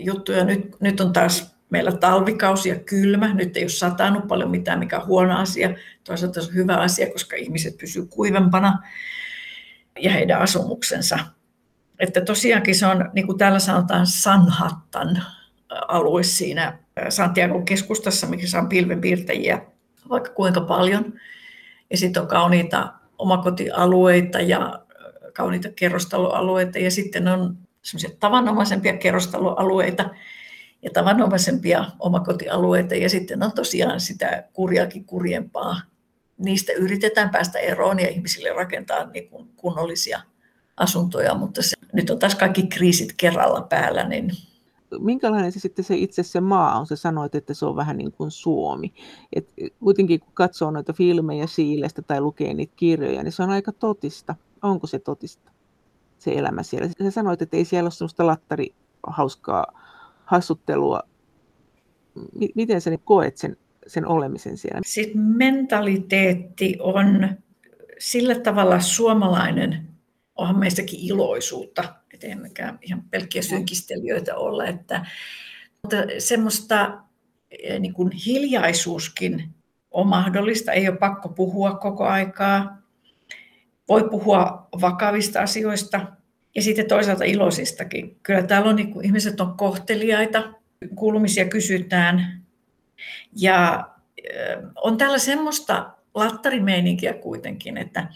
juttuja, 0.01 0.45
nyt, 0.45 0.81
nyt 0.81 1.01
on 1.01 1.13
taas 1.13 1.57
meillä 1.71 1.93
talvikausi 1.93 2.69
ja 2.69 2.75
kylmä. 2.79 3.35
Nyt 3.35 3.57
ei 3.57 3.63
ole 3.63 3.69
satanut 3.69 4.29
paljon 4.29 4.51
mitään, 4.51 4.79
mikä 4.79 4.99
on 4.99 5.07
huono 5.07 5.39
asia. 5.39 5.71
Toisaalta 6.05 6.43
se 6.43 6.49
on 6.49 6.55
hyvä 6.55 6.77
asia, 6.77 7.13
koska 7.13 7.37
ihmiset 7.37 7.79
pysyvät 7.79 8.09
kuivempana 8.11 8.79
ja 10.01 10.11
heidän 10.11 10.41
asumuksensa. 10.41 11.19
Että 11.99 12.21
tosiaankin 12.21 12.75
se 12.75 12.87
on, 12.87 13.11
niin 13.13 13.27
kuin 13.27 13.39
täällä 13.39 13.59
sanotaan, 13.59 14.07
Sanhattan 14.07 15.23
alue 15.69 16.23
siinä 16.23 16.79
Santiago 17.09 17.63
keskustassa, 17.63 18.27
missä 18.27 18.59
on 18.59 18.69
pilvenpiirtäjiä 18.69 19.63
vaikka 20.09 20.31
kuinka 20.31 20.61
paljon. 20.61 21.13
Ja 21.91 21.97
sitten 21.97 22.23
on 22.23 22.29
kauniita 22.29 22.93
omakotialueita 23.19 24.41
ja 24.41 24.83
kauniita 25.33 25.69
kerrostaloalueita 25.77 26.79
ja 26.79 26.91
sitten 26.91 27.29
on 27.29 27.59
tavanomaisempia 28.21 28.97
kerrostaloalueita 28.97 30.11
ja 30.83 30.91
tavanomaisempia 30.91 31.85
omakotialueita 31.99 32.95
ja 32.95 33.11
sitten 33.11 33.43
on 33.43 33.53
tosiaan 33.53 34.01
sitä 34.01 34.45
kurjaakin 34.53 35.05
kurjempaa. 35.05 35.81
Niistä 36.39 36.73
yritetään 36.73 37.31
päästä 37.31 37.59
eroon 37.59 38.01
ja 38.01 38.09
ihmisille 38.09 38.53
rakentaa 38.53 39.07
niin 39.07 39.29
kuin 39.29 39.49
kunnollisia 39.57 40.21
asuntoja, 40.77 41.35
mutta 41.35 41.63
se, 41.63 41.77
nyt 41.93 42.11
on 42.11 42.19
taas 42.19 42.35
kaikki 42.35 42.67
kriisit 42.67 43.15
kerralla 43.17 43.61
päällä, 43.61 44.09
niin 44.09 44.31
minkälainen 44.99 45.53
se 45.53 45.61
sitten 45.61 45.85
se 45.85 45.97
itse 45.97 46.23
se 46.23 46.41
maa 46.41 46.79
on? 46.79 46.87
Se 46.87 46.97
sanoit, 46.97 47.35
että 47.35 47.55
se 47.55 47.67
on 47.67 47.77
vähän 47.77 47.97
niin 47.97 48.13
kuin 48.13 48.31
Suomi. 48.31 48.93
Et 49.33 49.49
kuitenkin 49.85 50.21
kun 50.21 50.33
katsoo 50.35 50.71
noita 50.71 50.93
filmejä 50.93 51.47
Siilestä 51.47 52.03
tai 52.03 52.21
lukee 52.21 52.55
niitä 52.55 52.73
kirjoja, 52.77 53.23
niin 53.23 53.33
se 53.33 53.43
on 53.43 53.51
aika 53.51 53.73
totista. 53.73 54.35
Onko 54.63 54.87
se 54.87 54.99
totista, 54.99 55.51
se 56.21 56.33
elämä 56.33 56.63
siellä? 56.63 56.89
Sä 57.03 57.11
sanoit, 57.11 57.43
että 57.43 57.57
ei 57.57 57.65
siellä 57.65 57.87
ole 57.87 57.93
sellaista 57.93 58.27
lattari 58.27 58.75
hauskaa 59.07 59.67
hassuttelua. 60.25 61.03
M- 62.15 62.55
miten 62.55 62.81
sä 62.81 62.91
koet 63.05 63.37
sen, 63.37 63.57
sen 63.87 64.07
olemisen 64.07 64.57
siellä? 64.57 64.81
Sitten 64.87 65.21
mentaliteetti 65.21 66.77
on 66.81 67.29
sillä 67.99 68.35
tavalla 68.35 68.81
suomalainen, 68.81 69.89
onhan 70.35 70.59
meistäkin 70.59 71.01
iloisuutta, 71.01 71.95
että 72.15 72.27
emmekä 72.27 72.75
ihan 72.83 73.03
pelkkiä 73.11 73.43
synkistelijöitä 73.43 74.37
olla, 74.37 74.67
että, 74.67 75.07
mutta 75.83 75.97
semmoista 76.19 77.01
eh, 77.51 77.81
niin 77.81 77.95
kuin 77.95 78.13
hiljaisuuskin 78.13 79.55
on 79.91 80.07
mahdollista, 80.07 80.73
ei 80.73 80.89
ole 80.89 80.97
pakko 80.97 81.29
puhua 81.29 81.75
koko 81.75 82.05
aikaa. 82.05 82.79
Voi 83.89 84.09
puhua 84.11 84.60
vakavista 84.81 85.41
asioista 85.41 86.07
ja 86.55 86.63
sitten 86.63 86.89
toisaalta 86.89 87.25
iloisistakin. 87.25 88.19
Kyllä 88.23 88.43
täällä 88.43 88.71
on, 88.71 88.77
niin 88.77 88.93
kuin, 88.93 89.07
ihmiset 89.07 89.41
on 89.41 89.57
kohteliaita, 89.57 90.53
kuulumisia 90.95 91.45
kysytään 91.45 92.43
ja 93.37 93.89
on 94.77 94.97
täällä 94.97 95.19
semmoista 95.19 95.91
lattarimeininkiä 96.15 97.15
kuitenkin, 97.15 97.77
että 97.77 98.09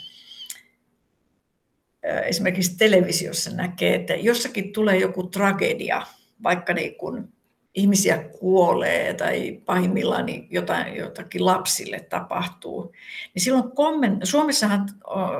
esimerkiksi 2.25 2.79
televisiossa 2.79 3.51
näkee, 3.51 3.95
että 3.95 4.15
jossakin 4.15 4.73
tulee 4.73 4.97
joku 4.97 5.23
tragedia, 5.23 6.03
vaikka 6.43 6.75
niin 6.75 6.95
kun 6.95 7.33
ihmisiä 7.75 8.19
kuolee 8.19 9.15
tai 9.15 9.61
pahimmillaan 9.65 10.27
niin 10.27 10.47
jotain, 10.51 10.97
jotakin 10.97 11.47
lapsille 11.47 12.01
tapahtuu, 12.01 12.93
niin 13.35 13.43
silloin 13.43 13.65
komment- 13.65 14.25
Suomessahan 14.25 14.89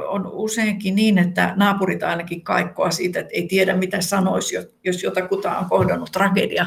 on 0.09 0.27
useinkin 0.27 0.95
niin, 0.95 1.19
että 1.19 1.53
naapurit 1.57 2.03
ainakin 2.03 2.43
kaikkoa 2.43 2.91
siitä, 2.91 3.21
että 3.21 3.35
ei 3.35 3.47
tiedä 3.49 3.77
mitä 3.77 4.01
sanoisi, 4.01 4.57
jos 4.85 5.03
jotakuta 5.03 5.59
on 5.59 5.69
kohdannut 5.69 6.13
tragedia. 6.13 6.67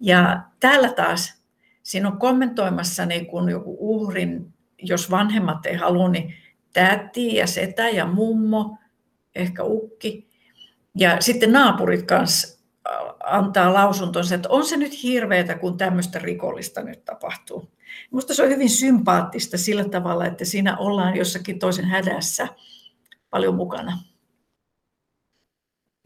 Ja 0.00 0.42
täällä 0.60 0.92
taas 0.92 1.42
siinä 1.82 2.08
on 2.08 2.18
kommentoimassa 2.18 3.06
niin 3.06 3.26
kun 3.26 3.50
joku 3.50 3.76
uhrin, 3.80 4.54
jos 4.82 5.10
vanhemmat 5.10 5.66
ei 5.66 5.76
halua, 5.76 6.08
niin 6.08 6.34
täti 6.72 7.34
ja 7.34 7.46
setä 7.46 7.88
ja 7.88 8.06
mummo, 8.06 8.78
ehkä 9.34 9.64
ukki. 9.64 10.28
Ja 10.94 11.16
sitten 11.20 11.52
naapurit 11.52 12.02
kanssa 12.02 12.55
antaa 13.24 13.74
lausuntonsa, 13.74 14.34
että 14.34 14.48
on 14.48 14.64
se 14.64 14.76
nyt 14.76 15.02
hirveätä, 15.02 15.58
kun 15.58 15.76
tämmöistä 15.76 16.18
rikollista 16.18 16.82
nyt 16.82 17.04
tapahtuu. 17.04 17.70
Minusta 18.10 18.34
se 18.34 18.42
on 18.42 18.48
hyvin 18.48 18.70
sympaattista 18.70 19.58
sillä 19.58 19.84
tavalla, 19.84 20.26
että 20.26 20.44
siinä 20.44 20.76
ollaan 20.76 21.16
jossakin 21.16 21.58
toisen 21.58 21.84
hädässä 21.84 22.48
paljon 23.30 23.54
mukana. 23.54 23.98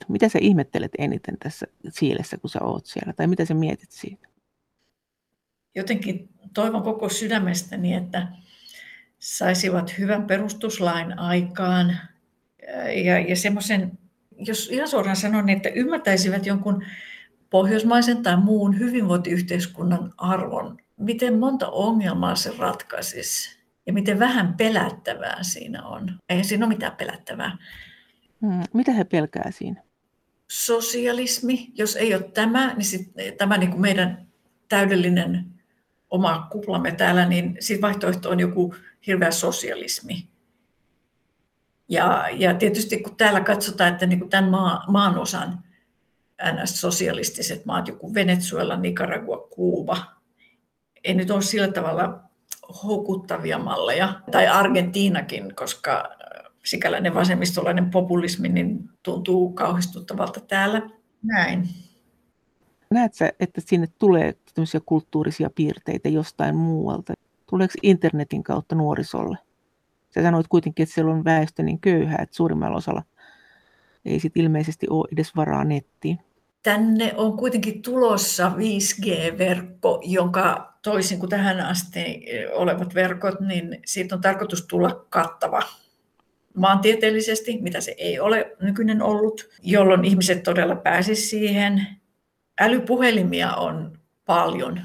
Mitä 0.08 0.28
sä 0.28 0.38
ihmettelet 0.42 0.92
eniten 0.98 1.38
tässä 1.38 1.66
Siilessä, 1.88 2.38
kun 2.38 2.50
sä 2.50 2.62
oot 2.62 2.86
siellä? 2.86 3.12
Tai 3.12 3.26
mitä 3.26 3.44
sä 3.44 3.54
mietit 3.54 3.90
siitä? 3.90 4.28
Jotenkin 5.74 6.28
toivon 6.54 6.82
koko 6.82 7.08
sydämestäni, 7.08 7.94
että 7.94 8.28
saisivat 9.18 9.98
hyvän 9.98 10.26
perustuslain 10.26 11.18
aikaan 11.18 11.98
ja, 13.04 13.18
ja 13.18 13.36
semmoisen, 13.36 13.98
jos 14.40 14.68
ihan 14.72 14.88
suoraan 14.88 15.16
sanon, 15.16 15.46
niin 15.46 15.56
että 15.56 15.68
ymmärtäisivät 15.68 16.46
jonkun 16.46 16.84
pohjoismaisen 17.50 18.22
tai 18.22 18.36
muun 18.36 18.78
hyvinvointiyhteiskunnan 18.78 20.12
arvon, 20.16 20.78
miten 20.96 21.38
monta 21.38 21.68
ongelmaa 21.68 22.34
se 22.34 22.52
ratkaisisi 22.58 23.60
ja 23.86 23.92
miten 23.92 24.18
vähän 24.18 24.54
pelättävää 24.54 25.42
siinä 25.42 25.82
on. 25.82 26.18
Eihän 26.28 26.44
siinä 26.44 26.66
ole 26.66 26.74
mitään 26.74 26.96
pelättävää. 26.96 27.58
Hmm, 28.40 28.62
mitä 28.72 28.92
he 28.92 29.04
pelkää 29.04 29.50
siinä? 29.50 29.82
Sosialismi. 30.50 31.70
Jos 31.74 31.96
ei 31.96 32.14
ole 32.14 32.22
tämä, 32.22 32.74
niin 32.74 32.84
sit, 32.84 33.12
tämä 33.38 33.58
niin 33.58 33.70
kuin 33.70 33.80
meidän 33.80 34.26
täydellinen 34.68 35.46
oma 36.10 36.48
kuplamme 36.52 36.92
täällä, 36.92 37.26
niin 37.26 37.56
sitten 37.60 37.82
vaihtoehto 37.82 38.30
on 38.30 38.40
joku 38.40 38.74
hirveä 39.06 39.30
sosialismi. 39.30 40.29
Ja, 41.90 42.28
ja 42.32 42.54
tietysti 42.54 43.02
kun 43.02 43.16
täällä 43.16 43.40
katsotaan, 43.40 43.92
että 43.92 44.06
niin 44.06 44.18
kuin 44.18 44.30
tämän 44.30 44.50
maa, 44.50 44.84
maan 44.88 45.18
osan 45.18 45.64
NS-sosialistiset 46.42 47.64
maat, 47.64 47.88
joku 47.88 48.14
Venezuela, 48.14 48.76
Nicaragua, 48.76 49.48
Kuuba, 49.50 49.96
ei 51.04 51.14
nyt 51.14 51.30
ole 51.30 51.42
sillä 51.42 51.68
tavalla 51.68 52.20
houkuttavia 52.84 53.58
malleja, 53.58 54.20
tai 54.30 54.48
Argentiinakin, 54.48 55.54
koska 55.54 56.08
sikäläinen 56.64 57.14
vasemmistolainen 57.14 57.90
populismi 57.90 58.48
niin 58.48 58.90
tuntuu 59.02 59.52
kauhistuttavalta 59.52 60.40
täällä. 60.40 60.90
Näin. 61.22 61.68
Näetkö, 62.90 63.32
että 63.40 63.60
sinne 63.64 63.86
tulee 63.98 64.34
kulttuurisia 64.86 65.50
piirteitä 65.54 66.08
jostain 66.08 66.56
muualta? 66.56 67.12
Tuleeko 67.50 67.74
internetin 67.82 68.42
kautta 68.42 68.74
nuorisolle? 68.74 69.38
Sä 70.14 70.22
sanoit 70.22 70.48
kuitenkin, 70.48 70.82
että 70.82 70.94
siellä 70.94 71.12
on 71.12 71.24
väestö 71.24 71.62
niin 71.62 71.80
köyhä, 71.80 72.16
että 72.22 72.36
suurimmalla 72.36 72.76
osalla 72.76 73.02
ei 74.04 74.20
sit 74.20 74.36
ilmeisesti 74.36 74.86
ole 74.90 75.08
edes 75.12 75.36
varaa 75.36 75.64
nettiin. 75.64 76.18
Tänne 76.62 77.14
on 77.16 77.36
kuitenkin 77.36 77.82
tulossa 77.82 78.52
5G-verkko, 78.56 80.00
jonka 80.04 80.74
toisin 80.82 81.18
kuin 81.18 81.30
tähän 81.30 81.60
asti 81.60 82.26
olevat 82.52 82.94
verkot, 82.94 83.40
niin 83.40 83.78
siitä 83.86 84.14
on 84.14 84.20
tarkoitus 84.20 84.66
tulla 84.66 85.06
kattava 85.08 85.62
maantieteellisesti, 86.56 87.58
mitä 87.60 87.80
se 87.80 87.94
ei 87.98 88.20
ole 88.20 88.56
nykyinen 88.62 89.02
ollut, 89.02 89.48
jolloin 89.62 90.04
ihmiset 90.04 90.42
todella 90.42 90.76
pääsisivät 90.76 91.30
siihen. 91.30 91.86
Älypuhelimia 92.60 93.54
on 93.54 93.98
paljon 94.24 94.80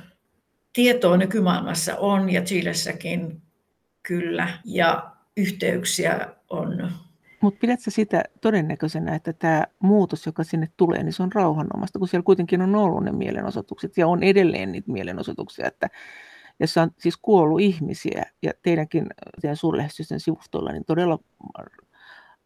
tietoa 0.74 1.18
nykymaailmassa 1.18 1.96
on 1.96 2.30
ja 2.30 2.42
Chilessäkin 2.42 3.42
kyllä 4.04 4.48
ja 4.66 5.15
yhteyksiä 5.38 6.36
on. 6.50 6.92
Mutta 7.42 7.60
pidätkö 7.60 7.92
sitä 7.92 8.24
todennäköisenä, 8.42 9.16
että 9.16 9.34
tämä 9.34 9.64
muutos, 9.80 10.26
joka 10.26 10.44
sinne 10.44 10.70
tulee, 10.78 11.04
niin 11.04 11.14
se 11.14 11.24
on 11.24 11.32
rauhanomasta, 11.32 12.00
kun 12.00 12.08
siellä 12.08 12.24
kuitenkin 12.24 12.62
on 12.62 12.76
ollut 12.76 13.04
ne 13.04 13.12
mielenosoitukset 13.12 13.98
ja 13.98 14.08
on 14.08 14.24
edelleen 14.24 14.72
niitä 14.72 14.92
mielenosoituksia, 14.92 15.68
että 15.68 15.90
jossa 16.60 16.82
on 16.82 16.92
siis 17.00 17.18
kuollut 17.18 17.62
ihmisiä 17.62 18.26
ja 18.42 18.52
teidänkin 18.62 19.08
teidän 19.42 19.58
suurlähestysten 19.58 20.20
sivustoilla 20.20 20.72
niin 20.72 20.86
todella 20.86 21.20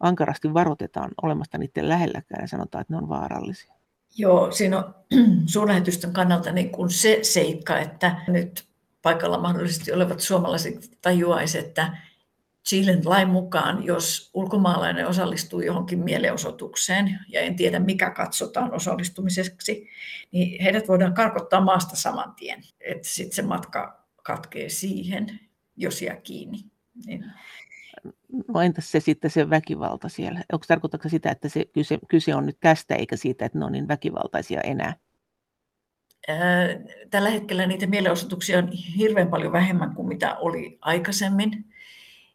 ankarasti 0.00 0.54
varoitetaan 0.54 1.10
olemasta 1.22 1.58
niiden 1.58 1.88
lähelläkään 1.88 2.42
ja 2.42 2.48
sanotaan, 2.48 2.82
että 2.82 2.94
ne 2.94 2.98
on 2.98 3.08
vaarallisia. 3.08 3.74
Joo, 4.16 4.52
siinä 4.52 4.78
on 4.78 4.94
suurlähetystön 5.46 6.12
kannalta 6.12 6.52
niin 6.52 6.70
kuin 6.70 6.90
se 6.90 7.18
seikka, 7.22 7.78
että 7.78 8.16
nyt 8.28 8.64
paikalla 9.02 9.38
mahdollisesti 9.38 9.92
olevat 9.92 10.20
suomalaiset 10.20 10.98
tajuaisivat, 11.02 11.66
että 11.66 11.96
Chilen 12.68 13.00
lain 13.04 13.28
mukaan, 13.28 13.84
jos 13.84 14.30
ulkomaalainen 14.34 15.06
osallistuu 15.06 15.60
johonkin 15.60 15.98
mielenosoitukseen, 15.98 17.18
ja 17.28 17.40
en 17.40 17.56
tiedä 17.56 17.78
mikä 17.78 18.10
katsotaan 18.10 18.74
osallistumiseksi, 18.74 19.88
niin 20.32 20.62
heidät 20.62 20.88
voidaan 20.88 21.14
karkottaa 21.14 21.60
maasta 21.60 21.96
saman 21.96 22.34
tien. 22.34 22.62
Että 22.80 23.08
sitten 23.08 23.36
se 23.36 23.42
matka 23.42 24.04
katkee 24.22 24.68
siihen, 24.68 25.40
jos 25.76 26.02
jää 26.02 26.16
kiinni. 26.16 26.58
Niin 27.06 27.24
No 28.48 28.60
entäs 28.60 28.90
se 28.90 29.00
sitten 29.00 29.30
se 29.30 29.50
väkivalta 29.50 30.08
siellä? 30.08 30.44
Onko 30.52 30.64
tarkoitatko 30.68 31.08
sitä, 31.08 31.30
että 31.30 31.48
se 31.48 31.64
kyse, 31.64 31.98
kyse 32.08 32.34
on 32.34 32.46
nyt 32.46 32.60
tästä 32.60 32.94
eikä 32.94 33.16
siitä, 33.16 33.44
että 33.44 33.58
ne 33.58 33.64
on 33.64 33.72
niin 33.72 33.88
väkivaltaisia 33.88 34.60
enää? 34.60 34.94
Tällä 37.10 37.30
hetkellä 37.30 37.66
niitä 37.66 37.86
mielenosoituksia 37.86 38.58
on 38.58 38.68
hirveän 38.72 39.28
paljon 39.28 39.52
vähemmän 39.52 39.94
kuin 39.94 40.08
mitä 40.08 40.36
oli 40.36 40.78
aikaisemmin. 40.80 41.64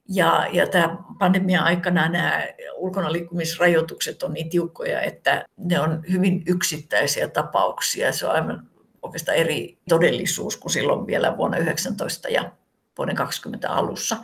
Ja, 0.10 0.47
ja 0.51 0.68
tämä 0.68 0.97
pandemian 1.20 1.64
aikana 1.64 2.10
nämä 2.10 2.43
ulkonaliikkumisrajoitukset 2.76 4.24
on 4.24 4.34
niin 4.34 4.49
tiukkoja, 4.49 5.01
että 5.01 5.45
ne 5.58 5.80
on 5.80 6.03
hyvin 6.12 6.43
yksittäisiä 6.47 7.28
tapauksia. 7.28 8.14
Se 8.14 8.26
on 8.26 8.32
aivan 8.36 8.70
oikeastaan 9.01 9.38
eri 9.38 9.78
todellisuus 9.89 10.58
kuin 10.58 10.72
silloin 10.72 11.08
vielä 11.08 11.38
vuonna 11.38 11.58
19 11.58 12.30
ja 12.30 12.51
vuoden 12.97 13.16
20 13.16 13.70
alussa. 13.70 14.18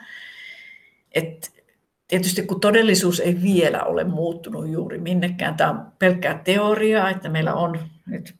Et 1.12 1.52
tietysti 2.08 2.44
kun 2.44 2.60
todellisuus 2.60 3.20
ei 3.20 3.42
vielä 3.42 3.84
ole 3.84 4.04
muuttunut 4.04 4.70
juuri 4.70 5.00
minnekään, 5.00 5.58
tämä 5.58 5.70
on 5.70 5.92
pelkkää 6.00 6.42
teoriaa, 6.44 7.10
että 7.10 7.30
meillä 7.30 7.54
on 7.54 7.80
nyt 8.06 8.36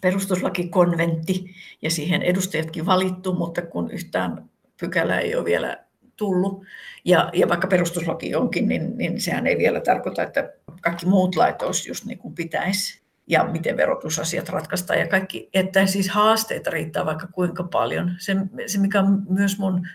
perustuslakikonventti 0.00 1.54
ja 1.82 1.90
siihen 1.90 2.22
edustajatkin 2.22 2.86
valittu, 2.86 3.34
mutta 3.34 3.62
kun 3.62 3.90
yhtään 3.90 4.50
pykälää 4.80 5.20
ei 5.20 5.34
ole 5.34 5.44
vielä 5.44 5.84
tullut, 6.20 6.64
ja, 7.04 7.30
ja 7.32 7.48
vaikka 7.48 7.66
perustuslaki 7.66 8.34
onkin, 8.34 8.68
niin, 8.68 8.98
niin 8.98 9.20
sehän 9.20 9.46
ei 9.46 9.58
vielä 9.58 9.80
tarkoita, 9.80 10.22
että 10.22 10.52
kaikki 10.80 11.06
muut 11.06 11.36
lait 11.36 11.62
olisi 11.62 11.90
just 11.90 12.04
niin 12.04 12.18
kuin 12.18 12.34
pitäisi 12.34 13.00
ja 13.26 13.44
miten 13.44 13.76
verotusasiat 13.76 14.48
ratkaistaan 14.48 14.98
ja 14.98 15.08
kaikki, 15.08 15.48
että 15.54 15.86
siis 15.86 16.08
haasteita 16.08 16.70
riittää 16.70 17.06
vaikka 17.06 17.26
kuinka 17.26 17.62
paljon. 17.62 18.14
Se, 18.18 18.36
se 18.66 18.78
mikä 18.78 19.00
on 19.00 19.22
myös 19.28 19.58
mun 19.58 19.86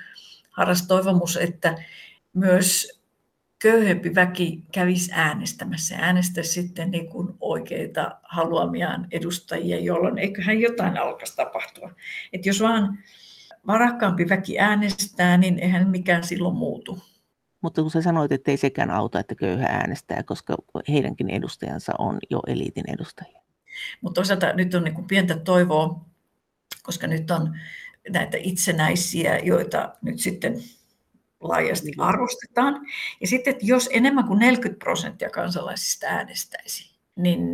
harras 0.49 0.87
toivomus, 0.87 1.37
että 1.37 1.75
myös 2.33 3.01
köyhempi 3.59 4.15
väki 4.15 4.63
kävisi 4.71 5.11
äänestämässä 5.13 5.95
ja 5.95 6.01
äänestäisi 6.01 6.61
sitten 6.61 6.91
niin 6.91 7.09
kuin 7.09 7.35
oikeita 7.39 8.19
haluamiaan 8.23 9.07
edustajia, 9.11 9.79
jolloin 9.79 10.17
eiköhän 10.17 10.59
jotain 10.59 10.97
alkaisi 10.97 11.35
tapahtua. 11.35 11.91
Et 12.33 12.45
jos 12.45 12.61
vaan 12.61 12.97
varakkaampi 13.67 14.29
väki 14.29 14.59
äänestää, 14.59 15.37
niin 15.37 15.59
eihän 15.59 15.89
mikään 15.89 16.23
silloin 16.23 16.55
muutu. 16.55 16.99
Mutta 17.61 17.81
kun 17.81 17.91
sä 17.91 18.01
sanoit, 18.01 18.31
että 18.31 18.51
ei 18.51 18.57
sekään 18.57 18.91
auta, 18.91 19.19
että 19.19 19.35
köyhä 19.35 19.65
äänestää, 19.65 20.23
koska 20.23 20.55
heidänkin 20.89 21.29
edustajansa 21.29 21.93
on 21.99 22.17
jo 22.29 22.39
eliitin 22.47 22.83
edustajia. 22.87 23.41
Mutta 24.01 24.19
toisaalta 24.19 24.53
nyt 24.53 24.73
on 24.73 24.83
niin 24.83 24.95
kuin 24.95 25.07
pientä 25.07 25.37
toivoa, 25.37 26.05
koska 26.83 27.07
nyt 27.07 27.31
on 27.31 27.57
näitä 28.09 28.37
itsenäisiä, 28.41 29.39
joita 29.39 29.95
nyt 30.01 30.19
sitten 30.19 30.63
laajasti 31.39 31.87
niin. 31.87 32.01
arvostetaan. 32.01 32.85
Ja 33.21 33.27
sitten, 33.27 33.51
että 33.51 33.65
jos 33.65 33.89
enemmän 33.91 34.27
kuin 34.27 34.39
40 34.39 34.83
prosenttia 34.83 35.29
kansalaisista 35.29 36.07
äänestäisi, 36.07 36.95
niin 37.15 37.47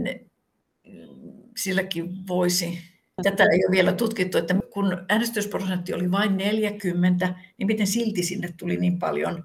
silläkin 1.57 2.27
voisi 2.27 2.79
Tätä 3.23 3.43
ei 3.43 3.65
ole 3.65 3.71
vielä 3.71 3.93
tutkittu, 3.93 4.37
että 4.37 4.55
kun 4.73 5.05
äänestysprosentti 5.09 5.93
oli 5.93 6.11
vain 6.11 6.37
40, 6.37 7.35
niin 7.57 7.67
miten 7.67 7.87
silti 7.87 8.23
sinne 8.23 8.53
tuli 8.57 8.77
niin 8.77 8.99
paljon 8.99 9.43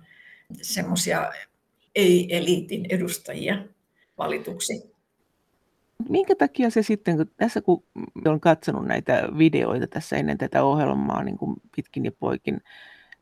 semmoisia 0.62 1.33
ei-eliitin 1.95 2.87
edustajia 2.89 3.64
valituksi. 4.18 4.97
Minkä 6.09 6.35
takia 6.35 6.70
se 6.70 6.83
sitten, 6.83 7.16
kun 7.16 7.31
tässä 7.37 7.61
kun 7.61 7.85
olen 8.24 8.41
katsonut 8.41 8.87
näitä 8.87 9.29
videoita 9.39 9.87
tässä 9.87 10.16
ennen 10.16 10.39
tätä 10.39 10.64
ohjelmaa 10.64 11.22
niin 11.22 11.39
kuin 11.39 11.57
pitkin 11.77 12.05
ja 12.05 12.12
poikin 12.12 12.61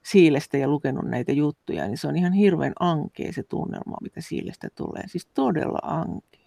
Siilestä 0.03 0.59
ja 0.59 0.69
lukenut 0.69 1.05
näitä 1.05 1.33
juttuja, 1.33 1.87
niin 1.87 1.99
se 1.99 2.09
on 2.09 2.17
ihan 2.17 2.33
hirveän 2.33 2.73
ankea 2.81 3.33
se 3.33 3.43
tunnelma, 3.43 3.97
mitä 4.03 4.21
Siilestä 4.21 4.69
tulee. 4.75 5.03
Siis 5.07 5.27
todella 5.27 5.79
ankea. 5.83 6.44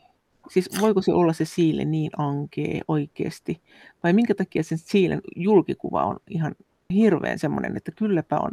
Siis 0.50 0.70
voiko 0.82 1.02
se 1.02 1.14
olla 1.14 1.34
se 1.34 1.46
Siile 1.46 1.86
niin 1.86 2.12
ankea 2.18 2.82
oikeasti? 2.88 3.62
Vai 4.04 4.14
minkä 4.14 4.36
takia 4.36 4.64
sen 4.64 4.78
Siilen 4.78 5.22
julkikuva 5.36 6.06
on 6.06 6.18
ihan 6.30 6.56
hirveän 6.94 7.40
semmoinen, 7.40 7.78
että 7.78 7.92
kylläpä 7.92 8.40
on 8.40 8.52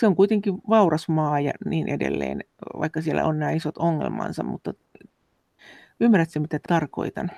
se 0.00 0.06
on 0.06 0.16
kuitenkin 0.16 0.54
vauras 0.68 1.08
maa 1.08 1.40
ja 1.40 1.52
niin 1.64 1.88
edelleen, 1.88 2.44
vaikka 2.78 3.02
siellä 3.02 3.24
on 3.24 3.38
nämä 3.38 3.50
isot 3.50 3.78
ongelmansa, 3.78 4.42
mutta 4.42 4.74
ymmärrätkö 6.00 6.40
mitä 6.40 6.60
tarkoitan? 6.68 7.30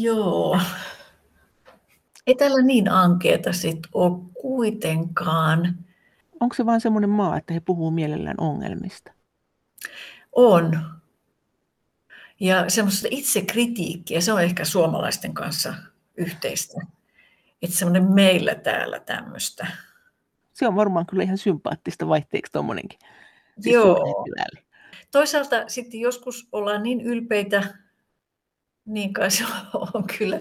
Joo. 0.00 0.58
Ei 2.26 2.34
täällä 2.34 2.62
niin 2.62 2.88
ankeeta 2.88 3.52
sit 3.52 3.78
ole 3.92 4.20
kuitenkaan. 4.42 5.78
Onko 6.40 6.54
se 6.54 6.66
vain 6.66 6.80
semmoinen 6.80 7.10
maa, 7.10 7.36
että 7.36 7.54
he 7.54 7.60
puhuu 7.60 7.90
mielellään 7.90 8.40
ongelmista? 8.40 9.12
On. 10.32 10.80
Ja 12.42 12.70
semmoista 12.70 13.08
itsekritiikkiä, 13.10 14.20
se 14.20 14.32
on 14.32 14.42
ehkä 14.42 14.64
suomalaisten 14.64 15.34
kanssa 15.34 15.74
yhteistä. 16.16 16.80
Että 17.62 17.76
semmoinen 17.76 18.12
meillä 18.12 18.54
täällä 18.54 19.00
tämmöistä 19.00 19.66
se 20.52 20.68
on 20.68 20.76
varmaan 20.76 21.06
kyllä 21.06 21.22
ihan 21.22 21.38
sympaattista 21.38 22.08
vaihteeksi 22.08 22.52
tuommoinenkin. 22.52 22.98
Siis 23.60 23.74
Joo. 23.74 24.24
Toisaalta 25.10 25.64
sitten 25.68 26.00
joskus 26.00 26.48
ollaan 26.52 26.82
niin 26.82 27.00
ylpeitä, 27.00 27.62
niin 28.84 29.12
kai 29.12 29.30
se 29.30 29.44
on 29.94 30.04
kyllä 30.18 30.40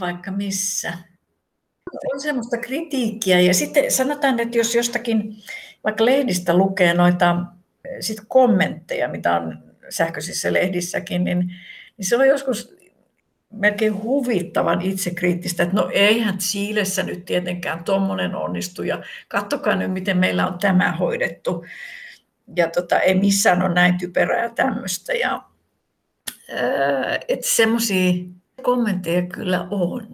vaikka 0.00 0.30
missä. 0.30 0.98
On 2.14 2.20
semmoista 2.20 2.58
kritiikkiä 2.58 3.40
ja 3.40 3.54
sitten 3.54 3.92
sanotaan, 3.92 4.40
että 4.40 4.58
jos 4.58 4.74
jostakin 4.74 5.36
vaikka 5.84 6.04
lehdistä 6.04 6.56
lukee 6.56 6.94
noita 6.94 7.36
sit 8.00 8.18
kommentteja, 8.28 9.08
mitä 9.08 9.36
on 9.36 9.71
sähköisissä 9.92 10.52
lehdissäkin, 10.52 11.24
niin, 11.24 11.38
niin 11.96 12.06
se 12.08 12.16
on 12.16 12.28
joskus 12.28 12.76
melkein 13.52 14.02
huvittavan 14.02 14.82
itsekriittistä, 14.82 15.62
että 15.62 15.76
no 15.76 15.90
eihän 15.92 16.38
Chiilessä 16.38 17.02
nyt 17.02 17.24
tietenkään 17.24 17.84
tuommoinen 17.84 18.34
onnistu 18.34 18.82
ja 18.82 19.02
kattokaa 19.28 19.76
nyt, 19.76 19.92
miten 19.92 20.18
meillä 20.18 20.46
on 20.46 20.58
tämä 20.58 20.92
hoidettu. 20.92 21.64
Ja 22.56 22.70
tota, 22.70 23.00
ei 23.00 23.14
missään 23.14 23.62
ole 23.62 23.74
näin 23.74 23.98
typerää 23.98 24.42
ja 24.42 24.50
tämmöistä. 24.50 25.12
Ja, 25.12 25.42
että 27.28 27.48
semmoisia 27.48 28.12
kommentteja 28.62 29.22
kyllä 29.26 29.66
on. 29.70 30.06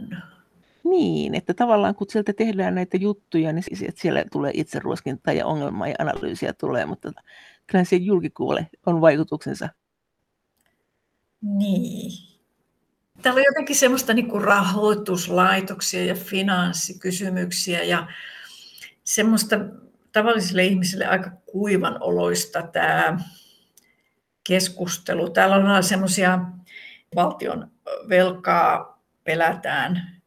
Niin, 0.85 1.35
että 1.35 1.55
tavallaan 1.55 1.95
kun 1.95 2.07
sieltä 2.11 2.33
tehdään 2.33 2.74
näitä 2.74 2.97
juttuja, 2.97 3.53
niin 3.53 3.64
siellä 3.95 4.24
tulee 4.33 4.51
itseruoskintaa 4.55 5.35
ja 5.35 5.47
ongelmaa 5.47 5.89
ja 5.89 5.95
analyysiä 5.99 6.53
tulee, 6.53 6.87
mutta 6.87 7.12
kyllä 7.71 7.85
se 7.85 7.97
julkikuule 7.97 8.71
on 8.87 9.01
vaikutuksensa. 9.01 9.69
Niin, 11.43 12.29
Täällä 13.23 13.39
on 13.39 13.45
jotenkin 13.47 13.77
semmoista 13.77 14.14
niin 14.14 14.29
kuin 14.29 14.45
rahoituslaitoksia 14.45 16.05
ja 16.05 16.14
finanssikysymyksiä 16.14 17.83
ja 17.83 18.07
semmoista 19.05 19.57
tavallisille 20.12 20.64
ihmisille 20.64 21.07
aika 21.07 21.31
kuivan 21.31 22.03
oloista 22.03 22.62
tämä 22.62 23.19
keskustelu. 24.49 25.31
Täällä 25.31 25.57
on 25.57 25.85
semmoisia 25.85 26.39
valtion 27.14 27.71
velkaa 28.09 29.03
pelätään 29.25 30.23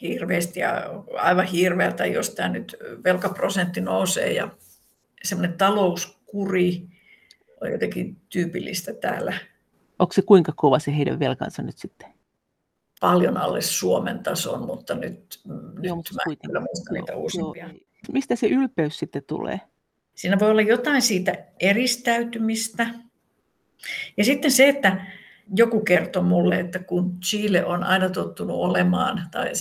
hirveästi 0.00 0.60
ja 0.60 0.70
aivan 1.18 1.46
hirveältä, 1.46 2.06
jos 2.06 2.30
tämä 2.30 2.48
nyt 2.48 2.76
velkaprosentti 3.04 3.80
nousee 3.80 4.32
ja 4.32 4.48
semmoinen 5.22 5.58
talouskuri 6.26 6.88
on 7.60 7.72
jotenkin 7.72 8.16
tyypillistä 8.28 8.92
täällä. 8.92 9.38
Onko 9.98 10.12
se 10.12 10.22
kuinka 10.22 10.52
kova 10.56 10.78
se 10.78 10.96
heidän 10.96 11.18
velkansa 11.18 11.62
nyt 11.62 11.78
sitten? 11.78 12.16
paljon 13.00 13.36
alle 13.36 13.60
Suomen 13.60 14.22
tason, 14.22 14.66
mutta 14.66 14.94
nyt, 14.94 15.40
Joo, 15.82 15.96
nyt 15.96 16.06
mä 16.14 16.36
kyllä 16.46 16.60
muistan 16.60 16.94
niitä 16.94 17.16
uusimpia. 17.16 17.66
Joo. 17.66 17.78
Mistä 18.12 18.36
se 18.36 18.46
ylpeys 18.46 18.98
sitten 18.98 19.22
tulee? 19.26 19.60
Siinä 20.14 20.38
voi 20.38 20.50
olla 20.50 20.62
jotain 20.62 21.02
siitä 21.02 21.34
eristäytymistä. 21.60 22.86
Ja 24.16 24.24
sitten 24.24 24.50
se, 24.50 24.68
että 24.68 25.06
joku 25.56 25.80
kertoi 25.80 26.22
mulle, 26.22 26.60
että 26.60 26.78
kun 26.78 27.20
Chile 27.20 27.64
on 27.64 27.84
aina 27.84 28.08
tottunut 28.10 28.56
olemaan, 28.56 29.22
tai 29.30 29.52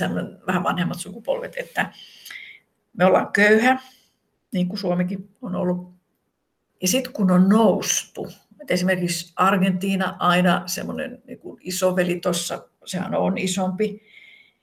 vähän 0.48 0.64
vanhemmat 0.64 1.00
sukupolvet, 1.00 1.56
että 1.58 1.94
me 2.94 3.06
ollaan 3.06 3.32
köyhä, 3.32 3.80
niin 4.54 4.68
kuin 4.68 4.80
Suomikin 4.80 5.30
on 5.42 5.56
ollut. 5.56 5.95
Ja 6.82 6.88
sitten 6.88 7.14
kun 7.14 7.32
on 7.32 7.50
noustu, 7.50 8.28
että 8.62 8.74
esimerkiksi 8.74 9.34
Argentiina 9.36 10.16
aina 10.20 10.64
semmoinen 10.66 11.22
niin 11.28 11.40
isoveli 11.60 12.20
tuossa, 12.20 12.68
sehän 12.86 13.16
on 13.16 13.38
isompi 13.38 14.02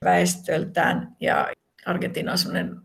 väestöltään, 0.03 1.15
ja 1.19 1.47
Argentiina 1.85 2.31
on 2.31 2.37
semmoinen 2.37 2.75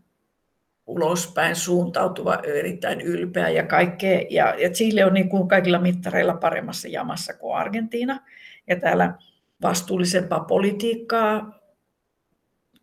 ulospäin 0.87 1.55
suuntautuva, 1.55 2.35
erittäin 2.35 3.01
ylpeä 3.01 3.49
ja 3.49 3.65
kaikkea. 3.65 4.21
Ja, 4.29 4.55
ja 4.55 4.69
Chile 4.69 5.05
on 5.05 5.13
niin 5.13 5.29
kuin 5.29 5.47
kaikilla 5.47 5.79
mittareilla 5.79 6.33
paremmassa 6.33 6.87
jamassa 6.87 7.33
kuin 7.33 7.55
Argentiina. 7.55 8.19
Ja 8.67 8.79
täällä 8.79 9.13
vastuullisempaa 9.61 10.39
politiikkaa 10.39 11.59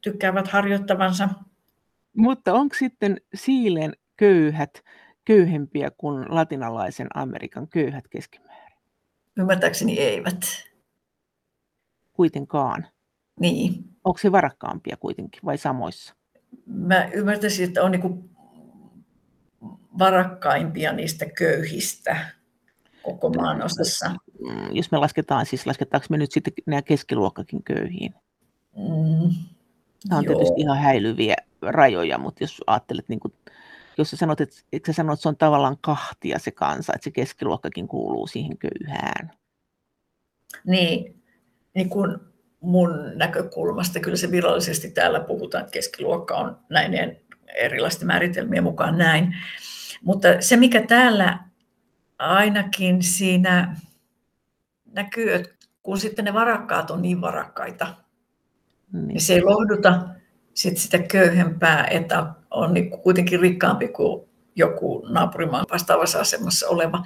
tykkäävät 0.01 0.49
harjoittavansa. 0.49 1.29
Mutta 2.17 2.55
onko 2.55 2.75
sitten 2.79 3.21
Siilen 3.35 3.93
köyhät 4.17 4.83
köyhempiä 5.27 5.91
kuin 5.91 6.25
latinalaisen 6.29 7.09
Amerikan 7.15 7.69
köyhät 7.69 8.09
keskimäärin? 8.09 8.79
Ymmärtääkseni 9.37 9.99
eivät. 9.99 10.41
Kuitenkaan. 12.13 12.87
Niin. 13.41 13.85
Onko 14.05 14.19
se 14.19 14.33
varakkaampia 14.33 14.97
kuitenkin 14.97 15.41
vai 15.45 15.59
samoissa? 15.59 16.15
Mä 16.67 17.05
ymmärtäisin, 17.13 17.69
että 17.69 17.83
on 17.83 17.93
niin 17.93 18.31
varakkaimpia 19.99 20.93
niistä 20.93 21.27
köyhistä 21.39 22.27
koko 23.03 23.31
maan 23.31 23.63
osassa. 23.63 24.11
Jos 24.73 24.91
me 24.91 24.99
lasketaan, 24.99 25.47
siis 25.47 25.67
lasketaanko 25.67 26.07
me 26.11 26.17
nyt 26.17 26.33
sitten 26.33 26.53
nämä 26.67 26.83
keskiluokkakin 26.83 27.63
köyhiin? 27.63 28.15
Mm, 28.77 29.35
Tämä 30.09 30.19
on 30.19 30.25
joo. 30.25 30.35
tietysti 30.35 30.61
ihan 30.61 30.79
häilyviä 30.79 31.35
rajoja, 31.63 32.19
mutta 32.19 32.45
jos 32.45 32.63
ajattelet, 32.67 33.09
niin 33.09 33.21
kuin, 33.21 33.35
jos 33.99 34.11
sä 34.11 34.17
sanot, 34.17 34.41
että, 34.41 34.57
sä 34.87 34.93
sanot, 34.93 35.13
että 35.13 35.23
se 35.23 35.29
on 35.29 35.37
tavallaan 35.37 35.79
kahtia 35.81 36.39
se 36.39 36.51
kansa, 36.51 36.93
että 36.95 37.05
se 37.05 37.11
keskiluokkakin 37.11 37.89
kuuluu 37.89 38.27
siihen 38.27 38.59
köyhään. 38.59 39.31
Niin, 40.67 41.23
niin 41.75 41.89
kun 41.89 42.33
mun 42.61 43.13
näkökulmasta 43.15 44.01
kyllä 44.01 44.17
se 44.17 44.31
virallisesti 44.31 44.91
täällä 44.91 45.21
puhutaan, 45.21 45.65
että 45.65 45.73
keskiluokka 45.73 46.37
on 46.37 46.59
näin 46.71 47.17
erilaisten 47.55 48.07
määritelmien 48.07 48.63
mukaan 48.63 48.99
näin. 48.99 49.37
Mutta 50.03 50.29
se, 50.41 50.57
mikä 50.57 50.87
täällä 50.87 51.39
ainakin 52.19 53.03
siinä 53.03 53.77
näkyy, 54.85 55.35
että 55.35 55.57
kun 55.83 55.99
sitten 55.99 56.25
ne 56.25 56.35
varakkaat 56.35 56.91
on 56.91 57.03
niin 57.03 57.21
varakkaita, 57.21 57.95
niin, 58.93 59.09
niin 59.09 59.21
se 59.21 59.35
ei 59.35 59.43
lohduta 59.43 60.09
sit 60.57 60.79
sitä 60.79 60.99
köyhempää, 60.99 61.87
että 61.87 62.27
on 62.51 62.75
niin 62.75 62.91
kuitenkin 62.91 63.41
rikkaampi 63.41 63.89
kuin 63.89 64.29
joku 64.57 65.07
naapurimaan 65.09 65.67
vastaavassa 65.73 66.21
asemassa 66.21 66.69
oleva. 66.69 67.03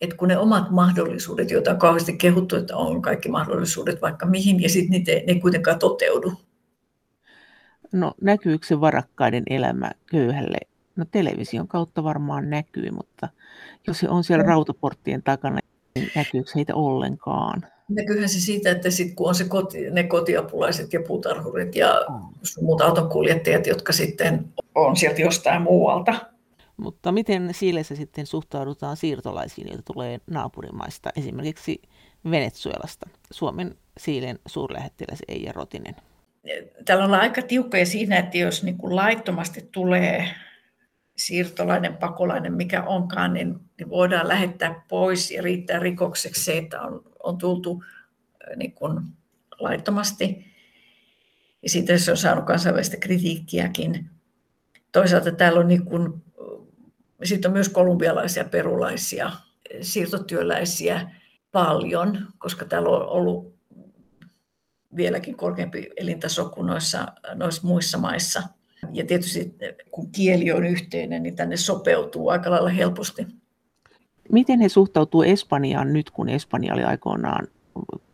Et 0.00 0.14
kun 0.14 0.28
ne 0.28 0.38
omat 0.38 0.70
mahdollisuudet, 0.70 1.50
joita 1.50 1.70
on 1.70 1.78
kauheasti 1.78 2.16
kehuttu, 2.16 2.56
että 2.56 2.76
on 2.76 3.02
kaikki 3.02 3.28
mahdollisuudet 3.28 4.02
vaikka 4.02 4.26
mihin, 4.26 4.62
ja 4.62 4.68
sitten 4.68 5.02
ne, 5.06 5.12
ne 5.12 5.24
ei 5.26 5.40
kuitenkaan 5.40 5.78
toteudu. 5.78 6.32
No 7.92 8.14
näkyykö 8.20 8.66
se 8.66 8.80
varakkaiden 8.80 9.42
elämä 9.50 9.90
köyhälle? 10.06 10.58
No 10.96 11.04
television 11.10 11.68
kautta 11.68 12.04
varmaan 12.04 12.50
näkyy, 12.50 12.90
mutta 12.90 13.28
jos 13.86 13.98
se 13.98 14.08
on 14.08 14.24
siellä 14.24 14.44
rautaporttien 14.44 15.22
takana, 15.22 15.58
niin 15.94 16.10
näkyykö 16.16 16.50
heitä 16.54 16.74
ollenkaan? 16.74 17.62
Näkyyhän 17.94 18.28
se 18.28 18.40
siitä, 18.40 18.70
että 18.70 18.90
sit 18.90 19.14
kun 19.14 19.28
on 19.28 19.34
se 19.34 19.44
koti, 19.44 19.90
ne 19.90 20.02
kotiapulaiset 20.02 20.92
ja 20.92 21.00
puutarhurit 21.06 21.74
ja 21.76 22.04
mm. 22.08 22.64
muut 22.64 22.80
autonkuljettajat, 22.80 23.66
jotka 23.66 23.92
sitten 23.92 24.44
on 24.74 24.96
sieltä 24.96 25.20
jostain 25.20 25.62
muualta. 25.62 26.14
Mutta 26.76 27.12
miten 27.12 27.54
Siilessä 27.54 27.96
sitten 27.96 28.26
suhtaudutaan 28.26 28.96
siirtolaisiin, 28.96 29.68
joita 29.68 29.92
tulee 29.92 30.20
naapurimaista, 30.30 31.10
esimerkiksi 31.16 31.82
Venezuelasta? 32.30 33.08
Suomen 33.30 33.74
Siilen 33.98 34.38
suurlähettiläs 34.46 35.18
Eija 35.28 35.52
Rotinen. 35.52 35.96
Täällä 36.84 37.04
ollaan 37.04 37.22
aika 37.22 37.42
tiukkoja 37.42 37.86
siinä, 37.86 38.18
että 38.18 38.38
jos 38.38 38.62
niin 38.62 38.78
kuin 38.78 38.96
laittomasti 38.96 39.68
tulee 39.72 40.28
siirtolainen, 41.26 41.96
pakolainen, 41.96 42.52
mikä 42.52 42.82
onkaan, 42.82 43.32
niin, 43.32 43.60
niin 43.78 43.90
voidaan 43.90 44.28
lähettää 44.28 44.84
pois 44.88 45.30
ja 45.30 45.42
riittää 45.42 45.78
rikokseksi 45.78 46.44
se, 46.44 46.58
että 46.58 46.80
on, 46.80 47.04
on 47.22 47.38
tultu 47.38 47.84
äh, 47.84 48.56
niin 48.56 48.72
kuin 48.72 49.00
laittomasti. 49.60 50.46
Ja 51.62 51.68
siitä 51.68 51.98
se 51.98 52.10
on 52.10 52.16
saanut 52.16 52.44
kansainvälistä 52.44 52.96
kritiikkiäkin. 52.96 54.10
Toisaalta 54.92 55.32
täällä 55.32 55.60
on, 55.60 55.68
niin 55.68 55.84
kuin, 55.84 56.06
äh, 56.06 56.68
siitä 57.24 57.48
on 57.48 57.52
myös 57.52 57.68
kolumbialaisia, 57.68 58.44
perulaisia, 58.44 59.32
siirtotyöläisiä 59.80 61.10
paljon, 61.52 62.26
koska 62.38 62.64
täällä 62.64 62.88
on 62.88 63.08
ollut 63.08 63.54
vieläkin 64.96 65.36
korkeampi 65.36 65.90
elintaso 65.96 66.48
kuin 66.48 66.66
noissa, 66.66 67.06
noissa 67.34 67.66
muissa 67.66 67.98
maissa– 67.98 68.42
ja 68.92 69.06
tietysti 69.06 69.54
kun 69.90 70.12
kieli 70.12 70.52
on 70.52 70.66
yhteinen, 70.66 71.22
niin 71.22 71.36
tänne 71.36 71.56
sopeutuu 71.56 72.28
aika 72.28 72.50
lailla 72.50 72.68
helposti. 72.68 73.26
Miten 74.32 74.60
he 74.60 74.68
suhtautuu 74.68 75.22
Espanjaan 75.22 75.92
nyt, 75.92 76.10
kun 76.10 76.28
Espanja 76.28 76.74
oli 76.74 76.82
aikoinaan, 76.82 77.48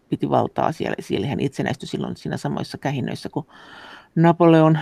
piti 0.09 0.31
valtaa 0.31 0.73
siellä, 0.73 0.97
siellä 1.01 1.27
hän 1.27 1.41
itsenäistyi 1.41 1.89
silloin 1.89 2.17
siinä 2.17 2.37
samoissa 2.37 2.79
kähinnöissä, 2.79 3.29
kun 3.29 3.47
Napoleon 4.15 4.79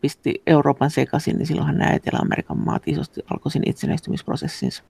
pisti 0.00 0.42
Euroopan 0.46 0.90
sekaisin, 0.90 1.36
niin 1.36 1.46
silloinhan 1.46 1.78
nämä 1.78 1.92
Etelä-Amerikan 1.92 2.58
maat 2.58 2.82
isosti 2.86 3.20
alkoi 3.30 3.52
sen 3.52 3.62
itsenäistymisprosessinsa. 3.68 4.82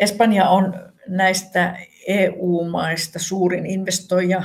Espanja 0.00 0.48
on 0.48 0.74
näistä 1.08 1.78
EU-maista 2.06 3.18
suurin 3.18 3.66
investoija, 3.66 4.42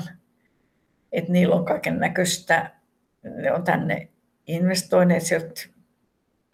että 1.12 1.32
niillä 1.32 1.56
on 1.56 1.66
kaiken 1.66 2.00
näköistä, 2.00 2.72
ne 3.24 3.52
on 3.52 3.64
tänne 3.64 4.11
investoineet 4.48 5.24
sieltä 5.24 5.62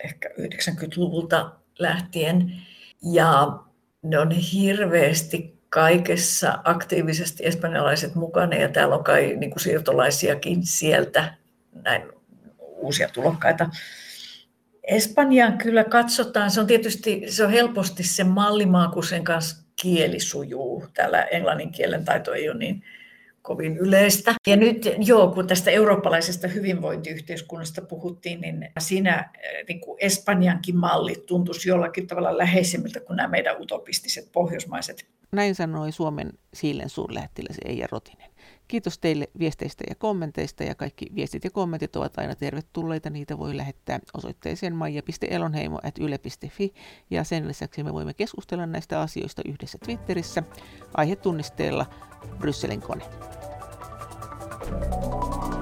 ehkä 0.03 0.29
90-luvulta 0.29 1.51
lähtien. 1.79 2.61
Ja 3.13 3.59
ne 4.01 4.19
on 4.19 4.31
hirveästi 4.31 5.57
kaikessa 5.69 6.59
aktiivisesti 6.63 7.45
espanjalaiset 7.45 8.15
mukana 8.15 8.55
ja 8.55 8.69
täällä 8.69 8.95
on 8.95 9.03
kai 9.03 9.35
niin 9.35 9.51
kuin 9.51 9.61
siirtolaisiakin 9.61 10.65
sieltä, 10.65 11.33
näin 11.83 12.03
uusia 12.57 13.09
tulokkaita. 13.09 13.69
Espanjaan 14.83 15.57
kyllä 15.57 15.83
katsotaan, 15.83 16.51
se 16.51 16.61
on 16.61 16.67
tietysti 16.67 17.23
se 17.27 17.43
on 17.43 17.51
helposti 17.51 18.03
se 18.03 18.23
mallimaa, 18.23 18.87
kun 18.87 19.03
sen 19.03 19.23
kanssa 19.23 19.65
kieli 19.81 20.19
sujuu. 20.19 20.85
Täällä 20.93 21.23
englannin 21.23 21.71
kielen 21.71 22.05
taito 22.05 22.33
ei 22.33 22.49
ole 22.49 22.57
niin 22.57 22.83
kovin 23.47 23.77
yleistä. 23.77 24.35
Ja 24.47 24.55
nyt 24.55 24.89
joo, 24.97 25.31
kun 25.31 25.47
tästä 25.47 25.71
eurooppalaisesta 25.71 26.47
hyvinvointiyhteiskunnasta 26.47 27.81
puhuttiin, 27.81 28.41
niin 28.41 28.69
siinä 28.79 29.31
eh, 29.43 29.65
niin 29.67 29.81
kuin 29.81 29.97
Espanjankin 30.01 30.77
mallit 30.77 31.25
tuntuisi 31.25 31.69
jollakin 31.69 32.07
tavalla 32.07 32.37
läheisemmiltä 32.37 32.99
kuin 32.99 33.17
nämä 33.17 33.29
meidän 33.29 33.61
utopistiset 33.61 34.31
pohjoismaiset. 34.31 35.05
Näin 35.31 35.55
sanoi 35.55 35.91
Suomen 35.91 36.29
Siilen 36.53 36.89
suurlähettiläs 36.89 37.57
Eija 37.65 37.87
Rotinen. 37.91 38.29
Kiitos 38.67 38.99
teille 38.99 39.27
viesteistä 39.39 39.83
ja 39.89 39.95
kommenteista 39.95 40.63
ja 40.63 40.75
kaikki 40.75 41.05
viestit 41.15 41.43
ja 41.43 41.51
kommentit 41.51 41.95
ovat 41.95 42.17
aina 42.17 42.35
tervetulleita. 42.35 43.09
Niitä 43.09 43.37
voi 43.37 43.57
lähettää 43.57 43.99
osoitteeseen 44.13 44.75
maija.elonheimo.yle.fi 44.75 46.73
ja 47.09 47.23
sen 47.23 47.47
lisäksi 47.47 47.83
me 47.83 47.93
voimme 47.93 48.13
keskustella 48.13 48.65
näistä 48.65 49.01
asioista 49.01 49.41
yhdessä 49.45 49.77
Twitterissä 49.85 50.43
aihetunnisteella 50.93 51.85
Brysselin 52.39 52.81
kone. 52.81 53.03
Thank 54.69 55.51
you. 55.51 55.56